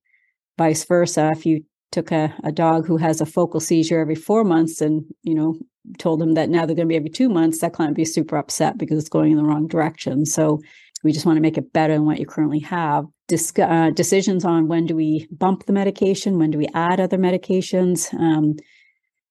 Vice 0.56 0.84
versa 0.84 1.30
if 1.32 1.44
you 1.44 1.64
took 1.90 2.10
a, 2.12 2.34
a 2.42 2.52
dog 2.52 2.86
who 2.86 2.96
has 2.96 3.20
a 3.20 3.26
focal 3.26 3.60
seizure 3.60 4.00
every 4.00 4.14
four 4.14 4.44
months 4.44 4.80
and 4.80 5.04
you 5.22 5.34
know 5.34 5.54
told 5.98 6.20
them 6.20 6.34
that 6.34 6.48
now 6.48 6.64
they're 6.64 6.74
going 6.74 6.88
to 6.88 6.92
be 6.92 6.96
every 6.96 7.10
two 7.10 7.28
months 7.28 7.60
that 7.60 7.72
client 7.72 7.90
would 7.90 7.96
be 7.96 8.04
super 8.04 8.36
upset 8.36 8.78
because 8.78 8.98
it's 8.98 9.08
going 9.08 9.30
in 9.30 9.36
the 9.36 9.44
wrong 9.44 9.68
direction. 9.68 10.24
So 10.24 10.60
we 11.02 11.12
just 11.12 11.26
want 11.26 11.36
to 11.36 11.42
make 11.42 11.58
it 11.58 11.72
better 11.72 11.92
than 11.92 12.06
what 12.06 12.18
you 12.18 12.26
currently 12.26 12.60
have. 12.60 13.04
Dis- 13.28 13.52
uh, 13.58 13.90
decisions 13.90 14.44
on 14.44 14.66
when 14.66 14.86
do 14.86 14.96
we 14.96 15.28
bump 15.30 15.66
the 15.66 15.72
medication 15.72 16.38
when 16.38 16.50
do 16.50 16.58
we 16.58 16.68
add 16.74 17.00
other 17.00 17.18
medications? 17.18 18.12
Um, 18.14 18.54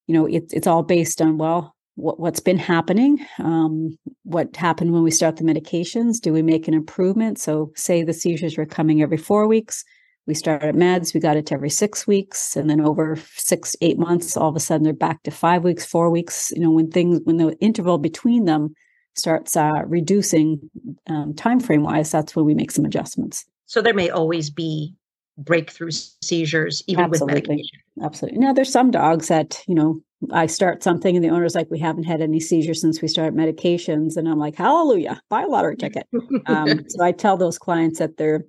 you 0.08 0.14
know 0.14 0.26
it, 0.26 0.46
it's 0.52 0.68
all 0.68 0.84
based 0.84 1.22
on 1.22 1.38
well 1.38 1.76
what, 1.95 2.19
what's 2.19 2.39
been 2.39 2.58
happening 2.58 3.25
um, 3.39 3.97
what 4.23 4.56
happened 4.56 4.93
when 4.93 5.03
we 5.03 5.12
start 5.12 5.38
the 5.38 5.43
medications. 5.43 6.19
Do 6.19 6.34
we 6.34 6.41
make 6.41 6.67
an 6.67 6.73
improvement? 6.73 7.39
So 7.39 7.71
say 7.75 8.03
the 8.03 8.13
seizures 8.13 8.58
were 8.58 8.65
coming 8.65 9.01
every 9.01 9.17
four 9.17 9.47
weeks. 9.47 9.84
We 10.25 10.34
started 10.34 10.75
meds 10.75 11.13
we 11.13 11.19
got 11.19 11.36
it 11.36 11.45
to 11.47 11.53
every 11.53 11.69
six 11.69 12.08
weeks 12.08 12.56
and 12.56 12.69
then 12.69 12.79
over 12.79 13.17
six 13.36 13.75
eight 13.82 13.99
months 13.99 14.38
all 14.38 14.47
of 14.47 14.56
a 14.56 14.60
sudden 14.60 14.86
they're 14.86 14.93
back 14.93 15.21
to 15.23 15.32
five 15.32 15.65
weeks 15.65 15.86
four 15.86 16.10
weeks 16.10 16.49
you 16.56 16.62
know 16.62 16.71
when 16.71 16.89
things 16.89 17.19
when 17.25 17.36
the 17.36 17.58
interval 17.60 17.97
between 17.97 18.45
them 18.45 18.73
starts 19.15 19.58
uh, 19.58 19.84
reducing 19.86 20.62
um, 21.08 21.34
time 21.34 21.60
frame 21.60 21.84
wise 21.84 22.10
that's 22.10 22.38
when 22.38 22.45
we 22.45 22.53
make 22.53 22.71
some 22.71 22.86
adjustments. 22.86 23.45
So 23.65 23.82
there 23.82 23.93
may 23.93 24.10
always 24.10 24.49
be 24.49 24.95
breakthrough 25.38 25.91
seizures 25.91 26.84
even 26.88 27.03
absolutely. 27.03 27.36
with 27.36 27.49
medication. 27.49 27.79
Absolutely. 28.01 28.39
Now 28.39 28.53
there's 28.53 28.71
some 28.71 28.91
dogs 28.91 29.27
that 29.27 29.62
you 29.67 29.75
know 29.75 29.99
i 30.32 30.46
start 30.46 30.84
something 30.84 31.16
and 31.16 31.24
the 31.24 31.30
owner's 31.30 31.56
like 31.56 31.70
we 31.70 31.80
haven't 31.80 32.04
had 32.04 32.22
any 32.22 32.40
seizures 32.40 32.82
since 32.82 33.02
we 33.02 33.08
started 33.08 33.36
medications. 33.38 34.18
And 34.18 34.28
i'm 34.28 34.40
like 34.40 34.56
hallelujah 34.56 35.21
buy 35.30 35.44
a 35.44 35.48
lottery 35.48 35.76
ticket. 35.76 36.08
Um, 36.46 36.86
so 36.88 37.04
i 37.04 37.12
tell 37.12 37.38
those 37.38 37.58
clients 37.58 38.00
that 38.00 38.17
they're 38.17 38.46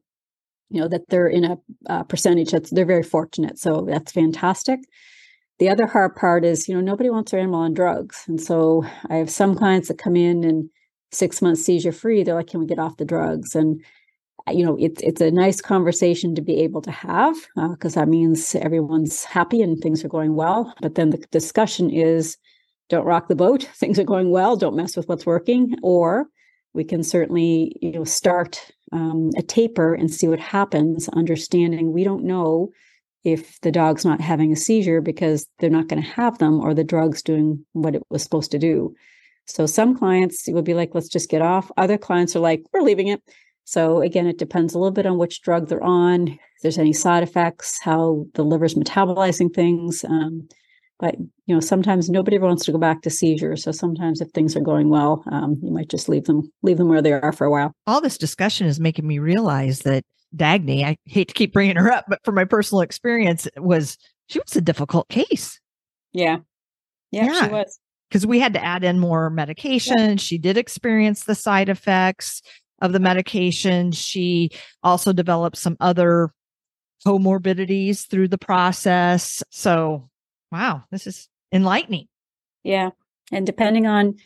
you 0.70 0.80
know 0.80 0.88
that 0.88 1.08
they're 1.08 1.28
in 1.28 1.44
a 1.44 1.56
uh, 1.88 2.02
percentage 2.04 2.50
that's 2.50 2.70
they're 2.70 2.84
very 2.84 3.02
fortunate. 3.02 3.58
So 3.58 3.86
that's 3.88 4.12
fantastic. 4.12 4.80
The 5.60 5.68
other 5.68 5.86
hard 5.86 6.16
part 6.16 6.44
is 6.44 6.68
you 6.68 6.74
know 6.74 6.80
nobody 6.80 7.10
wants 7.10 7.30
their 7.30 7.40
animal 7.40 7.60
on 7.60 7.74
drugs. 7.74 8.24
And 8.26 8.40
so 8.40 8.84
i 9.08 9.16
have 9.16 9.30
some 9.30 9.54
clients 9.54 9.88
that 9.88 9.98
come 9.98 10.16
in 10.16 10.44
and 10.44 10.68
six 11.12 11.40
months 11.40 11.62
seizure 11.62 11.92
free 11.92 12.24
they're 12.24 12.34
like 12.34 12.48
can 12.48 12.60
we 12.60 12.66
get 12.66 12.78
off 12.78 12.96
the 12.96 13.04
drugs? 13.04 13.54
And 13.54 13.82
you 14.50 14.64
know 14.64 14.76
it's 14.78 15.00
it's 15.02 15.20
a 15.20 15.30
nice 15.30 15.60
conversation 15.60 16.34
to 16.34 16.42
be 16.42 16.60
able 16.60 16.82
to 16.82 16.90
have 16.90 17.34
because 17.70 17.96
uh, 17.96 18.00
that 18.00 18.08
means 18.08 18.54
everyone's 18.56 19.24
happy 19.24 19.62
and 19.62 19.80
things 19.80 20.04
are 20.04 20.08
going 20.08 20.34
well 20.34 20.74
but 20.82 20.96
then 20.96 21.10
the 21.10 21.18
discussion 21.30 21.88
is 21.88 22.36
don't 22.88 23.06
rock 23.06 23.28
the 23.28 23.36
boat. 23.36 23.62
Things 23.74 23.98
are 23.98 24.04
going 24.04 24.30
well. 24.30 24.56
Don't 24.56 24.76
mess 24.76 24.96
with 24.96 25.08
what's 25.08 25.26
working. 25.26 25.76
Or 25.82 26.26
we 26.72 26.84
can 26.84 27.02
certainly, 27.02 27.76
you 27.80 27.92
know, 27.92 28.04
start 28.04 28.70
um, 28.92 29.30
a 29.36 29.42
taper 29.42 29.94
and 29.94 30.12
see 30.12 30.28
what 30.28 30.40
happens, 30.40 31.08
understanding 31.10 31.92
we 31.92 32.04
don't 32.04 32.24
know 32.24 32.70
if 33.24 33.58
the 33.62 33.72
dog's 33.72 34.04
not 34.04 34.20
having 34.20 34.52
a 34.52 34.56
seizure 34.56 35.00
because 35.00 35.46
they're 35.58 35.70
not 35.70 35.88
going 35.88 36.02
to 36.02 36.08
have 36.08 36.38
them 36.38 36.60
or 36.60 36.74
the 36.74 36.84
drug's 36.84 37.22
doing 37.22 37.64
what 37.72 37.94
it 37.94 38.02
was 38.10 38.22
supposed 38.22 38.50
to 38.50 38.58
do. 38.58 38.94
So 39.46 39.66
some 39.66 39.96
clients 39.96 40.46
will 40.48 40.62
be 40.62 40.74
like, 40.74 40.94
let's 40.94 41.08
just 41.08 41.30
get 41.30 41.42
off. 41.42 41.70
Other 41.76 41.96
clients 41.96 42.36
are 42.36 42.40
like, 42.40 42.62
we're 42.72 42.82
leaving 42.82 43.08
it. 43.08 43.22
So 43.64 44.02
again, 44.02 44.26
it 44.26 44.38
depends 44.38 44.74
a 44.74 44.78
little 44.78 44.92
bit 44.92 45.06
on 45.06 45.18
which 45.18 45.40
drug 45.40 45.68
they're 45.68 45.82
on, 45.82 46.28
if 46.28 46.62
there's 46.62 46.78
any 46.78 46.92
side 46.92 47.22
effects, 47.22 47.78
how 47.82 48.26
the 48.34 48.44
liver's 48.44 48.74
metabolizing 48.74 49.54
things. 49.54 50.04
Um, 50.04 50.48
but 51.00 51.16
you 51.46 51.54
know, 51.54 51.60
sometimes 51.60 52.08
nobody 52.08 52.38
wants 52.38 52.64
to 52.66 52.72
go 52.72 52.78
back 52.78 53.02
to 53.02 53.10
seizures. 53.10 53.64
So 53.64 53.72
sometimes 53.72 54.20
if 54.20 54.28
things 54.30 54.54
are 54.56 54.60
going 54.60 54.90
well, 54.90 55.24
um, 55.30 55.56
you 55.62 55.72
might 55.72 55.88
just 55.88 56.08
leave 56.08 56.24
them 56.24 56.50
leave 56.62 56.78
them 56.78 56.88
where 56.88 57.02
they 57.02 57.12
are 57.12 57.32
for 57.32 57.46
a 57.46 57.50
while. 57.50 57.72
All 57.86 58.00
this 58.00 58.18
discussion 58.18 58.66
is 58.66 58.78
making 58.78 59.06
me 59.06 59.18
realize 59.18 59.80
that 59.80 60.04
Dagny, 60.36 60.84
I 60.84 60.96
hate 61.04 61.28
to 61.28 61.34
keep 61.34 61.52
bringing 61.52 61.76
her 61.76 61.92
up, 61.92 62.06
but 62.08 62.20
from 62.24 62.34
my 62.34 62.44
personal 62.44 62.82
experience, 62.82 63.48
was 63.56 63.96
she 64.28 64.38
was 64.38 64.56
a 64.56 64.60
difficult 64.60 65.08
case. 65.08 65.60
Yeah, 66.12 66.38
yeah, 67.10 67.26
yeah. 67.26 67.44
she 67.44 67.52
was 67.52 67.78
because 68.08 68.26
we 68.26 68.38
had 68.38 68.52
to 68.54 68.64
add 68.64 68.84
in 68.84 68.98
more 68.98 69.30
medication. 69.30 70.10
Yeah. 70.10 70.16
She 70.16 70.38
did 70.38 70.56
experience 70.56 71.24
the 71.24 71.34
side 71.34 71.68
effects 71.68 72.42
of 72.84 72.92
the 72.92 73.00
medication. 73.00 73.90
She 73.90 74.50
also 74.82 75.12
developed 75.12 75.56
some 75.56 75.76
other 75.80 76.30
comorbidities 77.04 78.06
through 78.06 78.28
the 78.28 78.38
process. 78.38 79.42
So, 79.50 80.10
wow, 80.52 80.84
this 80.90 81.06
is 81.06 81.28
enlightening. 81.50 82.08
Yeah. 82.62 82.90
And 83.32 83.46
depending 83.46 83.86
on, 83.86 84.16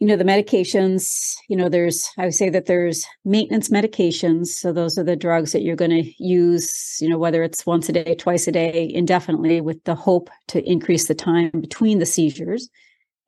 you 0.00 0.06
know, 0.06 0.16
the 0.16 0.24
medications, 0.24 1.34
you 1.48 1.56
know, 1.56 1.68
there's, 1.68 2.10
I 2.18 2.24
would 2.24 2.34
say 2.34 2.48
that 2.50 2.66
there's 2.66 3.06
maintenance 3.24 3.68
medications. 3.68 4.48
So 4.48 4.72
those 4.72 4.98
are 4.98 5.04
the 5.04 5.14
drugs 5.14 5.52
that 5.52 5.62
you're 5.62 5.76
going 5.76 5.90
to 5.90 6.24
use, 6.24 6.98
you 7.00 7.08
know, 7.08 7.18
whether 7.18 7.42
it's 7.42 7.66
once 7.66 7.88
a 7.88 7.92
day, 7.92 8.14
twice 8.14 8.48
a 8.48 8.52
day, 8.52 8.90
indefinitely 8.92 9.60
with 9.60 9.82
the 9.84 9.94
hope 9.94 10.30
to 10.48 10.62
increase 10.68 11.06
the 11.06 11.14
time 11.14 11.50
between 11.60 11.98
the 11.98 12.06
seizures. 12.06 12.70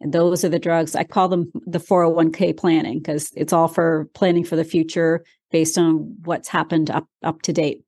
And 0.00 0.12
those 0.12 0.44
are 0.44 0.48
the 0.48 0.58
drugs 0.58 0.94
I 0.94 1.04
call 1.04 1.28
them 1.28 1.50
the 1.66 1.78
401k 1.78 2.56
planning 2.56 2.98
because 2.98 3.32
it's 3.34 3.52
all 3.52 3.68
for 3.68 4.08
planning 4.14 4.44
for 4.44 4.56
the 4.56 4.64
future 4.64 5.24
based 5.50 5.78
on 5.78 6.16
what's 6.24 6.48
happened 6.48 6.90
up 6.90 7.06
up 7.22 7.42
to 7.42 7.52
date. 7.52 7.82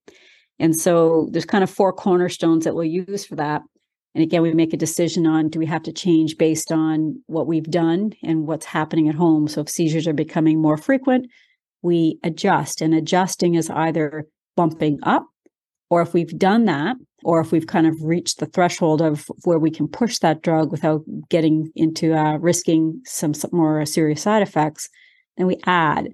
And 0.58 0.74
so 0.74 1.28
there's 1.30 1.44
kind 1.44 1.62
of 1.62 1.70
four 1.70 1.92
cornerstones 1.92 2.64
that 2.64 2.74
we'll 2.74 2.84
use 2.84 3.24
for 3.24 3.36
that. 3.36 3.62
And 4.14 4.24
again, 4.24 4.42
we 4.42 4.52
make 4.52 4.72
a 4.72 4.78
decision 4.78 5.26
on 5.26 5.48
do 5.48 5.58
we 5.58 5.66
have 5.66 5.82
to 5.84 5.92
change 5.92 6.38
based 6.38 6.72
on 6.72 7.22
what 7.26 7.46
we've 7.46 7.70
done 7.70 8.14
and 8.24 8.46
what's 8.46 8.66
happening 8.66 9.08
at 9.08 9.14
home. 9.14 9.46
So 9.46 9.60
if 9.60 9.68
seizures 9.68 10.08
are 10.08 10.14
becoming 10.14 10.60
more 10.60 10.76
frequent, 10.76 11.26
we 11.82 12.18
adjust. 12.24 12.80
And 12.80 12.94
adjusting 12.94 13.54
is 13.54 13.70
either 13.70 14.26
bumping 14.56 14.98
up, 15.04 15.26
or 15.90 16.02
if 16.02 16.14
we've 16.14 16.36
done 16.36 16.64
that, 16.64 16.96
or 17.28 17.40
if 17.40 17.52
we've 17.52 17.66
kind 17.66 17.86
of 17.86 17.94
reached 18.02 18.38
the 18.38 18.46
threshold 18.46 19.02
of 19.02 19.30
where 19.44 19.58
we 19.58 19.70
can 19.70 19.86
push 19.86 20.16
that 20.16 20.40
drug 20.40 20.72
without 20.72 21.02
getting 21.28 21.70
into 21.76 22.14
uh, 22.14 22.38
risking 22.38 23.02
some, 23.04 23.34
some 23.34 23.50
more 23.52 23.84
serious 23.84 24.22
side 24.22 24.40
effects, 24.40 24.88
then 25.36 25.46
we 25.46 25.58
add. 25.66 26.08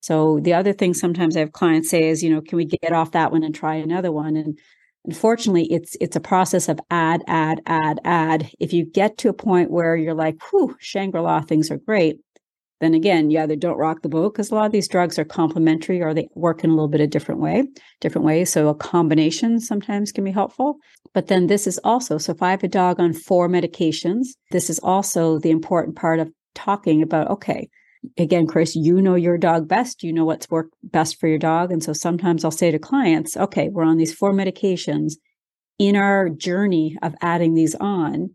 So 0.00 0.38
the 0.38 0.54
other 0.54 0.72
thing 0.72 0.94
sometimes 0.94 1.36
I 1.36 1.40
have 1.40 1.50
clients 1.50 1.90
say 1.90 2.08
is, 2.08 2.22
you 2.22 2.30
know, 2.32 2.40
can 2.40 2.56
we 2.56 2.66
get 2.66 2.92
off 2.92 3.10
that 3.10 3.32
one 3.32 3.42
and 3.42 3.52
try 3.52 3.74
another 3.74 4.12
one? 4.12 4.36
And 4.36 4.56
unfortunately, 5.04 5.66
it's 5.72 5.96
it's 6.00 6.14
a 6.14 6.20
process 6.20 6.68
of 6.68 6.78
add, 6.88 7.24
add, 7.26 7.60
add, 7.66 7.98
add. 8.04 8.48
If 8.60 8.72
you 8.72 8.84
get 8.84 9.18
to 9.18 9.30
a 9.30 9.40
point 9.48 9.72
where 9.72 9.96
you're 9.96 10.14
like, 10.14 10.36
whew, 10.50 10.76
Shangri-La, 10.78 11.40
things 11.40 11.68
are 11.72 11.78
great, 11.78 12.20
then 12.84 12.94
again, 12.94 13.30
you 13.30 13.40
either 13.40 13.56
don't 13.56 13.78
rock 13.78 14.02
the 14.02 14.08
boat 14.08 14.34
because 14.34 14.50
a 14.50 14.54
lot 14.54 14.66
of 14.66 14.72
these 14.72 14.88
drugs 14.88 15.18
are 15.18 15.24
complementary 15.24 16.02
or 16.02 16.12
they 16.12 16.28
work 16.34 16.62
in 16.62 16.70
a 16.70 16.74
little 16.74 16.88
bit 16.88 17.00
of 17.00 17.10
different 17.10 17.40
way, 17.40 17.64
different 18.00 18.26
ways. 18.26 18.52
So 18.52 18.68
a 18.68 18.74
combination 18.74 19.58
sometimes 19.58 20.12
can 20.12 20.24
be 20.24 20.30
helpful. 20.30 20.76
But 21.14 21.28
then 21.28 21.46
this 21.46 21.66
is 21.66 21.80
also, 21.82 22.18
so 22.18 22.32
if 22.32 22.42
I 22.42 22.50
have 22.50 22.62
a 22.62 22.68
dog 22.68 23.00
on 23.00 23.14
four 23.14 23.48
medications, 23.48 24.26
this 24.50 24.68
is 24.68 24.78
also 24.80 25.38
the 25.38 25.50
important 25.50 25.96
part 25.96 26.20
of 26.20 26.30
talking 26.54 27.02
about, 27.02 27.30
okay, 27.30 27.68
again, 28.18 28.46
Chris, 28.46 28.76
you 28.76 29.00
know 29.00 29.14
your 29.14 29.38
dog 29.38 29.66
best. 29.66 30.02
You 30.02 30.12
know 30.12 30.24
what's 30.24 30.50
worked 30.50 30.74
best 30.82 31.18
for 31.18 31.26
your 31.26 31.38
dog. 31.38 31.72
And 31.72 31.82
so 31.82 31.92
sometimes 31.92 32.44
I'll 32.44 32.50
say 32.50 32.70
to 32.70 32.78
clients, 32.78 33.36
okay, 33.36 33.70
we're 33.70 33.84
on 33.84 33.96
these 33.96 34.12
four 34.14 34.32
medications. 34.32 35.14
In 35.78 35.96
our 35.96 36.28
journey 36.28 36.96
of 37.02 37.14
adding 37.20 37.54
these 37.54 37.74
on, 37.76 38.30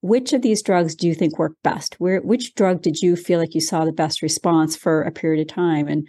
which 0.00 0.32
of 0.32 0.42
these 0.42 0.62
drugs 0.62 0.94
do 0.94 1.06
you 1.06 1.14
think 1.14 1.38
work 1.38 1.56
best? 1.62 1.94
Where 1.98 2.20
which 2.20 2.54
drug 2.54 2.82
did 2.82 3.02
you 3.02 3.16
feel 3.16 3.38
like 3.38 3.54
you 3.54 3.60
saw 3.60 3.84
the 3.84 3.92
best 3.92 4.22
response 4.22 4.76
for 4.76 5.02
a 5.02 5.12
period 5.12 5.40
of 5.40 5.54
time? 5.54 5.88
And 5.88 6.08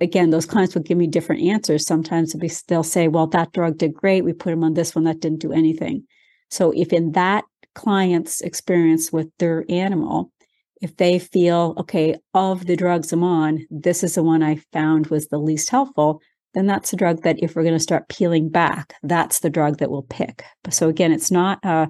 again, 0.00 0.30
those 0.30 0.46
clients 0.46 0.74
will 0.74 0.82
give 0.82 0.98
me 0.98 1.06
different 1.06 1.42
answers. 1.42 1.86
Sometimes 1.86 2.34
they'll 2.68 2.82
say, 2.82 3.08
"Well, 3.08 3.26
that 3.28 3.52
drug 3.52 3.78
did 3.78 3.94
great. 3.94 4.24
We 4.24 4.32
put 4.32 4.50
them 4.50 4.64
on 4.64 4.74
this 4.74 4.94
one 4.94 5.04
that 5.04 5.20
didn't 5.20 5.40
do 5.40 5.52
anything." 5.52 6.04
So 6.50 6.70
if 6.72 6.92
in 6.92 7.12
that 7.12 7.44
client's 7.74 8.40
experience 8.40 9.12
with 9.12 9.28
their 9.38 9.64
animal, 9.68 10.30
if 10.80 10.96
they 10.96 11.18
feel, 11.18 11.74
okay, 11.78 12.14
of 12.34 12.66
the 12.66 12.76
drugs 12.76 13.12
I'm 13.12 13.24
on, 13.24 13.66
this 13.70 14.04
is 14.04 14.14
the 14.14 14.22
one 14.22 14.42
I 14.42 14.56
found 14.72 15.08
was 15.08 15.26
the 15.26 15.38
least 15.38 15.70
helpful, 15.70 16.20
then 16.52 16.66
that's 16.66 16.92
a 16.92 16.96
drug 16.96 17.22
that 17.22 17.42
if 17.42 17.56
we're 17.56 17.62
going 17.62 17.74
to 17.74 17.80
start 17.80 18.08
peeling 18.08 18.48
back, 18.48 18.94
that's 19.02 19.40
the 19.40 19.50
drug 19.50 19.78
that 19.78 19.90
we'll 19.90 20.02
pick. 20.02 20.44
So 20.70 20.88
again, 20.88 21.10
it's 21.10 21.30
not 21.30 21.58
a 21.64 21.88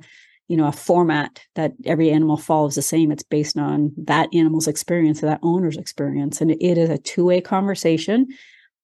you 0.48 0.56
know 0.56 0.66
a 0.66 0.72
format 0.72 1.40
that 1.54 1.72
every 1.84 2.10
animal 2.10 2.36
follows 2.36 2.74
the 2.74 2.82
same. 2.82 3.10
It's 3.10 3.22
based 3.22 3.56
on 3.56 3.92
that 3.96 4.28
animal's 4.34 4.68
experience 4.68 5.22
or 5.22 5.26
that 5.26 5.40
owner's 5.42 5.76
experience. 5.76 6.40
And 6.40 6.50
it 6.50 6.78
is 6.78 6.90
a 6.90 6.98
two-way 6.98 7.40
conversation. 7.40 8.26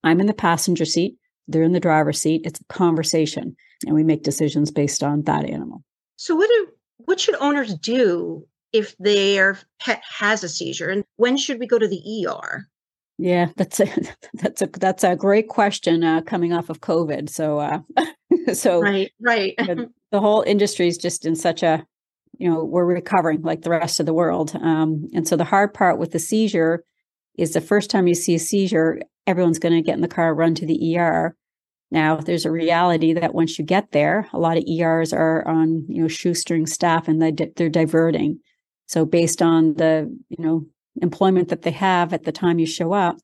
I'm 0.02 0.20
in 0.20 0.26
the 0.26 0.34
passenger 0.34 0.84
seat. 0.84 1.16
They're 1.48 1.62
in 1.62 1.72
the 1.72 1.80
driver's 1.80 2.20
seat. 2.20 2.42
It's 2.44 2.61
a 2.61 2.64
conversation. 2.72 3.56
And 3.86 3.94
we 3.94 4.04
make 4.04 4.22
decisions 4.22 4.70
based 4.70 5.02
on 5.02 5.22
that 5.22 5.44
animal. 5.44 5.82
So 6.16 6.34
what 6.34 6.48
do 6.48 6.68
what 6.98 7.20
should 7.20 7.36
owners 7.36 7.74
do 7.74 8.46
if 8.72 8.96
their 8.98 9.58
pet 9.80 10.02
has 10.08 10.44
a 10.44 10.48
seizure? 10.48 10.90
And 10.90 11.04
when 11.16 11.36
should 11.36 11.58
we 11.58 11.66
go 11.66 11.78
to 11.78 11.88
the 11.88 12.26
er 12.26 12.68
yeah 13.18 13.48
that's 13.56 13.80
a 13.80 13.86
that's 14.34 14.62
a 14.62 14.66
that's 14.66 15.04
a 15.04 15.14
great 15.14 15.48
question 15.48 16.02
uh, 16.02 16.22
coming 16.22 16.52
off 16.52 16.70
of 16.70 16.80
covid. 16.80 17.28
So 17.28 17.58
uh 17.58 17.80
so 18.54 18.80
right 18.80 19.12
right 19.20 19.54
the 20.11 20.20
whole 20.20 20.42
industry 20.42 20.88
is 20.88 20.98
just 20.98 21.26
in 21.26 21.36
such 21.36 21.62
a 21.62 21.86
you 22.38 22.48
know 22.48 22.64
we're 22.64 22.84
recovering 22.84 23.42
like 23.42 23.62
the 23.62 23.70
rest 23.70 24.00
of 24.00 24.06
the 24.06 24.14
world. 24.14 24.54
Um, 24.54 25.08
and 25.14 25.26
so 25.26 25.36
the 25.36 25.44
hard 25.44 25.74
part 25.74 25.98
with 25.98 26.12
the 26.12 26.18
seizure 26.18 26.84
is 27.36 27.52
the 27.52 27.61
first 27.61 27.90
time 27.90 28.06
you 28.06 28.14
see 28.14 28.34
a 28.34 28.38
seizure 28.38 29.00
everyone's 29.26 29.58
going 29.58 29.74
to 29.74 29.82
get 29.82 29.94
in 29.94 30.00
the 30.00 30.08
car 30.08 30.34
run 30.34 30.54
to 30.56 30.66
the 30.66 30.98
er 30.98 31.36
now 31.90 32.16
there's 32.16 32.44
a 32.44 32.50
reality 32.50 33.12
that 33.12 33.34
once 33.34 33.58
you 33.58 33.64
get 33.64 33.92
there 33.92 34.28
a 34.32 34.38
lot 34.38 34.56
of 34.56 34.64
ers 34.80 35.12
are 35.12 35.46
on 35.46 35.84
you 35.88 36.02
know 36.02 36.08
shoestring 36.08 36.66
staff 36.66 37.08
and 37.08 37.20
they, 37.20 37.32
they're 37.56 37.68
diverting. 37.68 38.40
So 38.86 39.04
based 39.04 39.42
on 39.42 39.74
the 39.74 40.14
you 40.28 40.44
know 40.44 40.66
employment 41.02 41.48
that 41.48 41.62
they 41.62 41.70
have 41.72 42.12
at 42.12 42.24
the 42.24 42.32
time 42.32 42.58
you 42.58 42.66
show 42.66 42.92
up 42.92 43.16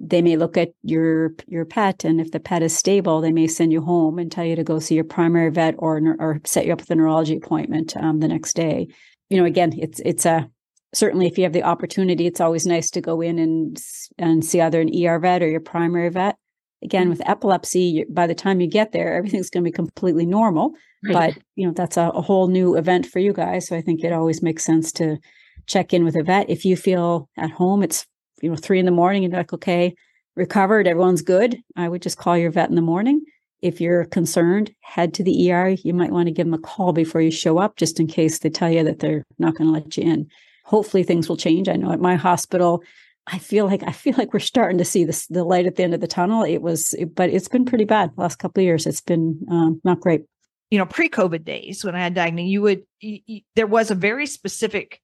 they 0.00 0.22
may 0.22 0.36
look 0.36 0.56
at 0.56 0.70
your 0.82 1.32
your 1.46 1.64
pet 1.64 2.04
and 2.04 2.20
if 2.20 2.30
the 2.30 2.40
pet 2.40 2.62
is 2.62 2.76
stable 2.76 3.20
they 3.20 3.32
may 3.32 3.46
send 3.46 3.72
you 3.72 3.80
home 3.80 4.18
and 4.18 4.30
tell 4.30 4.44
you 4.44 4.56
to 4.56 4.64
go 4.64 4.78
see 4.78 4.94
your 4.94 5.04
primary 5.04 5.50
vet 5.50 5.74
or 5.78 6.00
or 6.18 6.40
set 6.44 6.66
you 6.66 6.72
up 6.72 6.80
with 6.80 6.90
a 6.90 6.94
neurology 6.94 7.36
appointment 7.36 7.96
um, 7.96 8.20
the 8.20 8.28
next 8.28 8.54
day 8.54 8.86
you 9.28 9.36
know 9.36 9.44
again 9.44 9.72
it's 9.76 10.00
it's 10.00 10.24
a 10.24 10.48
certainly 10.94 11.26
if 11.26 11.36
you 11.36 11.44
have 11.44 11.52
the 11.52 11.62
opportunity 11.62 12.26
it's 12.26 12.40
always 12.40 12.66
nice 12.66 12.90
to 12.90 13.00
go 13.00 13.20
in 13.20 13.38
and 13.38 13.78
and 14.18 14.44
see 14.44 14.60
either 14.60 14.80
an 14.80 14.90
er 15.04 15.18
vet 15.18 15.42
or 15.42 15.48
your 15.48 15.60
primary 15.60 16.08
vet 16.08 16.36
again 16.82 17.02
mm-hmm. 17.02 17.10
with 17.10 17.28
epilepsy 17.28 17.80
you, 17.80 18.06
by 18.08 18.26
the 18.26 18.34
time 18.34 18.60
you 18.60 18.68
get 18.68 18.92
there 18.92 19.14
everything's 19.14 19.50
going 19.50 19.64
to 19.64 19.70
be 19.70 19.74
completely 19.74 20.26
normal 20.26 20.72
right. 21.04 21.34
but 21.34 21.42
you 21.56 21.66
know 21.66 21.72
that's 21.72 21.96
a, 21.96 22.08
a 22.10 22.22
whole 22.22 22.48
new 22.48 22.76
event 22.76 23.04
for 23.04 23.18
you 23.18 23.32
guys 23.32 23.66
so 23.66 23.76
i 23.76 23.80
think 23.80 24.02
it 24.02 24.12
always 24.12 24.42
makes 24.42 24.64
sense 24.64 24.92
to 24.92 25.18
check 25.66 25.92
in 25.92 26.04
with 26.04 26.16
a 26.16 26.22
vet 26.22 26.48
if 26.48 26.64
you 26.64 26.76
feel 26.76 27.28
at 27.36 27.50
home 27.50 27.82
it's 27.82 28.06
you 28.42 28.50
know, 28.50 28.56
three 28.56 28.78
in 28.78 28.86
the 28.86 28.90
morning 28.90 29.24
and 29.24 29.34
like, 29.34 29.52
okay, 29.52 29.94
recovered, 30.36 30.86
everyone's 30.86 31.22
good. 31.22 31.60
I 31.76 31.88
would 31.88 32.02
just 32.02 32.18
call 32.18 32.36
your 32.36 32.50
vet 32.50 32.68
in 32.68 32.76
the 32.76 32.82
morning. 32.82 33.24
If 33.60 33.80
you're 33.80 34.04
concerned, 34.04 34.72
head 34.80 35.14
to 35.14 35.24
the 35.24 35.52
ER. 35.52 35.70
You 35.70 35.92
might 35.92 36.12
want 36.12 36.28
to 36.28 36.32
give 36.32 36.46
them 36.46 36.54
a 36.54 36.58
call 36.58 36.92
before 36.92 37.20
you 37.20 37.30
show 37.30 37.58
up, 37.58 37.76
just 37.76 37.98
in 37.98 38.06
case 38.06 38.38
they 38.38 38.50
tell 38.50 38.70
you 38.70 38.84
that 38.84 39.00
they're 39.00 39.24
not 39.38 39.56
going 39.56 39.66
to 39.68 39.72
let 39.72 39.96
you 39.96 40.04
in. 40.04 40.28
Hopefully, 40.64 41.02
things 41.02 41.28
will 41.28 41.36
change. 41.36 41.68
I 41.68 41.74
know 41.74 41.90
at 41.90 42.00
my 42.00 42.14
hospital, 42.14 42.84
I 43.26 43.38
feel 43.38 43.66
like 43.66 43.82
I 43.82 43.92
feel 43.92 44.14
like 44.16 44.32
we're 44.32 44.40
starting 44.40 44.78
to 44.78 44.84
see 44.84 45.04
this, 45.04 45.26
the 45.26 45.44
light 45.44 45.66
at 45.66 45.76
the 45.76 45.82
end 45.82 45.94
of 45.94 46.00
the 46.00 46.06
tunnel. 46.06 46.44
It 46.44 46.58
was, 46.58 46.94
but 47.14 47.30
it's 47.30 47.48
been 47.48 47.64
pretty 47.64 47.84
bad 47.84 48.12
last 48.16 48.36
couple 48.36 48.60
of 48.60 48.64
years. 48.64 48.86
It's 48.86 49.00
been 49.00 49.44
um, 49.50 49.80
not 49.82 50.00
great. 50.00 50.22
You 50.70 50.78
know, 50.78 50.86
pre-COVID 50.86 51.44
days 51.44 51.84
when 51.84 51.94
I 51.94 52.00
had 52.00 52.14
diagnosed, 52.14 52.48
you 52.48 52.62
would 52.62 52.82
you, 53.00 53.18
you, 53.26 53.40
there 53.56 53.66
was 53.66 53.90
a 53.90 53.94
very 53.94 54.26
specific 54.26 55.00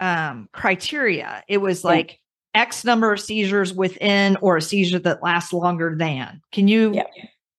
um, 0.00 0.48
criteria. 0.52 1.44
It 1.48 1.58
was 1.58 1.84
like 1.84 2.18
X 2.54 2.84
number 2.84 3.12
of 3.12 3.20
seizures 3.20 3.72
within 3.72 4.36
or 4.40 4.56
a 4.56 4.62
seizure 4.62 4.98
that 5.00 5.22
lasts 5.22 5.52
longer 5.52 5.94
than. 5.96 6.40
Can 6.52 6.68
you 6.68 6.92
yeah. 6.94 7.04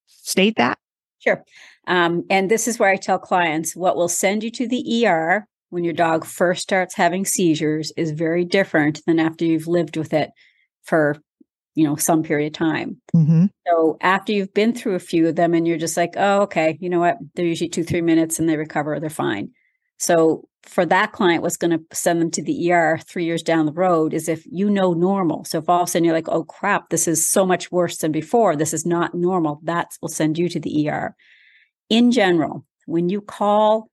state 0.07 0.55
that? 0.57 0.77
Sure. 1.19 1.43
Um, 1.87 2.23
and 2.29 2.49
this 2.49 2.67
is 2.67 2.79
where 2.79 2.89
I 2.89 2.95
tell 2.97 3.19
clients 3.19 3.75
what 3.75 3.95
will 3.95 4.09
send 4.09 4.43
you 4.43 4.51
to 4.51 4.67
the 4.67 5.05
ER 5.05 5.47
when 5.69 5.83
your 5.83 5.93
dog 5.93 6.23
first 6.23 6.61
starts 6.61 6.95
having 6.95 7.25
seizures 7.25 7.91
is 7.97 8.11
very 8.11 8.45
different 8.45 9.01
than 9.07 9.19
after 9.19 9.43
you've 9.43 9.67
lived 9.67 9.97
with 9.97 10.13
it 10.13 10.29
for 10.83 11.17
you 11.75 11.83
know 11.83 11.95
some 11.95 12.21
period 12.21 12.53
of 12.53 12.57
time 12.57 13.01
Mm-hmm. 13.15 13.45
so 13.65 13.97
after 14.01 14.31
you've 14.31 14.53
been 14.53 14.73
through 14.73 14.93
a 14.95 14.99
few 14.99 15.27
of 15.27 15.35
them 15.35 15.55
and 15.55 15.67
you're 15.67 15.77
just 15.77 15.97
like 15.97 16.13
oh 16.17 16.41
okay 16.43 16.77
you 16.79 16.89
know 16.89 16.99
what 16.99 17.17
they're 17.33 17.45
usually 17.45 17.69
two 17.69 17.83
three 17.83 18.01
minutes 18.01 18.37
and 18.37 18.47
they 18.47 18.57
recover 18.57 18.99
they're 18.99 19.09
fine 19.09 19.49
so 19.97 20.47
for 20.65 20.85
that 20.85 21.11
client 21.11 21.43
what's 21.43 21.57
going 21.57 21.71
to 21.71 21.83
send 21.91 22.21
them 22.21 22.31
to 22.31 22.41
the 22.41 22.71
er 22.71 22.99
three 23.07 23.25
years 23.25 23.43
down 23.43 23.65
the 23.65 23.73
road 23.73 24.13
is 24.13 24.29
if 24.29 24.45
you 24.45 24.69
know 24.69 24.93
normal 24.93 25.43
so 25.43 25.57
if 25.57 25.69
all 25.69 25.81
of 25.81 25.87
a 25.87 25.91
sudden 25.91 26.05
you're 26.05 26.13
like 26.13 26.29
oh 26.29 26.43
crap 26.43 26.89
this 26.89 27.07
is 27.07 27.27
so 27.27 27.45
much 27.45 27.71
worse 27.71 27.97
than 27.97 28.11
before 28.11 28.55
this 28.55 28.73
is 28.73 28.85
not 28.85 29.13
normal 29.13 29.59
that 29.63 29.91
will 30.01 30.09
send 30.09 30.37
you 30.37 30.47
to 30.47 30.59
the 30.59 30.89
er 30.89 31.15
in 31.89 32.11
general 32.11 32.65
when 32.85 33.09
you 33.09 33.21
call 33.21 33.89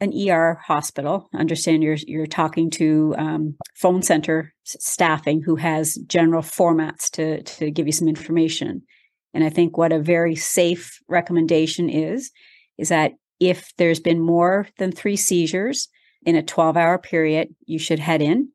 an 0.00 0.12
ER 0.14 0.58
hospital. 0.64 1.28
Understand 1.34 1.82
you're 1.82 1.98
you're 2.06 2.26
talking 2.26 2.70
to 2.70 3.14
um, 3.18 3.56
phone 3.74 4.02
center 4.02 4.52
staffing 4.64 5.42
who 5.42 5.56
has 5.56 5.94
general 6.06 6.42
formats 6.42 7.10
to 7.10 7.42
to 7.42 7.70
give 7.70 7.86
you 7.86 7.92
some 7.92 8.08
information. 8.08 8.82
And 9.34 9.44
I 9.44 9.50
think 9.50 9.76
what 9.76 9.92
a 9.92 10.00
very 10.00 10.34
safe 10.34 10.98
recommendation 11.08 11.88
is 11.88 12.30
is 12.78 12.88
that 12.88 13.12
if 13.40 13.72
there's 13.78 14.00
been 14.00 14.20
more 14.20 14.68
than 14.78 14.92
three 14.92 15.16
seizures 15.16 15.88
in 16.22 16.36
a 16.36 16.42
12 16.42 16.76
hour 16.76 16.98
period, 16.98 17.54
you 17.66 17.78
should 17.78 17.98
head 17.98 18.22
in. 18.22 18.50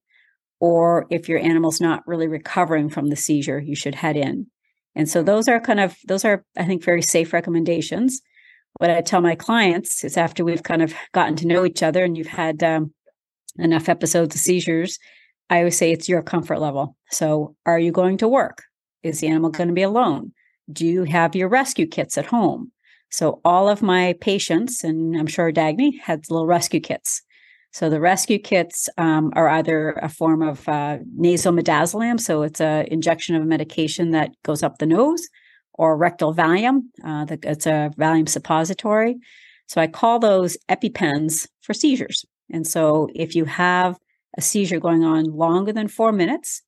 Or 0.61 1.05
if 1.09 1.27
your 1.27 1.39
animal's 1.39 1.81
not 1.81 2.07
really 2.07 2.27
recovering 2.27 2.89
from 2.89 3.09
the 3.09 3.15
seizure, 3.15 3.59
you 3.59 3.75
should 3.75 3.95
head 3.95 4.15
in. 4.15 4.47
And 4.95 5.09
so 5.09 5.21
those 5.21 5.49
are 5.49 5.59
kind 5.59 5.81
of 5.81 5.97
those 6.07 6.23
are 6.23 6.45
I 6.57 6.63
think 6.63 6.83
very 6.83 7.01
safe 7.01 7.33
recommendations 7.33 8.21
what 8.77 8.89
I 8.89 9.01
tell 9.01 9.21
my 9.21 9.35
clients 9.35 10.03
is 10.03 10.17
after 10.17 10.43
we've 10.43 10.63
kind 10.63 10.81
of 10.81 10.93
gotten 11.13 11.35
to 11.37 11.47
know 11.47 11.65
each 11.65 11.81
other 11.81 12.03
and 12.03 12.17
you've 12.17 12.27
had 12.27 12.61
um, 12.63 12.93
enough 13.57 13.87
episodes 13.87 14.35
of 14.35 14.41
seizures, 14.41 14.99
I 15.49 15.59
always 15.59 15.77
say 15.77 15.91
it's 15.91 16.09
your 16.09 16.21
comfort 16.21 16.59
level. 16.59 16.97
So, 17.11 17.55
are 17.65 17.79
you 17.79 17.91
going 17.91 18.17
to 18.17 18.27
work? 18.27 18.63
Is 19.03 19.19
the 19.19 19.27
animal 19.27 19.51
going 19.51 19.69
to 19.69 19.73
be 19.73 19.83
alone? 19.83 20.33
Do 20.71 20.85
you 20.85 21.03
have 21.03 21.35
your 21.35 21.47
rescue 21.47 21.85
kits 21.85 22.17
at 22.17 22.25
home? 22.25 22.71
So, 23.11 23.39
all 23.45 23.69
of 23.69 23.81
my 23.81 24.15
patients, 24.19 24.83
and 24.83 25.17
I'm 25.17 25.27
sure 25.27 25.51
Dagny 25.51 25.99
had 26.01 26.29
little 26.29 26.47
rescue 26.47 26.79
kits. 26.79 27.21
So, 27.71 27.89
the 27.89 27.99
rescue 27.99 28.39
kits 28.39 28.89
um, 28.97 29.31
are 29.35 29.49
either 29.49 29.91
a 30.01 30.09
form 30.09 30.41
of 30.41 30.67
uh, 30.67 30.99
nasal 31.15 31.53
midazolam, 31.53 32.19
so 32.19 32.43
it's 32.43 32.61
an 32.61 32.87
injection 32.87 33.35
of 33.35 33.43
a 33.43 33.45
medication 33.45 34.11
that 34.11 34.31
goes 34.43 34.63
up 34.63 34.79
the 34.79 34.85
nose, 34.85 35.27
or 35.73 35.97
rectal 35.97 36.33
Valium. 36.33 36.81
Uh, 37.03 37.25
the, 37.25 37.39
it's 37.43 37.65
a 37.65 37.91
Valium 37.97 38.27
suppository. 38.27 39.17
So 39.67 39.81
I 39.81 39.87
call 39.87 40.19
those 40.19 40.57
EpiPens 40.69 41.47
for 41.61 41.73
seizures. 41.73 42.25
And 42.51 42.67
so 42.67 43.09
if 43.15 43.35
you 43.35 43.45
have 43.45 43.97
a 44.37 44.41
seizure 44.41 44.79
going 44.79 45.03
on 45.03 45.25
longer 45.25 45.73
than 45.73 45.87
four 45.87 46.11
minutes, 46.11 46.61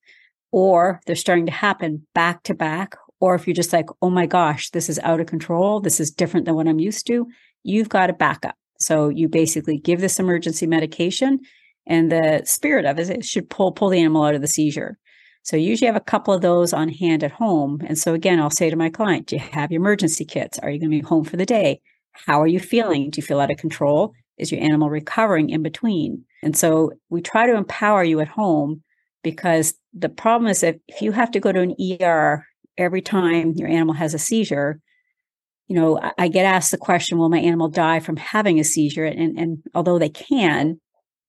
or 0.50 1.00
they're 1.06 1.16
starting 1.16 1.46
to 1.46 1.52
happen 1.52 2.06
back 2.14 2.42
to 2.44 2.54
back, 2.54 2.96
or 3.20 3.34
if 3.34 3.46
you're 3.46 3.54
just 3.54 3.72
like, 3.72 3.88
oh 4.02 4.10
my 4.10 4.26
gosh, 4.26 4.70
this 4.70 4.88
is 4.88 4.98
out 5.00 5.20
of 5.20 5.26
control, 5.26 5.80
this 5.80 6.00
is 6.00 6.10
different 6.10 6.46
than 6.46 6.54
what 6.54 6.68
I'm 6.68 6.78
used 6.78 7.06
to, 7.08 7.26
you've 7.62 7.88
got 7.88 8.10
a 8.10 8.14
backup. 8.14 8.54
So 8.80 9.08
you 9.08 9.28
basically 9.28 9.78
give 9.78 10.00
this 10.00 10.18
emergency 10.18 10.66
medication, 10.66 11.40
and 11.86 12.12
the 12.12 12.42
spirit 12.44 12.84
of 12.84 12.98
it, 12.98 13.10
it 13.10 13.24
should 13.24 13.50
pull 13.50 13.72
pull 13.72 13.88
the 13.88 14.00
animal 14.00 14.22
out 14.22 14.34
of 14.34 14.42
the 14.42 14.46
seizure. 14.46 14.98
So 15.42 15.56
you 15.56 15.70
usually 15.70 15.86
have 15.86 15.96
a 15.96 16.00
couple 16.00 16.34
of 16.34 16.42
those 16.42 16.72
on 16.74 16.90
hand 16.90 17.24
at 17.24 17.30
home. 17.32 17.80
And 17.86 17.98
so 17.98 18.12
again, 18.12 18.38
I'll 18.38 18.50
say 18.50 18.68
to 18.68 18.76
my 18.76 18.90
client, 18.90 19.28
do 19.28 19.36
you 19.36 19.42
have 19.52 19.72
your 19.72 19.80
emergency 19.80 20.26
kits? 20.26 20.58
Are 20.58 20.68
you 20.68 20.78
going 20.78 20.90
to 20.90 21.00
be 21.00 21.08
home 21.08 21.24
for 21.24 21.38
the 21.38 21.46
day? 21.46 21.80
How 22.12 22.42
are 22.42 22.46
you 22.46 22.60
feeling? 22.60 23.08
Do 23.08 23.18
you 23.18 23.26
feel 23.26 23.40
out 23.40 23.50
of 23.50 23.56
control? 23.56 24.12
Is 24.36 24.52
your 24.52 24.62
animal 24.62 24.90
recovering 24.90 25.48
in 25.48 25.62
between? 25.62 26.24
And 26.42 26.56
so 26.56 26.92
we 27.08 27.22
try 27.22 27.46
to 27.46 27.56
empower 27.56 28.04
you 28.04 28.20
at 28.20 28.28
home 28.28 28.82
because 29.22 29.74
the 29.94 30.08
problem 30.08 30.50
is 30.50 30.60
that 30.60 30.80
if 30.86 31.00
you 31.00 31.12
have 31.12 31.30
to 31.30 31.40
go 31.40 31.50
to 31.50 31.60
an 31.60 31.74
ER 31.80 32.46
every 32.78 33.02
time 33.02 33.52
your 33.54 33.68
animal 33.68 33.94
has 33.94 34.14
a 34.14 34.18
seizure, 34.18 34.80
you 35.66 35.76
know, 35.76 36.00
I 36.16 36.28
get 36.28 36.46
asked 36.46 36.70
the 36.70 36.78
question, 36.78 37.18
will 37.18 37.28
my 37.28 37.40
animal 37.40 37.68
die 37.68 38.00
from 38.00 38.16
having 38.16 38.58
a 38.58 38.64
seizure? 38.64 39.04
And, 39.04 39.38
and 39.38 39.58
although 39.74 39.98
they 39.98 40.08
can, 40.08 40.80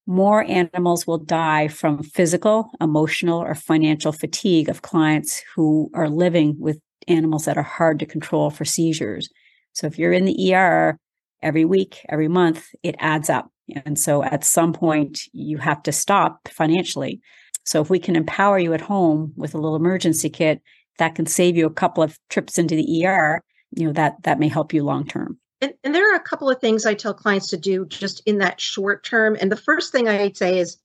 more 0.07 0.43
animals 0.45 1.05
will 1.05 1.17
die 1.17 1.67
from 1.67 2.01
physical, 2.01 2.71
emotional, 2.79 3.39
or 3.39 3.53
financial 3.53 4.11
fatigue 4.11 4.69
of 4.69 4.81
clients 4.81 5.43
who 5.55 5.91
are 5.93 6.09
living 6.09 6.55
with 6.57 6.79
animals 7.07 7.45
that 7.45 7.57
are 7.57 7.63
hard 7.63 7.99
to 7.99 8.05
control 8.05 8.49
for 8.49 8.65
seizures. 8.65 9.29
So 9.73 9.87
if 9.87 9.99
you're 9.99 10.13
in 10.13 10.25
the 10.25 10.53
ER 10.53 10.97
every 11.43 11.65
week, 11.65 12.05
every 12.09 12.27
month, 12.27 12.69
it 12.81 12.95
adds 12.99 13.29
up. 13.29 13.51
And 13.85 13.99
so 13.99 14.23
at 14.23 14.43
some 14.43 14.73
point, 14.73 15.19
you 15.31 15.57
have 15.57 15.83
to 15.83 15.91
stop 15.91 16.47
financially. 16.47 17.21
So 17.65 17.81
if 17.81 17.89
we 17.89 17.99
can 17.99 18.15
empower 18.15 18.57
you 18.57 18.73
at 18.73 18.81
home 18.81 19.33
with 19.35 19.53
a 19.53 19.57
little 19.57 19.75
emergency 19.75 20.29
kit, 20.29 20.61
that 20.99 21.15
can 21.15 21.25
save 21.25 21.57
you 21.57 21.65
a 21.65 21.73
couple 21.73 22.03
of 22.03 22.17
trips 22.29 22.57
into 22.57 22.75
the 22.75 23.05
ER, 23.05 23.41
you 23.75 23.87
know, 23.87 23.93
that 23.93 24.21
that 24.23 24.39
may 24.39 24.47
help 24.47 24.73
you 24.73 24.83
long 24.83 25.05
term. 25.05 25.39
And, 25.61 25.73
and, 25.83 25.93
there 25.93 26.09
are 26.13 26.15
a 26.15 26.23
couple 26.23 26.49
of 26.49 26.61
things 26.61 26.85
I 26.85 26.93
tell 26.93 27.13
clients 27.13 27.49
to 27.49 27.57
do 27.57 27.85
just 27.85 28.21
in 28.25 28.37
that 28.37 28.61
short 28.61 29.03
term. 29.03 29.35
And 29.41 29.51
the 29.51 29.57
first 29.57 29.91
thing 29.91 30.07
I'd 30.07 30.37
say 30.37 30.57
is 30.57 30.77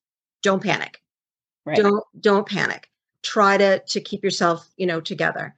don't 0.42 0.62
panic. 0.62 1.00
Right. 1.64 1.76
Don't 1.76 2.02
don't 2.18 2.46
panic. 2.46 2.88
Try 3.22 3.56
to 3.58 3.80
to 3.80 4.00
keep 4.00 4.24
yourself, 4.24 4.68
you 4.76 4.86
know, 4.86 5.00
together. 5.00 5.54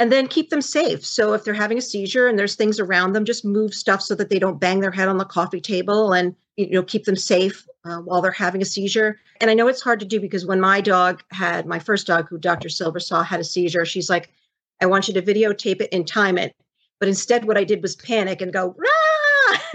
And 0.00 0.12
then 0.12 0.28
keep 0.28 0.50
them 0.50 0.62
safe. 0.62 1.04
So 1.04 1.32
if 1.32 1.42
they're 1.42 1.54
having 1.54 1.78
a 1.78 1.82
seizure 1.82 2.28
and 2.28 2.38
there's 2.38 2.54
things 2.54 2.78
around 2.78 3.14
them, 3.14 3.24
just 3.24 3.44
move 3.44 3.74
stuff 3.74 4.00
so 4.00 4.14
that 4.14 4.28
they 4.30 4.38
don't 4.38 4.60
bang 4.60 4.78
their 4.78 4.92
head 4.92 5.08
on 5.08 5.18
the 5.18 5.24
coffee 5.24 5.60
table 5.60 6.12
and 6.12 6.34
you 6.56 6.70
know 6.70 6.82
keep 6.82 7.04
them 7.04 7.16
safe 7.16 7.67
uh, 7.84 7.98
while 7.98 8.22
they're 8.22 8.30
having 8.30 8.62
a 8.62 8.66
seizure. 8.66 9.18
And 9.40 9.50
I 9.50 9.54
know 9.54 9.68
it's 9.68 9.82
hard 9.82 10.00
to 10.00 10.06
do 10.06 10.20
because 10.20 10.46
when 10.46 10.60
my 10.60 10.80
dog 10.80 11.22
had 11.30 11.66
my 11.66 11.78
first 11.78 12.06
dog, 12.06 12.28
who 12.28 12.38
Dr. 12.38 12.68
Silver 12.68 13.00
saw, 13.00 13.22
had 13.22 13.40
a 13.40 13.44
seizure, 13.44 13.84
she's 13.84 14.10
like, 14.10 14.30
"I 14.80 14.86
want 14.86 15.08
you 15.08 15.14
to 15.14 15.22
videotape 15.22 15.80
it 15.80 15.88
and 15.92 16.06
time 16.06 16.38
it 16.38 16.54
but 17.00 17.08
instead, 17.08 17.44
what 17.44 17.56
I 17.56 17.64
did 17.64 17.82
was 17.82 17.96
panic 17.96 18.40
and 18.40 18.52
go, 18.52 18.74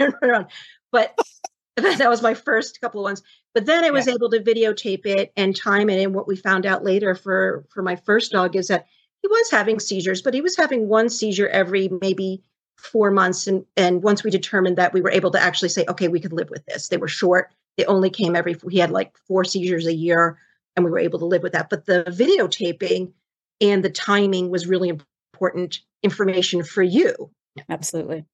run 0.22 0.46
But 0.92 1.18
that 1.76 2.10
was 2.10 2.22
my 2.22 2.34
first 2.34 2.80
couple 2.80 3.00
of 3.00 3.04
ones. 3.04 3.22
But 3.54 3.66
then 3.66 3.84
I 3.84 3.90
was 3.90 4.06
yeah. 4.06 4.14
able 4.14 4.30
to 4.30 4.40
videotape 4.40 5.06
it 5.06 5.32
and 5.36 5.56
time 5.56 5.88
it. 5.88 6.02
And 6.02 6.14
what 6.14 6.28
we 6.28 6.36
found 6.36 6.66
out 6.66 6.84
later 6.84 7.14
for 7.14 7.64
for 7.70 7.82
my 7.82 7.96
first 7.96 8.32
dog 8.32 8.56
is 8.56 8.68
that 8.68 8.86
he 9.22 9.28
was 9.28 9.50
having 9.50 9.80
seizures, 9.80 10.22
but 10.22 10.34
he 10.34 10.40
was 10.40 10.56
having 10.56 10.88
one 10.88 11.08
seizure 11.08 11.48
every 11.48 11.88
maybe 12.00 12.42
four 12.76 13.10
months. 13.10 13.46
And 13.46 13.64
and 13.76 14.02
once 14.02 14.22
we 14.22 14.30
determined 14.30 14.76
that, 14.76 14.92
we 14.92 15.00
were 15.00 15.10
able 15.10 15.30
to 15.30 15.40
actually 15.40 15.70
say, 15.70 15.84
okay, 15.88 16.08
we 16.08 16.20
could 16.20 16.32
live 16.32 16.50
with 16.50 16.64
this. 16.66 16.88
They 16.88 16.96
were 16.96 17.08
short. 17.08 17.50
They 17.76 17.84
only 17.86 18.10
came 18.10 18.36
every. 18.36 18.56
He 18.70 18.78
had 18.78 18.90
like 18.90 19.16
four 19.26 19.44
seizures 19.44 19.86
a 19.86 19.94
year, 19.94 20.38
and 20.76 20.84
we 20.84 20.90
were 20.90 20.98
able 20.98 21.18
to 21.18 21.24
live 21.24 21.42
with 21.42 21.52
that. 21.52 21.70
But 21.70 21.86
the 21.86 22.04
videotaping 22.04 23.12
and 23.60 23.84
the 23.84 23.90
timing 23.90 24.50
was 24.50 24.66
really 24.66 24.88
important 24.88 25.80
information 26.02 26.62
for 26.62 26.82
you. 26.82 27.30
Absolutely. 27.68 28.24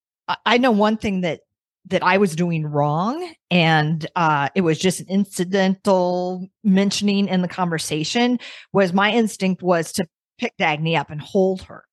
I 0.47 0.59
know 0.59 0.70
one 0.70 0.97
thing 0.97 1.22
that 1.22 1.41
that 1.86 2.03
I 2.03 2.18
was 2.18 2.36
doing 2.36 2.66
wrong, 2.66 3.32
and 3.51 4.07
uh, 4.14 4.49
it 4.55 4.61
was 4.61 4.78
just 4.78 5.01
an 5.01 5.07
incidental 5.09 6.47
mentioning 6.62 7.26
in 7.26 7.43
the 7.43 7.49
conversation. 7.49 8.38
Was 8.72 8.93
my 8.93 9.12
instinct 9.12 9.62
was 9.62 9.93
to 9.93 10.07
pick 10.38 10.53
Dagny 10.59 10.99
up 10.99 11.11
and 11.11 11.20
hold 11.20 11.62
her, 11.62 11.84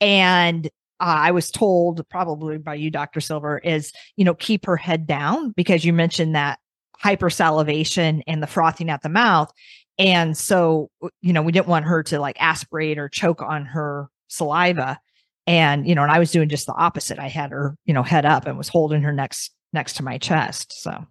and 0.00 0.66
uh, 1.00 1.18
I 1.18 1.30
was 1.32 1.50
told 1.50 2.06
probably 2.08 2.58
by 2.58 2.74
you, 2.74 2.90
Doctor 2.90 3.20
Silver, 3.20 3.58
is 3.58 3.92
you 4.16 4.24
know 4.24 4.34
keep 4.34 4.66
her 4.66 4.76
head 4.76 5.06
down 5.06 5.50
because 5.50 5.84
you 5.84 5.92
mentioned 5.92 6.34
that 6.34 6.58
hypersalivation 7.02 8.22
and 8.26 8.42
the 8.42 8.46
frothing 8.46 8.90
at 8.90 9.02
the 9.02 9.08
mouth, 9.08 9.52
and 9.98 10.36
so 10.36 10.90
you 11.22 11.32
know 11.32 11.42
we 11.42 11.52
didn't 11.52 11.68
want 11.68 11.86
her 11.86 12.02
to 12.04 12.18
like 12.18 12.36
aspirate 12.40 12.98
or 12.98 13.08
choke 13.08 13.42
on 13.42 13.66
her 13.66 14.08
saliva. 14.28 14.98
And 15.46 15.86
you 15.86 15.94
know 15.94 16.02
and 16.02 16.10
i 16.10 16.18
was 16.18 16.30
doing 16.30 16.48
just 16.48 16.66
the 16.66 16.74
opposite. 16.74 17.18
I 17.18 17.28
had 17.28 17.50
her 17.50 17.76
you 17.84 17.94
know 17.94 18.02
head 18.02 18.24
up 18.24 18.46
and 18.46 18.56
was 18.56 18.68
holding 18.68 19.02
her 19.02 19.12
next 19.12 19.52
next 19.72 19.94
to 19.94 20.02
my 20.02 20.18
chest 20.18 20.72
so. 20.82 21.06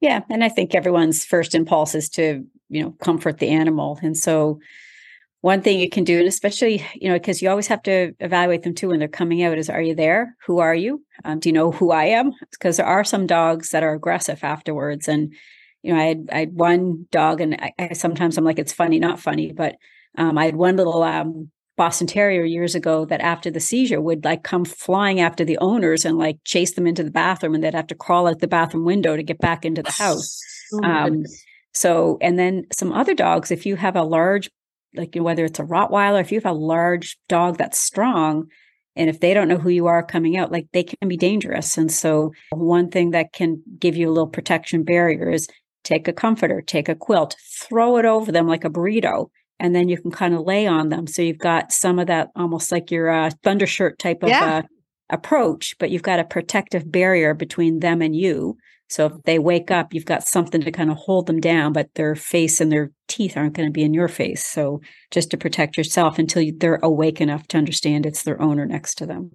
Yeah 0.00 0.20
and 0.28 0.44
i 0.44 0.50
think 0.50 0.74
everyone's 0.74 1.24
first 1.24 1.54
impulse 1.54 1.94
is 1.94 2.10
to 2.10 2.44
you 2.68 2.82
know 2.82 2.90
comfort 3.02 3.38
the 3.38 3.48
animal. 3.48 3.98
And 4.02 4.16
so 4.16 4.58
one 5.44 5.60
thing 5.60 5.78
you 5.78 5.90
can 5.90 6.04
do 6.04 6.18
and 6.20 6.26
especially 6.26 6.82
you 6.94 7.06
know 7.06 7.16
because 7.16 7.42
you 7.42 7.50
always 7.50 7.66
have 7.66 7.82
to 7.82 8.14
evaluate 8.20 8.62
them 8.62 8.74
too 8.74 8.88
when 8.88 8.98
they're 8.98 9.08
coming 9.08 9.42
out 9.42 9.58
is 9.58 9.68
are 9.68 9.82
you 9.82 9.94
there? 9.94 10.34
Who 10.46 10.58
are 10.60 10.74
you? 10.74 11.04
Um, 11.22 11.38
do 11.38 11.50
you 11.50 11.52
know 11.52 11.70
who 11.70 11.90
i 11.90 12.04
am? 12.04 12.32
Because 12.50 12.78
there 12.78 12.86
are 12.86 13.04
some 13.04 13.26
dogs 13.26 13.68
that 13.68 13.82
are 13.82 13.92
aggressive 13.92 14.42
afterwards 14.42 15.06
and 15.06 15.34
you 15.82 15.92
know 15.92 16.00
i 16.00 16.04
had 16.04 16.28
i 16.32 16.38
had 16.38 16.54
one 16.54 17.06
dog 17.10 17.42
and 17.42 17.56
I, 17.60 17.72
I 17.78 17.92
sometimes 17.92 18.38
i'm 18.38 18.44
like 18.44 18.58
it's 18.58 18.72
funny 18.72 18.98
not 18.98 19.20
funny 19.20 19.52
but 19.52 19.76
um, 20.16 20.38
i 20.38 20.46
had 20.46 20.56
one 20.56 20.76
little 20.78 21.02
um, 21.02 21.50
Boston 21.76 22.06
Terrier 22.06 22.44
years 22.44 22.74
ago 22.74 23.04
that 23.04 23.20
after 23.20 23.50
the 23.50 23.60
seizure 23.60 24.00
would 24.00 24.24
like 24.24 24.44
come 24.44 24.64
flying 24.64 25.20
after 25.20 25.44
the 25.44 25.58
owners 25.58 26.06
and 26.06 26.16
like 26.16 26.38
chase 26.44 26.72
them 26.72 26.86
into 26.86 27.04
the 27.04 27.10
bathroom 27.10 27.54
and 27.54 27.62
they'd 27.62 27.74
have 27.74 27.88
to 27.88 27.94
crawl 27.94 28.28
out 28.28 28.38
the 28.38 28.48
bathroom 28.48 28.86
window 28.86 29.14
to 29.14 29.22
get 29.22 29.40
back 29.40 29.66
into 29.66 29.82
the 29.82 29.90
house. 29.90 30.40
Oh 30.72 30.84
um, 30.84 31.24
so, 31.74 32.18
and 32.20 32.38
then 32.38 32.66
some 32.72 32.92
other 32.92 33.14
dogs, 33.14 33.50
if 33.50 33.66
you 33.66 33.74
have 33.74 33.96
a 33.96 34.04
large, 34.04 34.48
like 34.94 35.14
whether 35.14 35.44
it's 35.44 35.58
a 35.58 35.64
Rottweiler, 35.64 36.20
if 36.20 36.32
you 36.32 36.40
have 36.40 36.50
a 36.50 36.56
large 36.56 37.18
dog 37.28 37.58
that's 37.58 37.78
strong, 37.78 38.48
And 38.96 39.10
if 39.10 39.18
they 39.18 39.34
don't 39.34 39.48
know 39.48 39.58
who 39.58 39.70
you 39.70 39.86
are 39.86 40.04
coming 40.04 40.36
out, 40.36 40.52
like 40.52 40.68
they 40.72 40.84
can 40.84 41.08
be 41.08 41.16
dangerous. 41.16 41.76
And 41.76 41.90
so, 41.90 42.32
one 42.50 42.90
thing 42.90 43.10
that 43.10 43.32
can 43.32 43.60
give 43.78 43.96
you 43.96 44.08
a 44.08 44.12
little 44.12 44.28
protection 44.28 44.84
barrier 44.84 45.30
is 45.30 45.48
take 45.82 46.06
a 46.08 46.12
comforter, 46.12 46.62
take 46.62 46.88
a 46.88 46.94
quilt, 46.94 47.36
throw 47.60 47.96
it 47.98 48.04
over 48.04 48.30
them 48.30 48.46
like 48.46 48.64
a 48.64 48.70
burrito, 48.70 49.30
and 49.58 49.74
then 49.74 49.88
you 49.88 50.00
can 50.00 50.10
kind 50.10 50.34
of 50.34 50.42
lay 50.42 50.66
on 50.66 50.88
them. 50.88 51.06
So 51.06 51.22
you've 51.22 51.38
got 51.38 51.72
some 51.72 51.98
of 51.98 52.06
that 52.06 52.30
almost 52.36 52.72
like 52.72 52.90
your 52.90 53.10
uh, 53.10 53.30
thunder 53.42 53.66
shirt 53.66 53.98
type 53.98 54.22
of 54.22 54.28
yeah. 54.28 54.58
uh, 54.58 54.62
approach, 55.10 55.76
but 55.78 55.90
you've 55.90 56.02
got 56.02 56.20
a 56.20 56.24
protective 56.24 56.90
barrier 56.90 57.34
between 57.34 57.80
them 57.80 58.02
and 58.02 58.14
you. 58.16 58.56
So 58.88 59.06
if 59.06 59.12
they 59.24 59.38
wake 59.38 59.70
up, 59.70 59.94
you've 59.94 60.04
got 60.04 60.24
something 60.24 60.60
to 60.60 60.70
kind 60.70 60.90
of 60.90 60.96
hold 60.96 61.26
them 61.26 61.40
down, 61.40 61.72
but 61.72 61.88
their 61.94 62.14
face 62.14 62.60
and 62.60 62.70
their 62.70 62.90
teeth 63.08 63.36
aren't 63.36 63.54
going 63.54 63.68
to 63.68 63.72
be 63.72 63.82
in 63.82 63.94
your 63.94 64.08
face. 64.08 64.44
So 64.44 64.80
just 65.10 65.30
to 65.30 65.36
protect 65.36 65.76
yourself 65.76 66.18
until 66.18 66.44
they're 66.58 66.80
awake 66.82 67.20
enough 67.20 67.48
to 67.48 67.58
understand 67.58 68.06
it's 68.06 68.22
their 68.22 68.40
owner 68.40 68.66
next 68.66 68.96
to 68.96 69.06
them. 69.06 69.32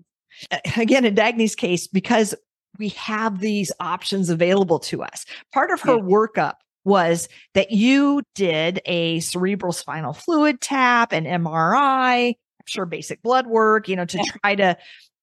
Again, 0.78 1.04
in 1.04 1.16
Dagny's 1.16 1.56
case, 1.56 1.88
because 1.88 2.36
we 2.78 2.90
have 2.90 3.40
these 3.40 3.72
options 3.80 4.30
available 4.30 4.80
to 4.80 5.04
us, 5.04 5.26
part 5.52 5.72
of 5.72 5.82
her 5.82 5.96
yeah. 5.96 6.04
workup 6.04 6.54
was 6.86 7.28
that 7.54 7.72
you 7.72 8.22
did 8.36 8.82
a 8.86 9.20
cerebral 9.20 9.74
spinal 9.74 10.14
fluid 10.14 10.62
tap, 10.62 11.12
an 11.12 11.26
MRI, 11.26 12.30
I'm 12.30 12.66
sure 12.66 12.86
basic 12.86 13.22
blood 13.22 13.48
work, 13.48 13.88
you 13.90 13.96
know, 13.96 14.06
to 14.06 14.18
yeah. 14.18 14.24
try 14.42 14.56
to 14.56 14.78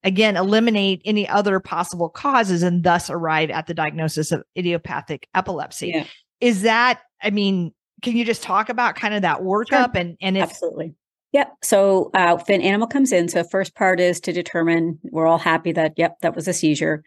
again 0.07 0.37
eliminate 0.37 1.03
any 1.05 1.29
other 1.29 1.61
possible 1.61 2.09
causes 2.09 2.63
and 2.63 2.85
thus 2.85 3.11
arrive 3.11 3.51
at 3.51 3.67
the 3.67 3.75
diagnosis 3.75 4.33
of 4.33 4.43
idiopathic 4.57 5.29
epilepsy 5.35 5.89
yeah. 5.89 6.05
is 6.41 6.63
that 6.63 7.01
i 7.23 7.29
mean 7.29 7.73
can 8.03 8.17
you 8.17 8.25
just 8.25 8.43
talk 8.43 8.69
about 8.69 8.95
kind 8.95 9.13
of 9.13 9.23
that 9.23 9.41
workup 9.41 9.93
sure. 9.93 10.01
and 10.01 10.17
and 10.23 10.39
if 10.39 10.45
absolutely 10.45 10.95
Yep. 11.33 11.53
So 11.63 12.11
uh, 12.15 12.39
if 12.41 12.49
an 12.49 12.63
animal 12.63 12.87
comes 12.87 13.13
in, 13.13 13.29
so 13.29 13.45
first 13.45 13.75
part 13.75 14.01
is 14.01 14.21
to 14.21 14.33
determine 14.33 14.99
we're 15.03 15.27
all 15.27 15.37
happy 15.37 15.71
that 15.73 15.93
yep 15.97 16.19
that 16.23 16.35
was 16.35 16.49
a 16.49 16.55
seizure. 16.55 17.03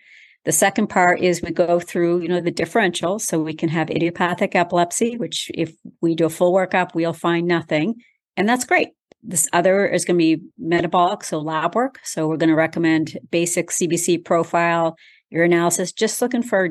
The 0.45 0.51
second 0.51 0.87
part 0.87 1.19
is 1.19 1.41
we 1.41 1.49
go 1.49 1.79
through 1.79 2.21
you 2.21 2.27
know 2.27 2.39
the 2.39 2.51
differential, 2.51 3.17
so 3.17 3.41
we 3.41 3.55
can 3.55 3.69
have 3.69 3.89
idiopathic 3.89 4.55
epilepsy, 4.55 5.17
which 5.17 5.49
if 5.55 5.73
we 6.01 6.13
do 6.13 6.25
a 6.25 6.29
full 6.29 6.53
workup, 6.53 6.93
we'll 6.93 7.11
find 7.11 7.47
nothing, 7.47 7.95
and 8.37 8.47
that's 8.47 8.65
great. 8.65 8.89
This 9.21 9.47
other 9.51 9.85
is 9.85 10.05
going 10.05 10.17
to 10.17 10.37
be 10.37 10.43
metabolic, 10.57 11.23
so 11.23 11.39
lab 11.39 11.75
work. 11.75 11.99
So 12.03 12.27
we're 12.27 12.37
going 12.37 12.49
to 12.49 12.55
recommend 12.55 13.17
basic 13.31 13.69
CBC 13.69 14.23
profile, 14.23 14.95
urinalysis, 15.33 15.93
just 15.93 16.21
looking 16.21 16.43
for 16.43 16.69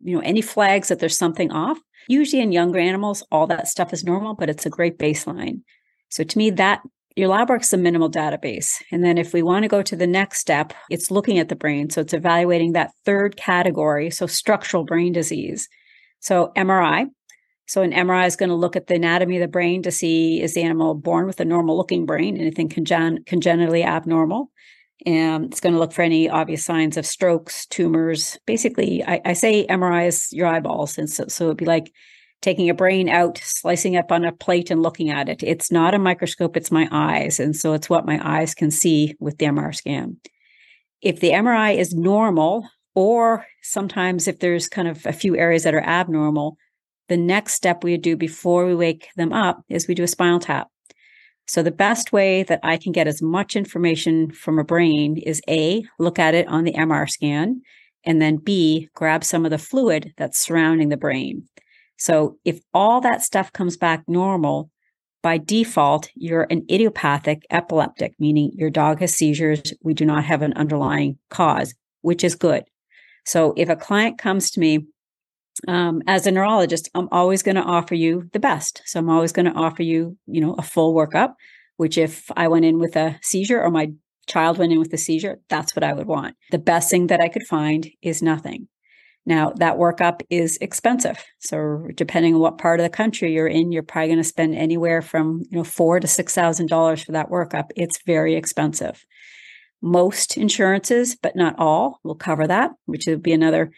you 0.00 0.14
know 0.14 0.20
any 0.20 0.40
flags 0.40 0.88
that 0.88 1.00
there's 1.00 1.18
something 1.18 1.50
off. 1.50 1.78
Usually 2.08 2.40
in 2.40 2.52
younger 2.52 2.78
animals, 2.78 3.24
all 3.30 3.46
that 3.48 3.68
stuff 3.68 3.92
is 3.92 4.04
normal, 4.04 4.34
but 4.34 4.48
it's 4.48 4.64
a 4.64 4.70
great 4.70 4.98
baseline. 4.98 5.62
So 6.08 6.24
to 6.24 6.38
me, 6.38 6.50
that 6.50 6.80
your 7.16 7.28
lab 7.28 7.48
work's 7.48 7.72
a 7.72 7.76
minimal 7.76 8.08
database. 8.08 8.80
And 8.92 9.02
then 9.02 9.18
if 9.18 9.32
we 9.32 9.42
want 9.42 9.64
to 9.64 9.68
go 9.68 9.82
to 9.82 9.96
the 9.96 10.06
next 10.06 10.38
step, 10.38 10.72
it's 10.88 11.10
looking 11.10 11.38
at 11.38 11.48
the 11.48 11.56
brain. 11.56 11.90
So 11.90 12.00
it's 12.00 12.14
evaluating 12.14 12.72
that 12.72 12.92
third 13.04 13.36
category, 13.36 14.10
so 14.10 14.28
structural 14.28 14.84
brain 14.84 15.12
disease. 15.12 15.68
So 16.20 16.52
MRI, 16.56 17.06
so 17.68 17.82
an 17.82 17.92
MRI 17.92 18.26
is 18.26 18.34
going 18.34 18.48
to 18.48 18.54
look 18.54 18.76
at 18.76 18.86
the 18.86 18.94
anatomy 18.94 19.36
of 19.36 19.42
the 19.42 19.48
brain 19.48 19.82
to 19.82 19.90
see 19.90 20.40
is 20.40 20.54
the 20.54 20.62
animal 20.62 20.94
born 20.94 21.26
with 21.26 21.38
a 21.38 21.44
normal 21.44 21.76
looking 21.76 22.06
brain, 22.06 22.38
anything 22.38 22.70
congen- 22.70 23.24
congenitally 23.26 23.84
abnormal. 23.84 24.50
And 25.04 25.44
it's 25.44 25.60
going 25.60 25.74
to 25.74 25.78
look 25.78 25.92
for 25.92 26.00
any 26.00 26.30
obvious 26.30 26.64
signs 26.64 26.96
of 26.96 27.04
strokes, 27.04 27.66
tumors. 27.66 28.38
Basically, 28.46 29.04
I, 29.04 29.20
I 29.22 29.32
say 29.34 29.66
MRI 29.66 30.08
is 30.08 30.32
your 30.32 30.46
eyeballs. 30.46 30.96
And 30.96 31.10
so, 31.10 31.26
so 31.28 31.44
it'd 31.44 31.58
be 31.58 31.66
like 31.66 31.92
taking 32.40 32.70
a 32.70 32.74
brain 32.74 33.10
out, 33.10 33.36
slicing 33.36 33.96
up 33.96 34.10
on 34.10 34.24
a 34.24 34.32
plate 34.32 34.70
and 34.70 34.82
looking 34.82 35.10
at 35.10 35.28
it. 35.28 35.42
It's 35.42 35.70
not 35.70 35.92
a 35.92 35.98
microscope, 35.98 36.56
it's 36.56 36.70
my 36.70 36.88
eyes. 36.90 37.38
And 37.38 37.54
so 37.54 37.74
it's 37.74 37.90
what 37.90 38.06
my 38.06 38.18
eyes 38.22 38.54
can 38.54 38.70
see 38.70 39.14
with 39.20 39.36
the 39.36 39.46
MRI 39.46 39.74
scan. 39.74 40.16
If 41.02 41.20
the 41.20 41.32
MRI 41.32 41.76
is 41.76 41.92
normal, 41.92 42.66
or 42.94 43.44
sometimes 43.62 44.26
if 44.26 44.38
there's 44.38 44.68
kind 44.68 44.88
of 44.88 45.04
a 45.04 45.12
few 45.12 45.36
areas 45.36 45.64
that 45.64 45.74
are 45.74 45.82
abnormal, 45.82 46.56
the 47.08 47.16
next 47.16 47.54
step 47.54 47.82
we 47.82 47.96
do 47.96 48.16
before 48.16 48.66
we 48.66 48.74
wake 48.74 49.08
them 49.16 49.32
up 49.32 49.62
is 49.68 49.88
we 49.88 49.94
do 49.94 50.02
a 50.02 50.08
spinal 50.08 50.38
tap. 50.38 50.68
So 51.46 51.62
the 51.62 51.70
best 51.70 52.12
way 52.12 52.42
that 52.42 52.60
I 52.62 52.76
can 52.76 52.92
get 52.92 53.08
as 53.08 53.22
much 53.22 53.56
information 53.56 54.30
from 54.30 54.58
a 54.58 54.64
brain 54.64 55.16
is 55.16 55.40
A, 55.48 55.82
look 55.98 56.18
at 56.18 56.34
it 56.34 56.46
on 56.46 56.64
the 56.64 56.74
MR 56.74 57.08
scan, 57.08 57.62
and 58.04 58.20
then 58.20 58.36
B, 58.36 58.88
grab 58.94 59.24
some 59.24 59.44
of 59.44 59.50
the 59.50 59.58
fluid 59.58 60.12
that's 60.18 60.38
surrounding 60.38 60.90
the 60.90 60.96
brain. 60.98 61.48
So 61.96 62.38
if 62.44 62.60
all 62.74 63.00
that 63.00 63.22
stuff 63.22 63.52
comes 63.52 63.76
back 63.76 64.04
normal, 64.06 64.70
by 65.22 65.38
default, 65.38 66.10
you're 66.14 66.46
an 66.50 66.64
idiopathic 66.70 67.44
epileptic, 67.50 68.14
meaning 68.18 68.52
your 68.54 68.70
dog 68.70 69.00
has 69.00 69.14
seizures. 69.14 69.72
We 69.82 69.94
do 69.94 70.04
not 70.04 70.24
have 70.24 70.42
an 70.42 70.52
underlying 70.52 71.18
cause, 71.28 71.74
which 72.02 72.22
is 72.22 72.34
good. 72.34 72.64
So 73.24 73.52
if 73.56 73.68
a 73.68 73.76
client 73.76 74.18
comes 74.18 74.50
to 74.52 74.60
me 74.60 74.86
um, 75.66 76.02
as 76.06 76.26
a 76.26 76.30
neurologist, 76.30 76.88
I'm 76.94 77.08
always 77.10 77.42
going 77.42 77.56
to 77.56 77.62
offer 77.62 77.94
you 77.94 78.28
the 78.32 78.40
best. 78.40 78.82
So 78.86 79.00
I'm 79.00 79.10
always 79.10 79.32
going 79.32 79.46
to 79.46 79.52
offer 79.52 79.82
you, 79.82 80.16
you 80.26 80.40
know, 80.40 80.54
a 80.54 80.62
full 80.62 80.94
workup, 80.94 81.34
which 81.76 81.98
if 81.98 82.30
I 82.36 82.48
went 82.48 82.64
in 82.64 82.78
with 82.78 82.96
a 82.96 83.18
seizure 83.22 83.60
or 83.60 83.70
my 83.70 83.90
child 84.26 84.58
went 84.58 84.72
in 84.72 84.78
with 84.78 84.92
a 84.92 84.98
seizure, 84.98 85.40
that's 85.48 85.74
what 85.74 85.82
I 85.82 85.92
would 85.92 86.06
want. 86.06 86.36
The 86.50 86.58
best 86.58 86.90
thing 86.90 87.08
that 87.08 87.20
I 87.20 87.28
could 87.28 87.46
find 87.46 87.88
is 88.02 88.22
nothing. 88.22 88.68
Now 89.26 89.52
that 89.56 89.76
workup 89.76 90.22
is 90.30 90.56
expensive. 90.60 91.22
So 91.38 91.86
depending 91.94 92.34
on 92.34 92.40
what 92.40 92.58
part 92.58 92.80
of 92.80 92.84
the 92.84 92.90
country 92.96 93.32
you're 93.32 93.46
in, 93.46 93.72
you're 93.72 93.82
probably 93.82 94.08
going 94.08 94.18
to 94.18 94.24
spend 94.24 94.54
anywhere 94.54 95.02
from, 95.02 95.42
you 95.50 95.58
know, 95.58 95.64
four 95.64 96.00
to 96.00 96.06
six 96.06 96.34
thousand 96.34 96.68
dollars 96.68 97.02
for 97.02 97.12
that 97.12 97.28
workup. 97.28 97.66
It's 97.76 98.02
very 98.06 98.36
expensive. 98.36 99.04
Most 99.82 100.36
insurances, 100.36 101.14
but 101.14 101.36
not 101.36 101.54
all, 101.58 102.00
will 102.04 102.14
cover 102.14 102.46
that, 102.46 102.70
which 102.86 103.04
would 103.06 103.22
be 103.22 103.32
another 103.32 103.70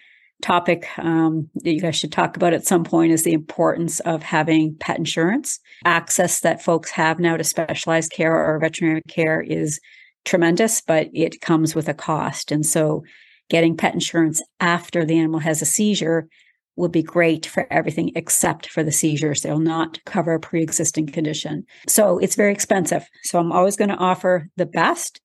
topic 0.43 0.87
um, 0.99 1.49
that 1.57 1.73
you 1.73 1.81
guys 1.81 1.97
should 1.97 2.13
talk 2.13 2.37
about 2.37 2.53
at 2.53 2.67
some 2.67 2.85
point 2.85 3.13
is 3.13 3.23
the 3.23 3.33
importance 3.33 4.01
of 4.01 4.23
having 4.23 4.77
pet 4.79 4.99
insurance. 4.99 5.59
Access 5.85 6.41
that 6.41 6.63
folks 6.63 6.91
have 6.91 7.19
now 7.19 7.37
to 7.37 7.45
specialized 7.45 8.13
care 8.13 8.35
or 8.35 8.59
veterinary 8.59 9.03
care 9.09 9.41
is 9.41 9.81
tremendous, 10.25 10.81
but 10.81 11.09
it 11.13 11.41
comes 11.41 11.75
with 11.75 11.89
a 11.89 11.95
cost. 11.95 12.53
And 12.53 12.65
so 12.65 13.05
getting 13.49 13.77
pet 13.77 13.95
insurance 13.95 14.43
after 14.61 15.05
the 15.05 15.19
animal 15.19 15.41
has 15.41 15.63
a 15.63 15.67
seizure 15.67 16.29
would 16.77 16.93
be 16.93 17.03
great 17.03 17.47
for 17.47 17.67
everything 17.71 18.11
except 18.15 18.69
for 18.69 18.83
the 18.83 18.93
seizures. 18.93 19.43
They'll 19.43 19.59
not 19.59 20.03
cover 20.07 20.35
a 20.35 20.41
pre 20.41 20.63
existing 20.63 21.09
condition. 21.09 21.65
So 21.87 22.19
it's 22.19 22.37
very 22.37 22.53
expensive. 22.53 23.07
So 23.23 23.39
I'm 23.39 23.53
always 23.53 23.77
going 23.77 23.91
to 23.91 23.97
offer 23.97 24.49
the 24.57 24.67
best 24.67 25.21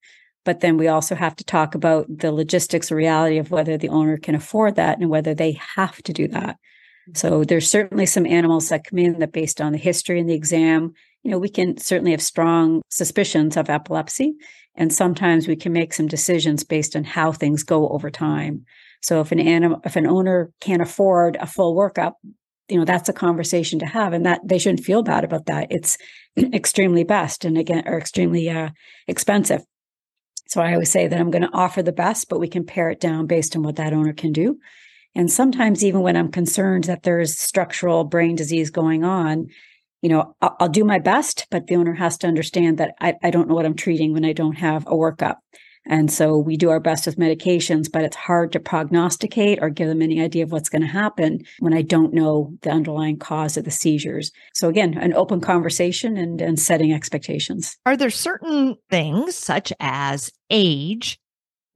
but 0.46 0.62
then 0.62 0.78
we 0.78 0.88
also 0.88 1.16
have 1.16 1.36
to 1.36 1.44
talk 1.44 1.76
about 1.76 2.06
the 2.08 2.32
logistics 2.32 2.92
or 2.92 2.96
reality 2.96 3.38
of 3.38 3.52
whether 3.52 3.78
the 3.78 3.90
owner 3.90 4.18
can 4.18 4.36
afford 4.36 4.76
that 4.76 5.00
and 5.00 5.10
whether 5.10 5.34
they 5.34 5.60
have 5.76 6.02
to 6.04 6.14
do 6.14 6.28
that. 6.30 6.58
So 7.14 7.44
there's 7.44 7.70
certainly 7.70 8.06
some 8.06 8.26
animals 8.26 8.70
that 8.70 8.86
come 8.86 9.00
in 9.00 9.20
that 9.20 9.32
based 9.32 9.62
on 9.62 9.74
the 9.74 9.78
history 9.78 10.20
and 10.20 10.30
the 10.30 10.34
exam, 10.34 10.94
you 11.24 11.32
know, 11.32 11.38
we 11.38 11.50
can 11.50 11.78
certainly 11.78 12.12
have 12.12 12.22
strong 12.22 12.82
suspicions 12.90 13.58
of 13.58 13.70
epilepsy. 13.70 14.36
And 14.76 14.94
sometimes 14.94 15.48
we 15.48 15.56
can 15.56 15.72
make 15.72 15.94
some 15.94 16.08
decisions 16.08 16.64
based 16.64 16.96
on 16.96 17.04
how 17.04 17.32
things 17.32 17.64
go 17.64 17.88
over 17.90 18.10
time. 18.10 18.66
So 19.02 19.22
if 19.22 19.32
an 19.32 19.40
animal, 19.40 19.82
if 19.86 19.96
an 19.96 20.08
owner 20.08 20.52
can't 20.62 20.82
afford 20.82 21.38
a 21.40 21.46
full 21.46 21.76
workup, 21.76 22.14
you 22.68 22.78
know, 22.80 22.86
that's 22.86 23.08
a 23.08 23.14
conversation 23.14 23.80
to 23.80 23.86
have 23.86 24.14
and 24.14 24.26
that 24.26 24.42
they 24.44 24.58
shouldn't 24.58 24.84
feel 24.84 25.04
bad 25.04 25.24
about 25.24 25.46
that. 25.46 25.68
It's 25.70 25.98
extremely 26.38 27.04
best 27.04 27.46
and 27.46 27.58
again, 27.58 27.84
or 27.86 27.98
extremely 27.98 28.50
uh, 28.50 28.70
expensive. 29.08 29.64
So 30.48 30.62
I 30.62 30.74
always 30.74 30.92
say 30.92 31.08
that 31.08 31.20
I'm 31.20 31.32
going 31.32 31.42
to 31.42 31.54
offer 31.54 31.82
the 31.82 31.92
best, 31.92 32.30
but 32.30 32.40
we 32.40 32.48
can 32.48 32.66
pare 32.66 32.90
it 32.90 33.00
down 33.00 33.26
based 33.26 33.56
on 33.56 33.64
what 33.64 33.78
that 33.78 33.94
owner 33.94 34.14
can 34.14 34.32
do. 34.32 34.60
And 35.16 35.32
sometimes, 35.32 35.84
even 35.84 36.02
when 36.02 36.18
I'm 36.18 36.32
concerned 36.32 36.84
that 36.86 37.04
there's 37.04 37.38
structural 37.38 38.04
brain 38.04 38.36
disease 38.36 38.70
going 38.70 39.04
on, 39.04 39.48
you 40.02 40.10
know, 40.10 40.36
I'll, 40.42 40.70
do 40.70 40.84
my 40.84 41.00
best, 41.00 41.48
but 41.50 41.68
the 41.68 41.78
owner 41.78 41.94
has 41.94 42.18
to 42.20 42.28
understand 42.28 42.78
that 42.78 42.94
I, 43.00 43.16
I 43.24 43.32
don't 43.32 43.48
know 43.48 43.56
what 43.56 43.66
I'm 43.66 43.76
treating 43.76 44.14
when 44.14 44.26
I 44.26 44.34
don't 44.34 44.58
have 44.58 44.86
a 44.86 44.92
workup. 44.92 45.38
And 45.86 46.12
so 46.12 46.38
we 46.38 46.58
do 46.58 46.70
our 46.70 46.80
best 46.80 47.06
with 47.06 47.18
medications, 47.18 47.92
but 47.92 48.04
it's 48.04 48.16
hard 48.16 48.52
to 48.54 48.60
prognosticate 48.60 49.60
or 49.62 49.70
give 49.70 49.88
them 49.88 50.02
any 50.02 50.22
idea 50.22 50.44
of 50.44 50.52
what's 50.52 50.70
going 50.70 50.82
to 50.82 50.88
happen 50.88 51.42
when 51.60 51.74
I 51.74 51.82
don't 51.82 52.14
know 52.14 52.54
the 52.62 52.72
underlying 52.72 53.18
cause 53.18 53.58
of 53.58 53.66
the 53.66 53.72
seizures. 53.72 54.32
So 54.54 54.70
again, 54.70 54.98
an 54.98 55.14
open 55.14 55.42
conversation 55.42 56.18
and, 56.18 56.42
and 56.42 56.60
setting 56.60 56.94
expectations. 56.94 57.78
Are 57.86 57.98
there 57.98 58.10
certain 58.10 58.76
things 58.90 59.36
such 59.36 59.72
as 59.80 60.32
age 60.50 61.20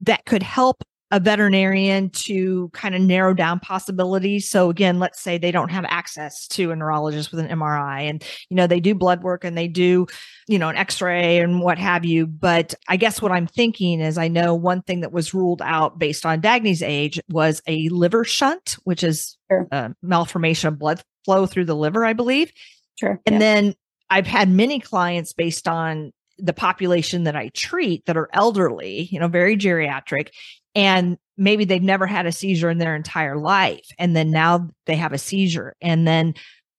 that 0.00 0.24
could 0.24 0.42
help 0.42 0.82
a 1.10 1.18
veterinarian 1.18 2.08
to 2.10 2.68
kind 2.72 2.94
of 2.94 3.00
narrow 3.00 3.34
down 3.34 3.58
possibilities. 3.58 4.48
So 4.48 4.70
again, 4.70 4.98
let's 4.98 5.20
say 5.20 5.38
they 5.38 5.50
don't 5.50 5.70
have 5.70 5.84
access 5.88 6.46
to 6.48 6.70
a 6.70 6.76
neurologist 6.76 7.32
with 7.32 7.40
an 7.40 7.48
MRI 7.48 8.02
and 8.02 8.24
you 8.48 8.56
know 8.56 8.66
they 8.66 8.80
do 8.80 8.94
blood 8.94 9.22
work 9.22 9.44
and 9.44 9.58
they 9.58 9.68
do, 9.68 10.06
you 10.46 10.58
know, 10.58 10.68
an 10.68 10.76
x-ray 10.76 11.40
and 11.40 11.60
what 11.60 11.78
have 11.78 12.04
you, 12.04 12.26
but 12.26 12.74
I 12.88 12.96
guess 12.96 13.20
what 13.20 13.32
I'm 13.32 13.46
thinking 13.46 14.00
is 14.00 14.18
I 14.18 14.28
know 14.28 14.54
one 14.54 14.82
thing 14.82 15.00
that 15.00 15.12
was 15.12 15.34
ruled 15.34 15.62
out 15.62 15.98
based 15.98 16.24
on 16.24 16.40
Dagny's 16.40 16.82
age 16.82 17.20
was 17.28 17.60
a 17.66 17.88
liver 17.88 18.24
shunt, 18.24 18.76
which 18.84 19.02
is 19.02 19.36
sure. 19.50 19.66
a 19.72 19.94
malformation 20.02 20.68
of 20.68 20.78
blood 20.78 21.02
flow 21.24 21.46
through 21.46 21.64
the 21.66 21.76
liver, 21.76 22.04
I 22.04 22.12
believe. 22.12 22.52
Sure. 22.98 23.20
And 23.26 23.34
yeah. 23.34 23.38
then 23.38 23.74
I've 24.10 24.26
had 24.26 24.48
many 24.48 24.80
clients 24.80 25.32
based 25.32 25.68
on 25.68 26.12
the 26.42 26.52
population 26.52 27.24
that 27.24 27.36
I 27.36 27.50
treat 27.54 28.06
that 28.06 28.16
are 28.16 28.28
elderly, 28.32 29.08
you 29.10 29.20
know, 29.20 29.28
very 29.28 29.56
geriatric, 29.56 30.28
and 30.74 31.18
maybe 31.36 31.64
they've 31.64 31.82
never 31.82 32.06
had 32.06 32.26
a 32.26 32.32
seizure 32.32 32.70
in 32.70 32.78
their 32.78 32.94
entire 32.94 33.36
life. 33.36 33.86
And 33.98 34.14
then 34.14 34.30
now 34.30 34.70
they 34.86 34.96
have 34.96 35.12
a 35.12 35.18
seizure. 35.18 35.74
And 35.80 36.06
then 36.06 36.34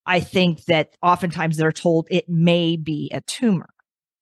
I 0.05 0.19
think 0.19 0.65
that 0.65 0.95
oftentimes 1.01 1.57
they're 1.57 1.71
told 1.71 2.07
it 2.09 2.29
may 2.29 2.77
be 2.77 3.09
a 3.13 3.21
tumor. 3.21 3.69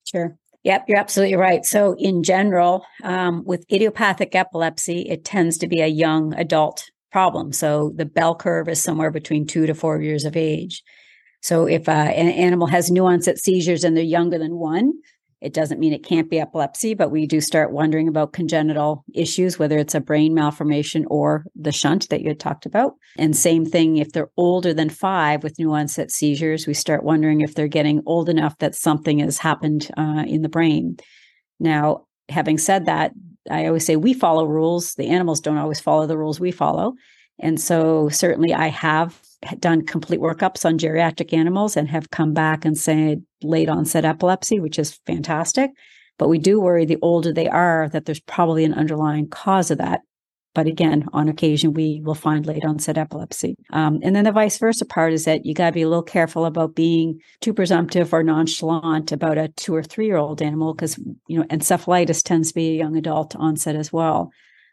Sure. 0.05 0.37
Yep, 0.63 0.85
you're 0.87 0.99
absolutely 0.99 1.35
right. 1.35 1.63
So, 1.63 1.95
in 1.97 2.21
general, 2.21 2.85
um, 3.03 3.43
with 3.45 3.65
idiopathic 3.71 4.35
epilepsy, 4.35 5.03
it 5.03 5.23
tends 5.23 5.57
to 5.59 5.67
be 5.67 5.79
a 5.79 5.87
young 5.87 6.33
adult 6.33 6.83
problem. 7.11 7.53
So, 7.53 7.93
the 7.95 8.05
bell 8.05 8.35
curve 8.35 8.67
is 8.67 8.83
somewhere 8.83 9.09
between 9.09 9.47
two 9.47 9.65
to 9.67 9.73
four 9.73 10.01
years 10.01 10.25
of 10.25 10.35
age. 10.35 10.83
So, 11.41 11.65
if 11.65 11.87
uh, 11.87 11.91
an 11.91 12.27
animal 12.27 12.67
has 12.67 12.91
onset 12.91 13.37
seizures 13.37 13.85
and 13.85 13.95
they're 13.95 14.03
younger 14.03 14.37
than 14.37 14.55
one, 14.55 14.91
it 15.41 15.53
doesn't 15.53 15.79
mean 15.79 15.93
it 15.93 16.03
can't 16.03 16.29
be 16.29 16.39
epilepsy, 16.39 16.93
but 16.93 17.11
we 17.11 17.25
do 17.25 17.39
start 17.39 17.71
wondering 17.71 18.09
about 18.09 18.33
congenital 18.33 19.05
issues, 19.13 19.57
whether 19.57 19.77
it's 19.77 19.95
a 19.95 20.01
brain 20.01 20.33
malformation 20.33 21.05
or 21.09 21.45
the 21.55 21.71
shunt 21.71 22.09
that 22.09 22.21
you 22.21 22.27
had 22.27 22.39
talked 22.39 22.65
about. 22.65 22.95
And 23.17 23.35
same 23.35 23.65
thing, 23.65 23.97
if 23.97 24.11
they're 24.11 24.31
older 24.35 24.73
than 24.73 24.89
five 24.89 25.41
with 25.43 25.57
new 25.57 25.71
onset 25.71 26.11
seizures, 26.11 26.67
we 26.67 26.73
start 26.73 27.03
wondering 27.03 27.39
if 27.39 27.55
they're 27.55 27.67
getting 27.67 28.01
old 28.05 28.27
enough 28.27 28.57
that 28.57 28.75
something 28.75 29.19
has 29.19 29.37
happened 29.37 29.89
uh, 29.97 30.25
in 30.27 30.41
the 30.41 30.49
brain. 30.49 30.97
Now, 31.59 32.05
having 32.27 32.57
said 32.57 32.85
that, 32.85 33.13
I 33.49 33.65
always 33.65 33.85
say 33.85 33.95
we 33.95 34.13
follow 34.13 34.45
rules. 34.45 34.95
The 34.95 35.07
animals 35.07 35.39
don't 35.39 35.57
always 35.57 35.79
follow 35.79 36.05
the 36.05 36.17
rules 36.17 36.39
we 36.39 36.51
follow. 36.51 36.95
And 37.39 37.59
so, 37.59 38.09
certainly, 38.09 38.53
I 38.53 38.67
have 38.67 39.17
done 39.59 39.85
complete 39.85 40.19
workups 40.19 40.65
on 40.65 40.77
geriatric 40.77 41.33
animals 41.33 41.77
and 41.77 41.87
have 41.87 42.09
come 42.11 42.33
back 42.33 42.65
and 42.65 42.77
said 42.77 43.23
late 43.41 43.69
onset 43.69 44.05
epilepsy, 44.05 44.59
which 44.59 44.77
is 44.79 44.99
fantastic. 45.05 45.71
But 46.17 46.27
we 46.27 46.37
do 46.37 46.59
worry 46.59 46.85
the 46.85 46.99
older 47.01 47.31
they 47.31 47.47
are 47.47 47.89
that 47.89 48.05
there's 48.05 48.19
probably 48.19 48.65
an 48.65 48.73
underlying 48.73 49.29
cause 49.29 49.71
of 49.71 49.77
that. 49.77 50.01
But 50.55 50.67
again, 50.67 51.05
on 51.13 51.29
occasion, 51.29 51.73
we 51.73 52.01
will 52.03 52.15
find 52.15 52.45
late 52.45 52.65
onset 52.65 52.97
epilepsy. 52.97 53.55
Um, 53.71 53.99
and 54.03 54.15
then 54.15 54.25
the 54.25 54.31
vice 54.31 54.57
versa 54.57 54.83
part 54.83 55.13
is 55.13 55.25
that 55.25 55.45
you 55.45 55.53
got 55.53 55.67
to 55.67 55.71
be 55.71 55.83
a 55.83 55.87
little 55.87 56.03
careful 56.03 56.45
about 56.45 56.75
being 56.75 57.21
too 57.39 57.53
presumptive 57.53 58.13
or 58.13 58.23
nonchalant 58.23 59.11
about 59.11 59.37
a 59.37 59.49
two 59.49 59.75
or 59.75 59.83
three 59.83 60.07
year 60.07 60.17
old 60.17 60.41
animal 60.41 60.73
because, 60.73 60.97
you 61.27 61.37
know, 61.37 61.45
encephalitis 61.45 62.23
tends 62.23 62.49
to 62.49 62.55
be 62.55 62.69
a 62.69 62.77
young 62.77 62.97
adult 62.97 63.35
onset 63.35 63.75
as 63.75 63.93
well. 63.93 64.31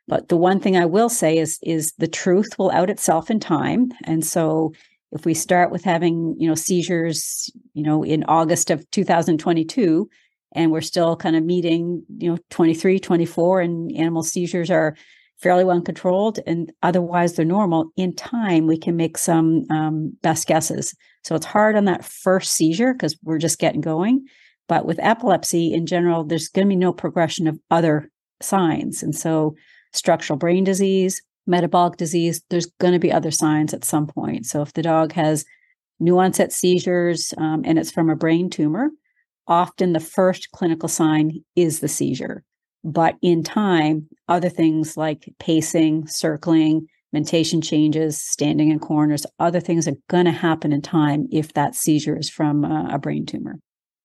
But 0.08 0.28
the 0.28 0.36
one 0.36 0.60
thing 0.60 0.76
I 0.76 0.86
will 0.86 1.08
say 1.08 1.38
is 1.38 1.58
is 1.62 1.92
the 1.98 2.08
truth 2.08 2.58
will 2.58 2.70
out 2.70 2.90
itself 2.90 3.30
in 3.30 3.40
time. 3.40 3.90
And 4.04 4.24
so 4.24 4.72
if 5.12 5.24
we 5.24 5.34
start 5.34 5.70
with 5.70 5.84
having, 5.84 6.36
you 6.38 6.48
know, 6.48 6.54
seizures, 6.54 7.50
you 7.74 7.82
know, 7.82 8.02
in 8.02 8.24
August 8.24 8.70
of 8.70 8.88
2022 8.90 10.08
and 10.52 10.70
we're 10.70 10.80
still 10.80 11.16
kind 11.16 11.36
of 11.36 11.44
meeting, 11.44 12.04
you 12.18 12.30
know, 12.30 12.38
23, 12.50 12.98
24 12.98 13.60
and 13.60 13.96
animal 13.96 14.22
seizures 14.22 14.70
are 14.70 14.96
fairly 15.38 15.64
well 15.64 15.80
controlled 15.80 16.38
and 16.46 16.72
otherwise 16.82 17.34
they're 17.34 17.44
normal 17.44 17.90
in 17.96 18.14
time 18.14 18.66
we 18.66 18.78
can 18.78 18.96
make 18.96 19.18
some 19.18 19.64
um, 19.70 20.16
best 20.22 20.46
guesses. 20.46 20.94
So 21.24 21.34
it's 21.34 21.46
hard 21.46 21.76
on 21.76 21.84
that 21.86 22.04
first 22.04 22.52
seizure 22.52 22.94
because 22.94 23.18
we're 23.22 23.38
just 23.38 23.58
getting 23.58 23.80
going. 23.80 24.24
But 24.68 24.86
with 24.86 24.98
epilepsy 25.00 25.72
in 25.72 25.86
general 25.86 26.24
there's 26.24 26.48
going 26.48 26.66
to 26.66 26.70
be 26.70 26.76
no 26.76 26.92
progression 26.92 27.46
of 27.46 27.58
other 27.70 28.10
signs. 28.40 29.02
And 29.02 29.14
so 29.14 29.54
structural 29.92 30.38
brain 30.38 30.64
disease, 30.64 31.22
metabolic 31.46 31.96
disease, 31.96 32.42
there's 32.50 32.66
going 32.66 32.92
to 32.92 32.98
be 32.98 33.12
other 33.12 33.30
signs 33.30 33.72
at 33.72 33.84
some 33.84 34.06
point. 34.06 34.46
So 34.46 34.62
if 34.62 34.72
the 34.72 34.82
dog 34.82 35.12
has 35.12 35.44
new 36.00 36.18
onset 36.18 36.52
seizures 36.52 37.32
um, 37.38 37.62
and 37.64 37.78
it's 37.78 37.90
from 37.90 38.10
a 38.10 38.16
brain 38.16 38.50
tumor, 38.50 38.90
often 39.46 39.92
the 39.92 40.00
first 40.00 40.50
clinical 40.52 40.88
sign 40.88 41.42
is 41.54 41.80
the 41.80 41.88
seizure. 41.88 42.42
But 42.84 43.16
in 43.22 43.42
time, 43.42 44.08
other 44.28 44.48
things 44.48 44.96
like 44.96 45.32
pacing, 45.38 46.06
circling, 46.06 46.86
mentation 47.12 47.60
changes, 47.60 48.20
standing 48.20 48.70
in 48.70 48.78
corners, 48.78 49.26
other 49.38 49.60
things 49.60 49.88
are 49.88 49.96
going 50.08 50.26
to 50.26 50.32
happen 50.32 50.72
in 50.72 50.82
time 50.82 51.26
if 51.32 51.52
that 51.54 51.74
seizure 51.74 52.16
is 52.16 52.28
from 52.28 52.64
uh, 52.64 52.94
a 52.94 52.98
brain 52.98 53.26
tumor. 53.26 53.58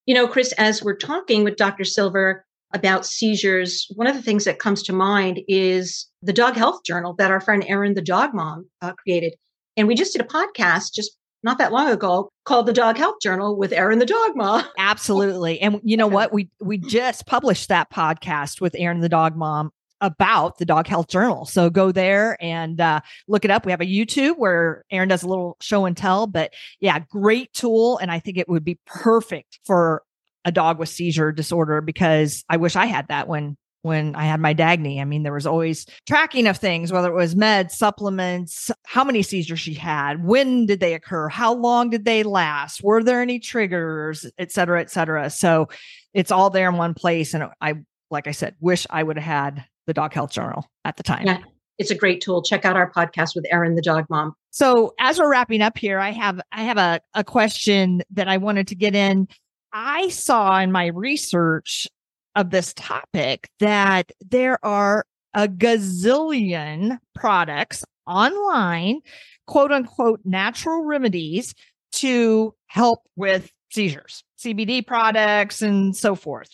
You 0.06 0.16
know, 0.16 0.28
Chris, 0.28 0.52
as 0.54 0.82
we're 0.82 0.96
talking 0.96 1.44
with 1.44 1.58
Dr. 1.58 1.84
Silver, 1.84 2.46
about 2.74 3.06
seizures, 3.06 3.88
one 3.96 4.08
of 4.08 4.16
the 4.16 4.22
things 4.22 4.46
that 4.46 4.60
comes 4.60 4.84
to 4.84 4.94
mind 4.94 5.42
is 5.48 6.08
the 6.22 6.34
dog 6.34 6.56
health 6.56 6.84
journal 6.84 7.14
that 7.18 7.32
our 7.32 7.42
friend 7.42 7.64
Erin, 7.68 7.94
the 7.94 8.02
dog 8.02 8.34
mom, 8.34 8.68
uh, 8.82 8.94
created. 8.94 9.34
And 9.78 9.88
we 9.88 9.96
just 9.96 10.14
did 10.14 10.22
a 10.22 10.26
podcast 10.26 10.94
just 10.94 11.18
not 11.44 11.58
that 11.58 11.72
long 11.72 11.90
ago 11.90 12.30
called 12.46 12.68
the 12.68 12.74
Dog 12.74 12.98
Health 12.98 13.16
Journal 13.22 13.58
with 13.58 13.74
Erin 13.74 14.00
the 14.00 14.06
dog 14.06 14.36
mom. 14.36 14.64
Absolutely. 14.78 15.60
And 15.60 15.82
you 15.84 15.98
know 15.98 16.08
what? 16.08 16.32
We 16.32 16.50
we 16.60 16.78
just 16.78 17.26
published 17.26 17.70
that 17.70 17.90
podcast 17.90 18.62
with 18.62 18.76
Erin 18.78 19.00
the 19.00 19.10
dog 19.10 19.36
mom 19.36 19.72
about 20.02 20.58
the 20.58 20.66
Dog 20.66 20.88
Health 20.88 21.08
Journal. 21.08 21.46
So 21.46 21.70
go 21.70 21.92
there 21.92 22.36
and 22.42 22.82
uh, 22.82 23.02
look 23.28 23.46
it 23.46 23.52
up. 23.52 23.66
We 23.66 23.72
have 23.72 23.82
a 23.82 23.86
YouTube 23.86 24.38
where 24.38 24.84
Erin 24.92 25.10
does 25.10 25.24
a 25.24 25.28
little 25.28 25.58
show 25.62 25.86
and 25.86 25.96
tell, 25.96 26.28
but 26.28 26.54
yeah, 26.80 27.00
great 27.00 27.54
tool. 27.54 28.00
And 28.00 28.12
I 28.12 28.20
think 28.20 28.38
it 28.38 28.50
would 28.50 28.66
be 28.66 28.80
perfect 28.86 29.60
for 29.64 30.04
a 30.46 30.52
dog 30.52 30.80
with 30.80 30.90
seizure 30.90 31.32
disorder 31.32 31.82
because 31.82 32.44
I 32.50 32.58
wish 32.58 32.76
I 32.76 32.86
had 32.86 33.08
that 33.10 33.28
when 33.28 33.58
when 33.84 34.16
I 34.16 34.26
had 34.26 34.40
my 34.40 34.54
Dagny. 34.54 35.02
I 35.02 35.06
mean, 35.06 35.24
there 35.24 35.34
was 35.34 35.48
always 35.48 35.86
tracking 36.08 36.48
of 36.48 36.58
things, 36.58 36.92
whether 36.92 37.10
it 37.10 37.16
was 37.16 37.36
meds, 37.36 37.72
supplements, 37.72 38.70
how 38.86 39.04
many 39.04 39.24
seizures 39.24 39.60
she 39.60 39.74
had, 39.74 40.24
when 40.24 40.68
did 40.68 40.80
they 40.80 40.94
occur, 40.94 41.30
how 41.30 41.54
long 41.54 41.90
did 41.90 42.06
they 42.06 42.24
last, 42.24 42.84
were 42.84 43.04
there 43.04 43.22
any 43.22 43.40
triggers, 43.40 44.30
et 44.38 44.52
cetera, 44.52 44.82
et 44.82 44.92
cetera. 44.92 45.30
So 45.30 45.68
it's 46.14 46.32
all 46.32 46.50
there 46.50 46.70
in 46.70 46.78
one 46.78 46.94
place. 46.94 47.34
And 47.34 47.46
I, 47.60 47.76
like 48.12 48.28
I 48.28 48.32
said, 48.32 48.56
wish 48.60 48.86
I 48.90 49.02
would 49.02 49.18
have 49.18 49.26
had 49.26 49.66
the 49.88 49.94
dog 49.94 50.14
health 50.14 50.32
journal 50.32 50.70
at 50.86 50.98
the 50.98 51.04
time. 51.04 51.26
Yeah, 51.26 51.40
it's 51.80 51.90
a 51.90 51.96
great 51.96 52.22
tool. 52.22 52.44
Check 52.44 52.66
out 52.66 52.76
our 52.76 52.92
podcast 52.92 53.36
with 53.36 53.46
Erin, 53.50 53.76
the 53.76 53.82
dog 53.82 54.06
mom. 54.12 54.36
So 54.52 54.94
as 55.00 55.18
we're 55.18 55.32
wrapping 55.32 55.62
up 55.62 55.78
here, 55.78 55.98
I 55.98 56.12
have 56.12 56.40
I 56.52 56.64
have 56.64 56.78
a, 56.78 57.02
a 57.16 57.24
question 57.24 58.04
that 58.12 58.28
I 58.28 58.38
wanted 58.38 58.68
to 58.68 58.76
get 58.76 58.94
in 58.94 59.28
I 59.74 60.10
saw 60.10 60.60
in 60.60 60.72
my 60.72 60.88
research 60.88 61.88
of 62.36 62.50
this 62.50 62.74
topic 62.74 63.50
that 63.60 64.12
there 64.22 64.64
are 64.66 65.06
a 65.34 65.48
gazillion 65.48 66.98
products 67.16 67.84
online, 68.08 69.00
quote 69.48 69.72
unquote, 69.72 70.22
natural 70.26 70.84
remedies 70.84 71.54
to 71.94 72.54
help 72.68 73.02
with 73.16 73.52
seizures, 73.72 74.24
CBD 74.40 74.86
products, 74.86 75.62
and 75.62 75.96
so 75.96 76.16
forth. 76.16 76.50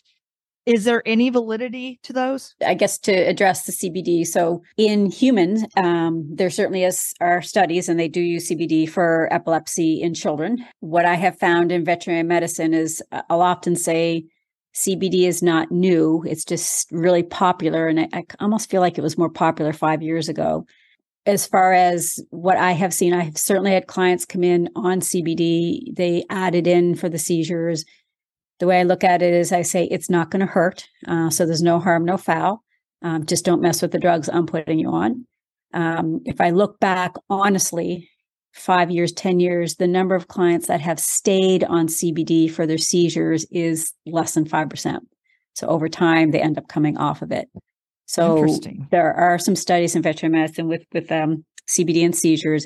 Is 0.68 0.84
there 0.84 1.02
any 1.06 1.30
validity 1.30 1.98
to 2.04 2.12
those? 2.12 2.54
I 2.64 2.74
guess 2.74 2.98
to 3.00 3.14
address 3.14 3.66
the 3.66 3.72
CBD. 3.72 4.28
So 4.28 4.62
in 4.76 5.10
humans, 5.10 5.64
um, 5.78 6.28
there 6.30 6.50
certainly 6.50 6.84
is 6.84 7.14
are 7.22 7.42
studies, 7.42 7.88
and 7.88 7.98
they 7.98 8.10
do 8.10 8.20
use 8.20 8.50
CBD 8.50 8.88
for 8.88 9.30
epilepsy 9.32 10.02
in 10.02 10.14
children. 10.14 10.66
What 10.82 11.06
I 11.06 11.16
have 11.16 11.40
found 11.40 11.72
in 11.72 11.86
veterinary 11.86 12.24
medicine 12.24 12.74
is 12.74 13.02
uh, 13.14 13.22
I'll 13.30 13.42
often 13.42 13.78
say 13.78 14.26
CBD 14.76 15.26
is 15.26 15.42
not 15.42 15.72
new; 15.72 16.22
it's 16.28 16.44
just 16.44 16.92
really 16.92 17.24
popular, 17.24 17.88
and 17.88 18.02
I, 18.02 18.10
I 18.12 18.26
almost 18.42 18.70
feel 18.70 18.82
like 18.82 18.98
it 18.98 19.04
was 19.04 19.18
more 19.18 19.30
popular 19.30 19.72
five 19.72 20.02
years 20.02 20.28
ago. 20.28 20.66
As 21.26 21.48
far 21.48 21.72
as 21.72 22.20
what 22.30 22.58
I 22.58 22.74
have 22.74 22.94
seen, 22.94 23.14
I 23.14 23.24
have 23.24 23.38
certainly 23.38 23.72
had 23.72 23.88
clients 23.88 24.26
come 24.26 24.44
in 24.44 24.70
on 24.76 25.00
CBD. 25.00 25.96
They 25.96 26.26
added 26.30 26.68
in 26.68 26.96
for 26.96 27.08
the 27.08 27.18
seizures 27.18 27.86
the 28.60 28.68
way 28.68 28.80
I 28.80 28.84
look 28.84 29.04
at 29.04 29.22
it 29.22 29.34
is 29.34 29.52
I 29.52 29.62
say 29.62 29.86
it's 29.86 30.10
not 30.10 30.32
going 30.32 30.40
to 30.42 30.52
hurt. 30.52 30.88
Uh, 31.08 31.30
so 31.30 31.46
there's 31.46 31.62
no 31.62 31.80
harm, 31.80 32.06
no 32.06 32.18
foul. 32.18 32.64
Um, 33.02 33.26
just 33.26 33.46
don't 33.46 33.62
mess 33.62 33.82
with 33.82 33.92
the 33.92 34.00
drugs 34.00 34.30
I'm 34.30 34.48
putting 34.48 34.80
you 34.80 34.90
on. 34.90 35.26
Um, 35.74 36.22
if 36.26 36.42
I 36.42 36.50
look 36.50 36.80
back 36.80 37.14
honestly, 37.30 38.10
five 38.54 38.90
years, 38.90 39.12
10 39.12 39.40
years, 39.40 39.76
the 39.76 39.88
number 39.88 40.16
of 40.16 40.28
clients 40.28 40.68
that 40.68 40.82
have 40.82 41.00
stayed 41.00 41.64
on 41.64 41.88
CBD 41.88 42.50
for 42.50 42.66
their 42.66 42.78
seizures 42.78 43.46
is 43.52 43.94
less 44.06 44.34
than 44.34 44.46
5%. 44.46 45.00
So 45.54 45.68
over 45.68 45.88
time, 45.90 46.32
they 46.32 46.42
end 46.42 46.58
up 46.58 46.68
coming 46.68 46.98
off 46.98 47.22
of 47.22 47.32
it. 47.32 47.48
So 48.06 48.48
there 48.90 49.14
are 49.14 49.38
some 49.38 49.56
studies 49.56 49.96
in 49.96 50.02
veterinary 50.02 50.42
medicine 50.42 50.68
with, 50.68 50.84
with 50.94 51.12
um, 51.12 51.44
CBD 51.70 52.06
and 52.06 52.16
seizures. 52.16 52.66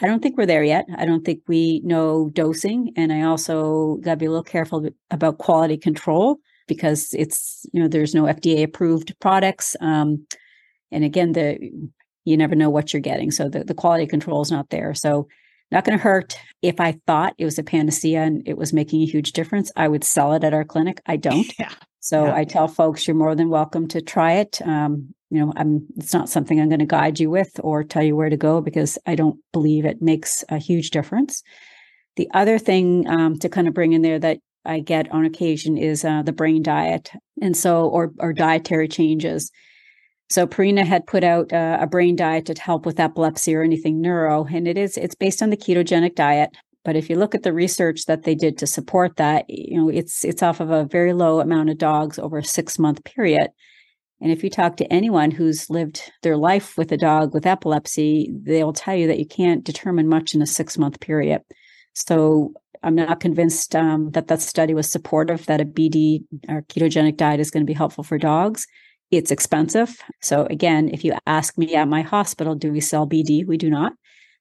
I 0.00 0.06
don't 0.06 0.22
think 0.22 0.36
we're 0.36 0.46
there 0.46 0.62
yet. 0.62 0.86
I 0.96 1.04
don't 1.06 1.24
think 1.24 1.42
we 1.48 1.80
know 1.84 2.30
dosing. 2.32 2.92
And 2.96 3.12
I 3.12 3.22
also 3.22 3.96
got 3.96 4.12
to 4.12 4.16
be 4.16 4.26
a 4.26 4.30
little 4.30 4.44
careful 4.44 4.88
about 5.10 5.38
quality 5.38 5.76
control 5.76 6.38
because 6.68 7.14
it's, 7.14 7.66
you 7.72 7.80
know, 7.80 7.88
there's 7.88 8.14
no 8.14 8.24
FDA 8.24 8.62
approved 8.62 9.18
products. 9.20 9.74
Um, 9.80 10.26
and 10.92 11.02
again, 11.02 11.32
the, 11.32 11.58
you 12.24 12.36
never 12.36 12.54
know 12.54 12.70
what 12.70 12.92
you're 12.92 13.00
getting. 13.00 13.30
So 13.30 13.48
the, 13.48 13.64
the 13.64 13.74
quality 13.74 14.06
control 14.06 14.40
is 14.42 14.50
not 14.50 14.70
there. 14.70 14.94
So 14.94 15.26
not 15.70 15.84
going 15.84 15.98
to 15.98 16.02
hurt. 16.02 16.38
If 16.62 16.80
I 16.80 16.98
thought 17.06 17.34
it 17.38 17.44
was 17.44 17.58
a 17.58 17.62
panacea 17.62 18.22
and 18.22 18.46
it 18.46 18.56
was 18.56 18.72
making 18.72 19.02
a 19.02 19.06
huge 19.06 19.32
difference, 19.32 19.72
I 19.76 19.88
would 19.88 20.04
sell 20.04 20.32
it 20.34 20.44
at 20.44 20.54
our 20.54 20.64
clinic. 20.64 21.00
I 21.06 21.16
don't. 21.16 21.52
Yeah. 21.58 21.72
So 22.00 22.26
yeah. 22.26 22.34
I 22.34 22.44
tell 22.44 22.68
folks 22.68 23.06
you're 23.06 23.16
more 23.16 23.34
than 23.34 23.48
welcome 23.48 23.88
to 23.88 24.00
try 24.00 24.34
it. 24.34 24.60
Um, 24.62 25.14
you 25.30 25.44
know, 25.44 25.52
I'm 25.56 25.86
it's 25.96 26.14
not 26.14 26.28
something 26.28 26.60
I'm 26.60 26.68
going 26.68 26.78
to 26.78 26.86
guide 26.86 27.20
you 27.20 27.30
with 27.30 27.60
or 27.62 27.84
tell 27.84 28.02
you 28.02 28.16
where 28.16 28.30
to 28.30 28.36
go 28.36 28.60
because 28.60 28.98
I 29.06 29.14
don't 29.14 29.38
believe 29.52 29.84
it 29.84 30.00
makes 30.00 30.44
a 30.48 30.58
huge 30.58 30.90
difference. 30.90 31.42
The 32.16 32.28
other 32.32 32.58
thing 32.58 33.06
um, 33.08 33.38
to 33.40 33.48
kind 33.48 33.68
of 33.68 33.74
bring 33.74 33.92
in 33.92 34.02
there 34.02 34.18
that 34.18 34.38
I 34.64 34.80
get 34.80 35.10
on 35.12 35.24
occasion 35.24 35.76
is 35.76 36.04
uh, 36.04 36.22
the 36.22 36.32
brain 36.32 36.62
diet, 36.62 37.10
and 37.40 37.56
so 37.56 37.88
or 37.88 38.12
or 38.18 38.32
dietary 38.32 38.88
changes. 38.88 39.50
So 40.30 40.46
Purina 40.46 40.84
had 40.84 41.06
put 41.06 41.24
out 41.24 41.52
uh, 41.52 41.78
a 41.80 41.86
brain 41.86 42.14
diet 42.14 42.46
to 42.46 42.54
help 42.60 42.84
with 42.84 43.00
epilepsy 43.00 43.54
or 43.54 43.62
anything 43.62 44.00
neuro, 44.00 44.44
and 44.44 44.68
it 44.68 44.76
is 44.76 44.96
it's 44.96 45.14
based 45.14 45.42
on 45.42 45.50
the 45.50 45.56
ketogenic 45.56 46.14
diet. 46.14 46.50
But 46.84 46.96
if 46.96 47.10
you 47.10 47.16
look 47.16 47.34
at 47.34 47.42
the 47.42 47.52
research 47.52 48.06
that 48.06 48.22
they 48.22 48.34
did 48.34 48.58
to 48.58 48.66
support 48.66 49.16
that, 49.16 49.44
you 49.48 49.76
know 49.76 49.88
it's 49.88 50.24
it's 50.24 50.42
off 50.42 50.60
of 50.60 50.70
a 50.70 50.84
very 50.84 51.12
low 51.12 51.40
amount 51.40 51.70
of 51.70 51.78
dogs 51.78 52.18
over 52.18 52.38
a 52.38 52.44
six 52.44 52.78
month 52.78 53.04
period. 53.04 53.48
And 54.20 54.32
if 54.32 54.42
you 54.42 54.50
talk 54.50 54.76
to 54.76 54.92
anyone 54.92 55.30
who's 55.30 55.70
lived 55.70 56.10
their 56.22 56.36
life 56.36 56.76
with 56.76 56.90
a 56.90 56.96
dog 56.96 57.34
with 57.34 57.46
epilepsy, 57.46 58.32
they'll 58.42 58.72
tell 58.72 58.96
you 58.96 59.06
that 59.06 59.18
you 59.18 59.26
can't 59.26 59.64
determine 59.64 60.08
much 60.08 60.34
in 60.34 60.42
a 60.42 60.46
six 60.46 60.76
month 60.76 61.00
period. 61.00 61.42
So 61.94 62.54
I'm 62.82 62.94
not 62.94 63.20
convinced 63.20 63.74
um, 63.76 64.10
that 64.10 64.28
that 64.28 64.40
study 64.40 64.74
was 64.74 64.90
supportive 64.90 65.46
that 65.46 65.60
a 65.60 65.64
BD 65.64 66.24
or 66.48 66.62
ketogenic 66.62 67.16
diet 67.16 67.40
is 67.40 67.50
going 67.50 67.62
to 67.64 67.70
be 67.70 67.74
helpful 67.74 68.04
for 68.04 68.18
dogs. 68.18 68.66
It's 69.10 69.30
expensive. 69.30 69.96
So 70.20 70.46
again, 70.46 70.90
if 70.92 71.04
you 71.04 71.16
ask 71.26 71.56
me 71.56 71.74
at 71.74 71.88
my 71.88 72.02
hospital, 72.02 72.54
do 72.54 72.70
we 72.70 72.80
sell 72.80 73.06
BD? 73.06 73.46
We 73.46 73.56
do 73.56 73.70
not. 73.70 73.92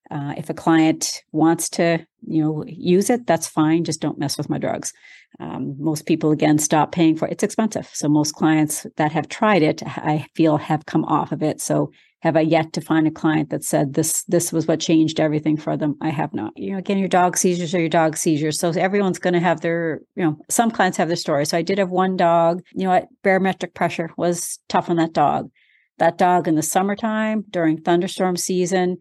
Uh, 0.09 0.33
if 0.37 0.49
a 0.49 0.53
client 0.53 1.23
wants 1.31 1.69
to, 1.69 2.05
you 2.25 2.43
know, 2.43 2.63
use 2.67 3.09
it, 3.09 3.27
that's 3.27 3.47
fine. 3.47 3.83
Just 3.83 4.01
don't 4.01 4.19
mess 4.19 4.37
with 4.37 4.49
my 4.49 4.57
drugs. 4.57 4.93
Um, 5.39 5.75
most 5.77 6.05
people 6.05 6.31
again 6.31 6.57
stop 6.57 6.91
paying 6.91 7.15
for 7.15 7.27
it. 7.27 7.33
It's 7.33 7.43
expensive. 7.43 7.89
So 7.93 8.07
most 8.07 8.33
clients 8.33 8.85
that 8.95 9.11
have 9.11 9.27
tried 9.27 9.61
it, 9.61 9.83
I 9.85 10.25
feel, 10.35 10.57
have 10.57 10.85
come 10.85 11.05
off 11.05 11.31
of 11.31 11.43
it. 11.43 11.61
So 11.61 11.91
have 12.21 12.35
I 12.35 12.41
yet 12.41 12.73
to 12.73 12.81
find 12.81 13.07
a 13.07 13.11
client 13.11 13.51
that 13.51 13.63
said 13.63 13.93
this 13.93 14.23
this 14.23 14.51
was 14.51 14.67
what 14.67 14.79
changed 14.79 15.19
everything 15.19 15.55
for 15.55 15.77
them? 15.77 15.95
I 16.01 16.09
have 16.09 16.33
not. 16.33 16.51
You 16.55 16.71
know, 16.71 16.77
again, 16.79 16.97
your 16.97 17.07
dog 17.07 17.37
seizures 17.37 17.75
are 17.75 17.79
your 17.79 17.89
dog 17.89 18.17
seizures. 18.17 18.59
So 18.59 18.71
everyone's 18.71 19.19
going 19.19 19.35
to 19.35 19.39
have 19.39 19.61
their, 19.61 20.01
you 20.15 20.23
know, 20.23 20.37
some 20.49 20.71
clients 20.71 20.97
have 20.97 21.09
their 21.09 21.15
story. 21.15 21.45
So 21.45 21.57
I 21.57 21.61
did 21.61 21.77
have 21.77 21.91
one 21.91 22.17
dog. 22.17 22.63
You 22.73 22.85
know 22.85 22.89
what? 22.89 23.07
Barometric 23.23 23.75
pressure 23.75 24.09
was 24.17 24.59
tough 24.67 24.89
on 24.89 24.95
that 24.97 25.13
dog. 25.13 25.51
That 25.99 26.17
dog 26.17 26.47
in 26.47 26.55
the 26.55 26.63
summertime 26.63 27.45
during 27.49 27.81
thunderstorm 27.81 28.35
season, 28.35 28.97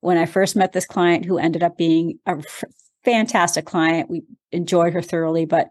when 0.00 0.16
I 0.18 0.26
first 0.26 0.56
met 0.56 0.72
this 0.72 0.86
client 0.86 1.24
who 1.24 1.38
ended 1.38 1.62
up 1.62 1.76
being 1.76 2.18
a 2.26 2.36
f- 2.38 2.64
fantastic 3.04 3.66
client, 3.66 4.10
we 4.10 4.22
enjoyed 4.52 4.92
her 4.92 5.02
thoroughly, 5.02 5.44
but 5.44 5.68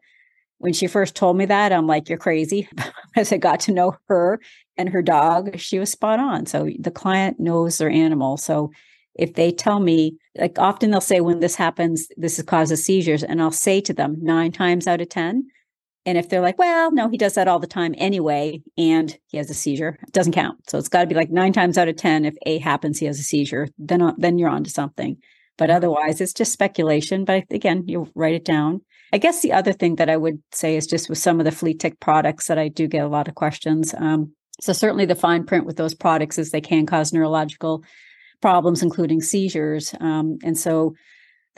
when 0.59 0.73
she 0.73 0.87
first 0.87 1.15
told 1.15 1.37
me 1.37 1.45
that, 1.45 1.71
I'm 1.71 1.87
like, 1.87 2.09
you're 2.09 2.17
crazy. 2.17 2.67
As 3.15 3.31
I 3.31 3.37
got 3.37 3.61
to 3.61 3.71
know 3.71 3.95
her 4.07 4.39
and 4.77 4.89
her 4.89 5.01
dog, 5.01 5.57
she 5.57 5.79
was 5.79 5.91
spot 5.91 6.19
on. 6.19 6.45
So 6.45 6.69
the 6.77 6.91
client 6.91 7.39
knows 7.39 7.77
their 7.77 7.89
animal. 7.89 8.37
So 8.37 8.71
if 9.15 9.33
they 9.33 9.51
tell 9.51 9.79
me, 9.79 10.17
like 10.37 10.59
often 10.59 10.91
they'll 10.91 11.01
say, 11.01 11.21
when 11.21 11.39
this 11.39 11.55
happens, 11.55 12.07
this 12.17 12.41
causes 12.43 12.83
seizures. 12.83 13.23
And 13.23 13.41
I'll 13.41 13.51
say 13.51 13.81
to 13.81 13.93
them 13.93 14.17
nine 14.21 14.51
times 14.51 14.85
out 14.85 15.01
of 15.01 15.09
10. 15.09 15.47
And 16.09 16.17
if 16.17 16.27
they're 16.27 16.41
like, 16.41 16.57
well, 16.57 16.91
no, 16.91 17.07
he 17.07 17.17
does 17.17 17.35
that 17.35 17.47
all 17.47 17.59
the 17.59 17.67
time 17.67 17.93
anyway, 17.97 18.61
and 18.77 19.15
he 19.27 19.37
has 19.37 19.49
a 19.49 19.53
seizure, 19.53 19.99
it 20.01 20.11
doesn't 20.11 20.33
count. 20.33 20.69
So 20.69 20.79
it's 20.79 20.89
got 20.89 21.01
to 21.01 21.07
be 21.07 21.13
like 21.15 21.29
nine 21.29 21.53
times 21.53 21.77
out 21.77 21.87
of 21.87 21.97
10. 21.97 22.25
If 22.25 22.35
A 22.45 22.57
happens, 22.57 22.97
he 22.97 23.05
has 23.05 23.19
a 23.19 23.23
seizure, 23.23 23.67
then, 23.77 24.01
uh, 24.01 24.13
then 24.17 24.39
you're 24.39 24.49
on 24.49 24.63
to 24.63 24.69
something. 24.69 25.17
But 25.57 25.69
otherwise, 25.69 26.19
it's 26.19 26.33
just 26.33 26.51
speculation. 26.51 27.25
But 27.25 27.45
again, 27.51 27.83
you 27.87 28.09
write 28.15 28.33
it 28.33 28.45
down 28.45 28.81
I 29.11 29.17
guess 29.17 29.41
the 29.41 29.53
other 29.53 29.73
thing 29.73 29.95
that 29.95 30.09
I 30.09 30.17
would 30.17 30.41
say 30.51 30.75
is 30.75 30.85
just 30.85 31.09
with 31.09 31.17
some 31.17 31.39
of 31.39 31.45
the 31.45 31.51
flea 31.51 31.73
tick 31.73 31.99
products 31.99 32.47
that 32.47 32.59
I 32.59 32.67
do 32.67 32.87
get 32.87 33.03
a 33.03 33.09
lot 33.09 33.27
of 33.27 33.35
questions. 33.35 33.93
Um, 33.97 34.33
so 34.61 34.73
certainly 34.73 35.05
the 35.05 35.15
fine 35.15 35.45
print 35.45 35.65
with 35.65 35.77
those 35.77 35.95
products 35.95 36.37
is 36.37 36.51
they 36.51 36.61
can 36.61 36.85
cause 36.85 37.13
neurological 37.13 37.83
problems, 38.41 38.83
including 38.83 39.21
seizures. 39.21 39.95
Um, 39.99 40.37
and 40.43 40.57
so 40.57 40.95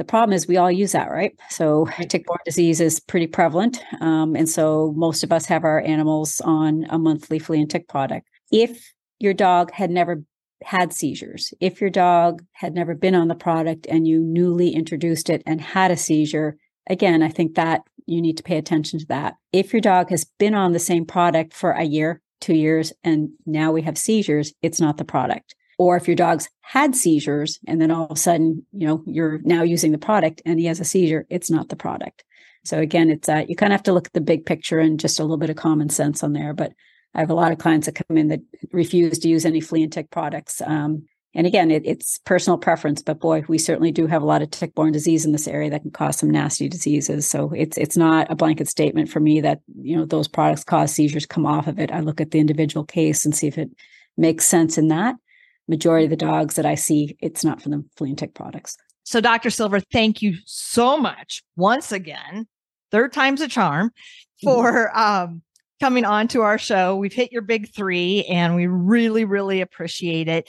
the 0.01 0.05
problem 0.05 0.33
is 0.33 0.47
we 0.47 0.57
all 0.57 0.71
use 0.71 0.93
that, 0.93 1.11
right? 1.11 1.39
So 1.51 1.87
tick-borne 2.09 2.39
disease 2.43 2.81
is 2.81 2.99
pretty 2.99 3.27
prevalent, 3.27 3.83
um, 3.99 4.35
and 4.35 4.49
so 4.49 4.93
most 4.95 5.23
of 5.23 5.31
us 5.31 5.45
have 5.45 5.63
our 5.63 5.79
animals 5.79 6.41
on 6.41 6.87
a 6.89 6.97
monthly 6.97 7.37
flea 7.37 7.61
and 7.61 7.69
tick 7.69 7.87
product. 7.87 8.27
If 8.51 8.91
your 9.19 9.35
dog 9.35 9.71
had 9.71 9.91
never 9.91 10.23
had 10.63 10.91
seizures, 10.91 11.53
if 11.59 11.81
your 11.81 11.91
dog 11.91 12.43
had 12.53 12.73
never 12.73 12.95
been 12.95 13.13
on 13.13 13.27
the 13.27 13.35
product 13.35 13.85
and 13.87 14.07
you 14.07 14.21
newly 14.21 14.71
introduced 14.71 15.29
it 15.29 15.43
and 15.45 15.61
had 15.61 15.91
a 15.91 15.97
seizure, 15.97 16.57
again, 16.89 17.21
I 17.21 17.29
think 17.29 17.53
that 17.53 17.81
you 18.07 18.23
need 18.23 18.37
to 18.37 18.43
pay 18.43 18.57
attention 18.57 18.97
to 19.01 19.05
that. 19.09 19.35
If 19.53 19.71
your 19.71 19.81
dog 19.81 20.09
has 20.09 20.25
been 20.39 20.55
on 20.55 20.71
the 20.71 20.79
same 20.79 21.05
product 21.05 21.53
for 21.53 21.73
a 21.73 21.83
year, 21.83 22.21
two 22.39 22.55
years, 22.55 22.91
and 23.03 23.29
now 23.45 23.71
we 23.71 23.83
have 23.83 23.99
seizures, 23.99 24.51
it's 24.63 24.81
not 24.81 24.97
the 24.97 25.05
product. 25.05 25.53
Or 25.81 25.97
if 25.97 26.07
your 26.07 26.15
dog's 26.15 26.47
had 26.61 26.95
seizures 26.95 27.59
and 27.67 27.81
then 27.81 27.89
all 27.89 28.05
of 28.05 28.11
a 28.11 28.15
sudden, 28.15 28.63
you 28.71 28.85
know, 28.85 29.03
you're 29.07 29.39
now 29.43 29.63
using 29.63 29.91
the 29.91 29.97
product 29.97 30.39
and 30.45 30.59
he 30.59 30.67
has 30.67 30.79
a 30.79 30.85
seizure, 30.85 31.25
it's 31.27 31.49
not 31.49 31.69
the 31.69 31.75
product. 31.75 32.23
So 32.63 32.77
again, 32.77 33.09
it's 33.09 33.27
uh, 33.27 33.45
you 33.49 33.55
kind 33.55 33.73
of 33.73 33.77
have 33.77 33.83
to 33.85 33.93
look 33.93 34.05
at 34.05 34.13
the 34.13 34.21
big 34.21 34.45
picture 34.45 34.79
and 34.79 34.99
just 34.99 35.19
a 35.19 35.23
little 35.23 35.37
bit 35.37 35.49
of 35.49 35.55
common 35.55 35.89
sense 35.89 36.23
on 36.23 36.33
there. 36.33 36.53
But 36.53 36.73
I 37.15 37.19
have 37.19 37.31
a 37.31 37.39
lot 37.41 37.51
of 37.51 37.57
clients 37.57 37.87
that 37.87 37.95
come 37.95 38.15
in 38.15 38.27
that 38.27 38.41
refuse 38.71 39.17
to 39.19 39.27
use 39.27 39.43
any 39.43 39.59
flea 39.59 39.81
and 39.81 39.91
tick 39.91 40.11
products. 40.11 40.61
Um, 40.61 41.07
and 41.33 41.47
again, 41.47 41.71
it, 41.71 41.81
it's 41.83 42.19
personal 42.25 42.59
preference, 42.59 43.01
but 43.01 43.19
boy, 43.19 43.43
we 43.47 43.57
certainly 43.57 43.91
do 43.91 44.05
have 44.05 44.21
a 44.21 44.27
lot 44.27 44.43
of 44.43 44.51
tick-borne 44.51 44.91
disease 44.91 45.25
in 45.25 45.31
this 45.31 45.47
area 45.47 45.71
that 45.71 45.81
can 45.81 45.89
cause 45.89 46.19
some 46.19 46.29
nasty 46.29 46.69
diseases. 46.69 47.27
So 47.27 47.51
it's 47.55 47.75
it's 47.79 47.97
not 47.97 48.29
a 48.29 48.35
blanket 48.35 48.67
statement 48.67 49.09
for 49.09 49.19
me 49.19 49.41
that 49.41 49.61
you 49.81 49.97
know 49.97 50.05
those 50.05 50.27
products 50.27 50.63
cause 50.63 50.93
seizures. 50.93 51.25
Come 51.25 51.47
off 51.47 51.65
of 51.65 51.79
it. 51.79 51.91
I 51.91 52.01
look 52.01 52.21
at 52.21 52.29
the 52.29 52.39
individual 52.39 52.85
case 52.85 53.25
and 53.25 53.35
see 53.35 53.47
if 53.47 53.57
it 53.57 53.71
makes 54.15 54.45
sense 54.45 54.77
in 54.77 54.89
that. 54.89 55.15
Majority 55.67 56.05
of 56.05 56.09
the 56.09 56.15
dogs 56.15 56.55
that 56.55 56.65
I 56.65 56.75
see, 56.75 57.15
it's 57.21 57.43
not 57.43 57.61
for 57.61 57.69
the 57.69 57.83
flea 57.95 58.09
and 58.09 58.17
tick 58.17 58.33
products. 58.33 58.75
So, 59.03 59.21
Dr. 59.21 59.49
Silver, 59.49 59.79
thank 59.79 60.21
you 60.21 60.35
so 60.45 60.97
much 60.97 61.43
once 61.55 61.91
again, 61.91 62.47
third 62.91 63.13
time's 63.13 63.41
a 63.41 63.47
charm, 63.47 63.91
for 64.43 64.95
um, 64.97 65.41
coming 65.79 66.05
on 66.05 66.27
to 66.29 66.41
our 66.41 66.57
show. 66.57 66.95
We've 66.95 67.13
hit 67.13 67.31
your 67.31 67.41
big 67.41 67.73
three, 67.73 68.25
and 68.25 68.55
we 68.55 68.67
really, 68.67 69.25
really 69.25 69.61
appreciate 69.61 70.27
it 70.27 70.47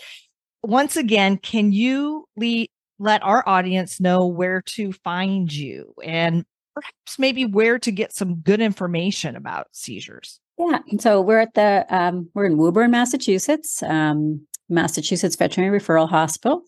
once 0.62 0.96
again, 0.96 1.38
can 1.38 1.72
you 1.72 2.26
le- 2.36 2.66
let 2.98 3.22
our 3.22 3.46
audience 3.48 4.00
know 4.00 4.26
where 4.26 4.62
to 4.62 4.92
find 4.92 5.52
you 5.52 5.94
and 6.02 6.44
perhaps 6.74 7.18
maybe 7.18 7.44
where 7.44 7.78
to 7.78 7.90
get 7.90 8.12
some 8.12 8.36
good 8.36 8.60
information 8.60 9.36
about 9.36 9.68
seizures? 9.72 10.40
Yeah. 10.58 10.78
So 11.00 11.20
we're 11.20 11.40
at 11.40 11.54
the, 11.54 11.84
um, 11.88 12.28
we're 12.34 12.44
in 12.44 12.58
Woburn, 12.58 12.90
Massachusetts, 12.90 13.82
um, 13.82 14.46
Massachusetts 14.68 15.36
Veterinary 15.36 15.78
Referral 15.78 16.08
Hospital. 16.08 16.62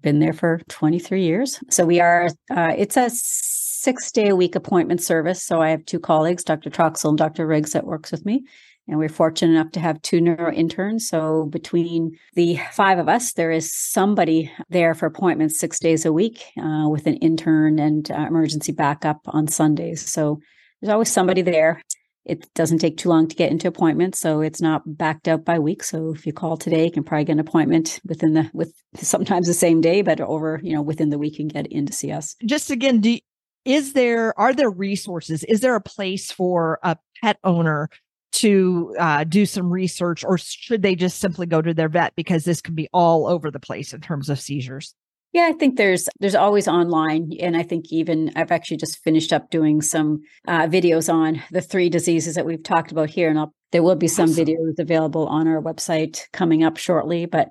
Been 0.00 0.20
there 0.20 0.32
for 0.32 0.60
23 0.68 1.22
years. 1.22 1.60
So 1.70 1.84
we 1.84 2.00
are, 2.00 2.28
uh, 2.50 2.72
it's 2.76 2.96
a 2.96 3.10
six 3.10 4.10
day 4.12 4.28
a 4.28 4.36
week 4.36 4.54
appointment 4.54 5.02
service. 5.02 5.42
So 5.42 5.60
I 5.60 5.70
have 5.70 5.84
two 5.84 6.00
colleagues, 6.00 6.44
Dr. 6.44 6.70
Troxel 6.70 7.10
and 7.10 7.18
Dr. 7.18 7.46
Riggs, 7.46 7.72
that 7.72 7.86
works 7.86 8.12
with 8.12 8.24
me. 8.24 8.44
And 8.86 8.98
we're 8.98 9.10
fortunate 9.10 9.52
enough 9.52 9.72
to 9.72 9.80
have 9.80 10.00
two 10.00 10.20
neuro 10.20 10.52
interns. 10.52 11.08
So 11.08 11.44
between 11.46 12.18
the 12.34 12.58
five 12.72 12.98
of 12.98 13.08
us, 13.08 13.34
there 13.34 13.50
is 13.50 13.74
somebody 13.74 14.50
there 14.70 14.94
for 14.94 15.06
appointments 15.06 15.60
six 15.60 15.78
days 15.78 16.06
a 16.06 16.12
week 16.12 16.42
uh, 16.58 16.88
with 16.88 17.06
an 17.06 17.16
intern 17.16 17.78
and 17.78 18.10
uh, 18.10 18.26
emergency 18.26 18.72
backup 18.72 19.20
on 19.26 19.46
Sundays. 19.46 20.08
So 20.10 20.40
there's 20.80 20.92
always 20.92 21.12
somebody 21.12 21.42
there. 21.42 21.82
It 22.28 22.52
doesn't 22.54 22.78
take 22.78 22.96
too 22.96 23.08
long 23.08 23.26
to 23.28 23.36
get 23.36 23.50
into 23.50 23.68
appointments, 23.68 24.20
so 24.20 24.40
it's 24.40 24.60
not 24.60 24.82
backed 24.98 25.28
up 25.28 25.44
by 25.44 25.58
week. 25.58 25.82
So 25.82 26.12
if 26.14 26.26
you 26.26 26.32
call 26.32 26.56
today, 26.56 26.84
you 26.84 26.90
can 26.90 27.02
probably 27.02 27.24
get 27.24 27.32
an 27.32 27.40
appointment 27.40 28.00
within 28.04 28.34
the 28.34 28.50
with 28.52 28.74
sometimes 28.96 29.46
the 29.46 29.54
same 29.54 29.80
day, 29.80 30.02
but 30.02 30.20
over 30.20 30.60
you 30.62 30.74
know 30.74 30.82
within 30.82 31.10
the 31.10 31.18
week, 31.18 31.36
can 31.36 31.48
get 31.48 31.66
in 31.68 31.86
to 31.86 31.92
see 31.92 32.12
us. 32.12 32.36
Just 32.44 32.70
again, 32.70 33.00
do 33.00 33.18
is 33.64 33.92
there 33.92 34.38
are 34.38 34.54
there 34.54 34.70
resources? 34.70 35.44
Is 35.44 35.60
there 35.60 35.74
a 35.74 35.80
place 35.80 36.30
for 36.30 36.78
a 36.82 36.96
pet 37.22 37.38
owner 37.44 37.90
to 38.32 38.94
uh, 38.98 39.24
do 39.24 39.46
some 39.46 39.70
research, 39.70 40.24
or 40.24 40.38
should 40.38 40.82
they 40.82 40.94
just 40.94 41.18
simply 41.18 41.46
go 41.46 41.60
to 41.60 41.74
their 41.74 41.88
vet 41.88 42.14
because 42.14 42.44
this 42.44 42.60
can 42.60 42.74
be 42.74 42.88
all 42.92 43.26
over 43.26 43.50
the 43.50 43.60
place 43.60 43.92
in 43.92 44.00
terms 44.00 44.28
of 44.28 44.40
seizures? 44.40 44.94
Yeah, 45.32 45.46
I 45.48 45.52
think 45.52 45.76
there's 45.76 46.08
there's 46.20 46.34
always 46.34 46.66
online, 46.66 47.32
and 47.40 47.56
I 47.56 47.62
think 47.62 47.86
even 47.90 48.32
I've 48.34 48.50
actually 48.50 48.78
just 48.78 49.02
finished 49.02 49.32
up 49.32 49.50
doing 49.50 49.82
some 49.82 50.20
uh, 50.46 50.66
videos 50.66 51.12
on 51.12 51.42
the 51.50 51.60
three 51.60 51.90
diseases 51.90 52.34
that 52.34 52.46
we've 52.46 52.62
talked 52.62 52.92
about 52.92 53.10
here, 53.10 53.28
and 53.28 53.38
I'll, 53.38 53.52
there 53.72 53.82
will 53.82 53.96
be 53.96 54.08
some 54.08 54.30
awesome. 54.30 54.46
videos 54.46 54.78
available 54.78 55.26
on 55.26 55.46
our 55.46 55.60
website 55.60 56.22
coming 56.32 56.64
up 56.64 56.78
shortly. 56.78 57.26
But 57.26 57.48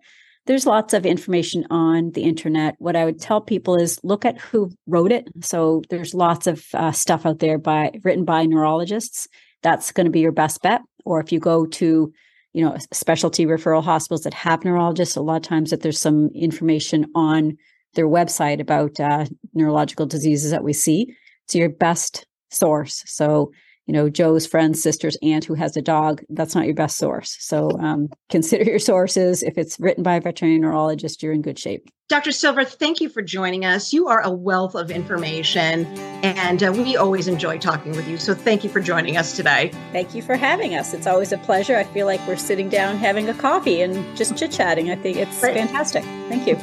there's 0.47 0.65
lots 0.65 0.93
of 0.93 1.05
information 1.05 1.65
on 1.69 2.11
the 2.11 2.23
internet. 2.23 2.75
What 2.79 2.95
I 2.95 3.05
would 3.05 3.19
tell 3.19 3.41
people 3.41 3.75
is 3.75 3.99
look 4.03 4.25
at 4.25 4.39
who 4.39 4.71
wrote 4.87 5.11
it. 5.11 5.27
So 5.41 5.83
there's 5.89 6.13
lots 6.13 6.47
of 6.47 6.65
uh, 6.73 6.93
stuff 6.93 7.25
out 7.25 7.39
there 7.39 7.59
by 7.59 7.91
written 8.03 8.25
by 8.25 8.45
neurologists 8.45 9.27
that's 9.61 9.91
going 9.91 10.05
to 10.05 10.11
be 10.11 10.21
your 10.21 10.31
best 10.31 10.61
bet. 10.61 10.81
Or 11.05 11.19
if 11.19 11.31
you 11.31 11.39
go 11.39 11.65
to, 11.65 12.11
you 12.53 12.63
know, 12.63 12.75
specialty 12.91 13.45
referral 13.45 13.83
hospitals 13.83 14.21
that 14.21 14.33
have 14.33 14.63
neurologists, 14.63 15.15
a 15.15 15.21
lot 15.21 15.37
of 15.37 15.41
times 15.43 15.69
that 15.69 15.81
there's 15.81 15.99
some 15.99 16.29
information 16.33 17.05
on 17.15 17.57
their 17.93 18.07
website 18.07 18.59
about 18.59 18.99
uh, 18.99 19.25
neurological 19.53 20.05
diseases 20.05 20.51
that 20.51 20.63
we 20.63 20.73
see. 20.73 21.13
It's 21.45 21.55
your 21.55 21.69
best 21.69 22.25
source. 22.49 23.03
So 23.05 23.51
you 23.87 23.93
know 23.93 24.09
Joe's 24.09 24.45
friend's 24.45 24.81
sister's 24.83 25.17
aunt 25.23 25.45
who 25.45 25.53
has 25.55 25.75
a 25.77 25.81
dog. 25.81 26.21
That's 26.29 26.53
not 26.53 26.65
your 26.65 26.75
best 26.75 26.97
source. 26.97 27.37
So 27.39 27.71
um, 27.79 28.09
consider 28.29 28.65
your 28.65 28.79
sources. 28.79 29.41
If 29.41 29.57
it's 29.57 29.79
written 29.79 30.03
by 30.03 30.15
a 30.15 30.21
veterinary 30.21 30.59
neurologist, 30.59 31.23
you're 31.23 31.33
in 31.33 31.41
good 31.41 31.57
shape. 31.57 31.89
Dr. 32.09 32.31
Silver, 32.31 32.63
thank 32.63 33.01
you 33.01 33.09
for 33.09 33.21
joining 33.21 33.65
us. 33.65 33.91
You 33.91 34.07
are 34.07 34.21
a 34.21 34.29
wealth 34.29 34.75
of 34.75 34.91
information, 34.91 35.85
and 36.23 36.63
uh, 36.63 36.71
we 36.71 36.95
always 36.95 37.27
enjoy 37.27 37.57
talking 37.57 37.91
with 37.93 38.07
you. 38.07 38.17
So 38.17 38.33
thank 38.33 38.63
you 38.63 38.69
for 38.69 38.79
joining 38.79 39.17
us 39.17 39.35
today. 39.35 39.71
Thank 39.91 40.15
you 40.15 40.21
for 40.21 40.35
having 40.35 40.75
us. 40.75 40.93
It's 40.93 41.07
always 41.07 41.31
a 41.33 41.37
pleasure. 41.37 41.75
I 41.75 41.83
feel 41.83 42.05
like 42.05 42.25
we're 42.27 42.37
sitting 42.37 42.69
down 42.69 42.97
having 42.97 43.27
a 43.29 43.33
coffee 43.33 43.81
and 43.81 44.15
just 44.15 44.37
chit 44.37 44.51
chatting. 44.51 44.89
I 44.89 44.95
think 44.95 45.17
it's 45.17 45.39
Great. 45.41 45.55
fantastic. 45.55 46.03
Thank 46.29 46.47
you. 46.47 46.55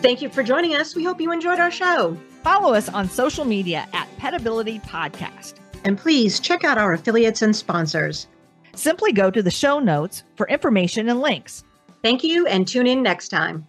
Thank 0.00 0.22
you 0.22 0.30
for 0.30 0.42
joining 0.42 0.76
us. 0.76 0.94
We 0.94 1.04
hope 1.04 1.20
you 1.20 1.32
enjoyed 1.32 1.58
our 1.58 1.70
show. 1.70 2.16
Follow 2.48 2.72
us 2.72 2.88
on 2.88 3.10
social 3.10 3.44
media 3.44 3.86
at 3.92 4.08
Petability 4.16 4.82
Podcast. 4.86 5.56
And 5.84 5.98
please 5.98 6.40
check 6.40 6.64
out 6.64 6.78
our 6.78 6.94
affiliates 6.94 7.42
and 7.42 7.54
sponsors. 7.54 8.26
Simply 8.74 9.12
go 9.12 9.30
to 9.30 9.42
the 9.42 9.50
show 9.50 9.78
notes 9.78 10.22
for 10.34 10.48
information 10.48 11.10
and 11.10 11.20
links. 11.20 11.62
Thank 12.02 12.24
you 12.24 12.46
and 12.46 12.66
tune 12.66 12.86
in 12.86 13.02
next 13.02 13.28
time. 13.28 13.67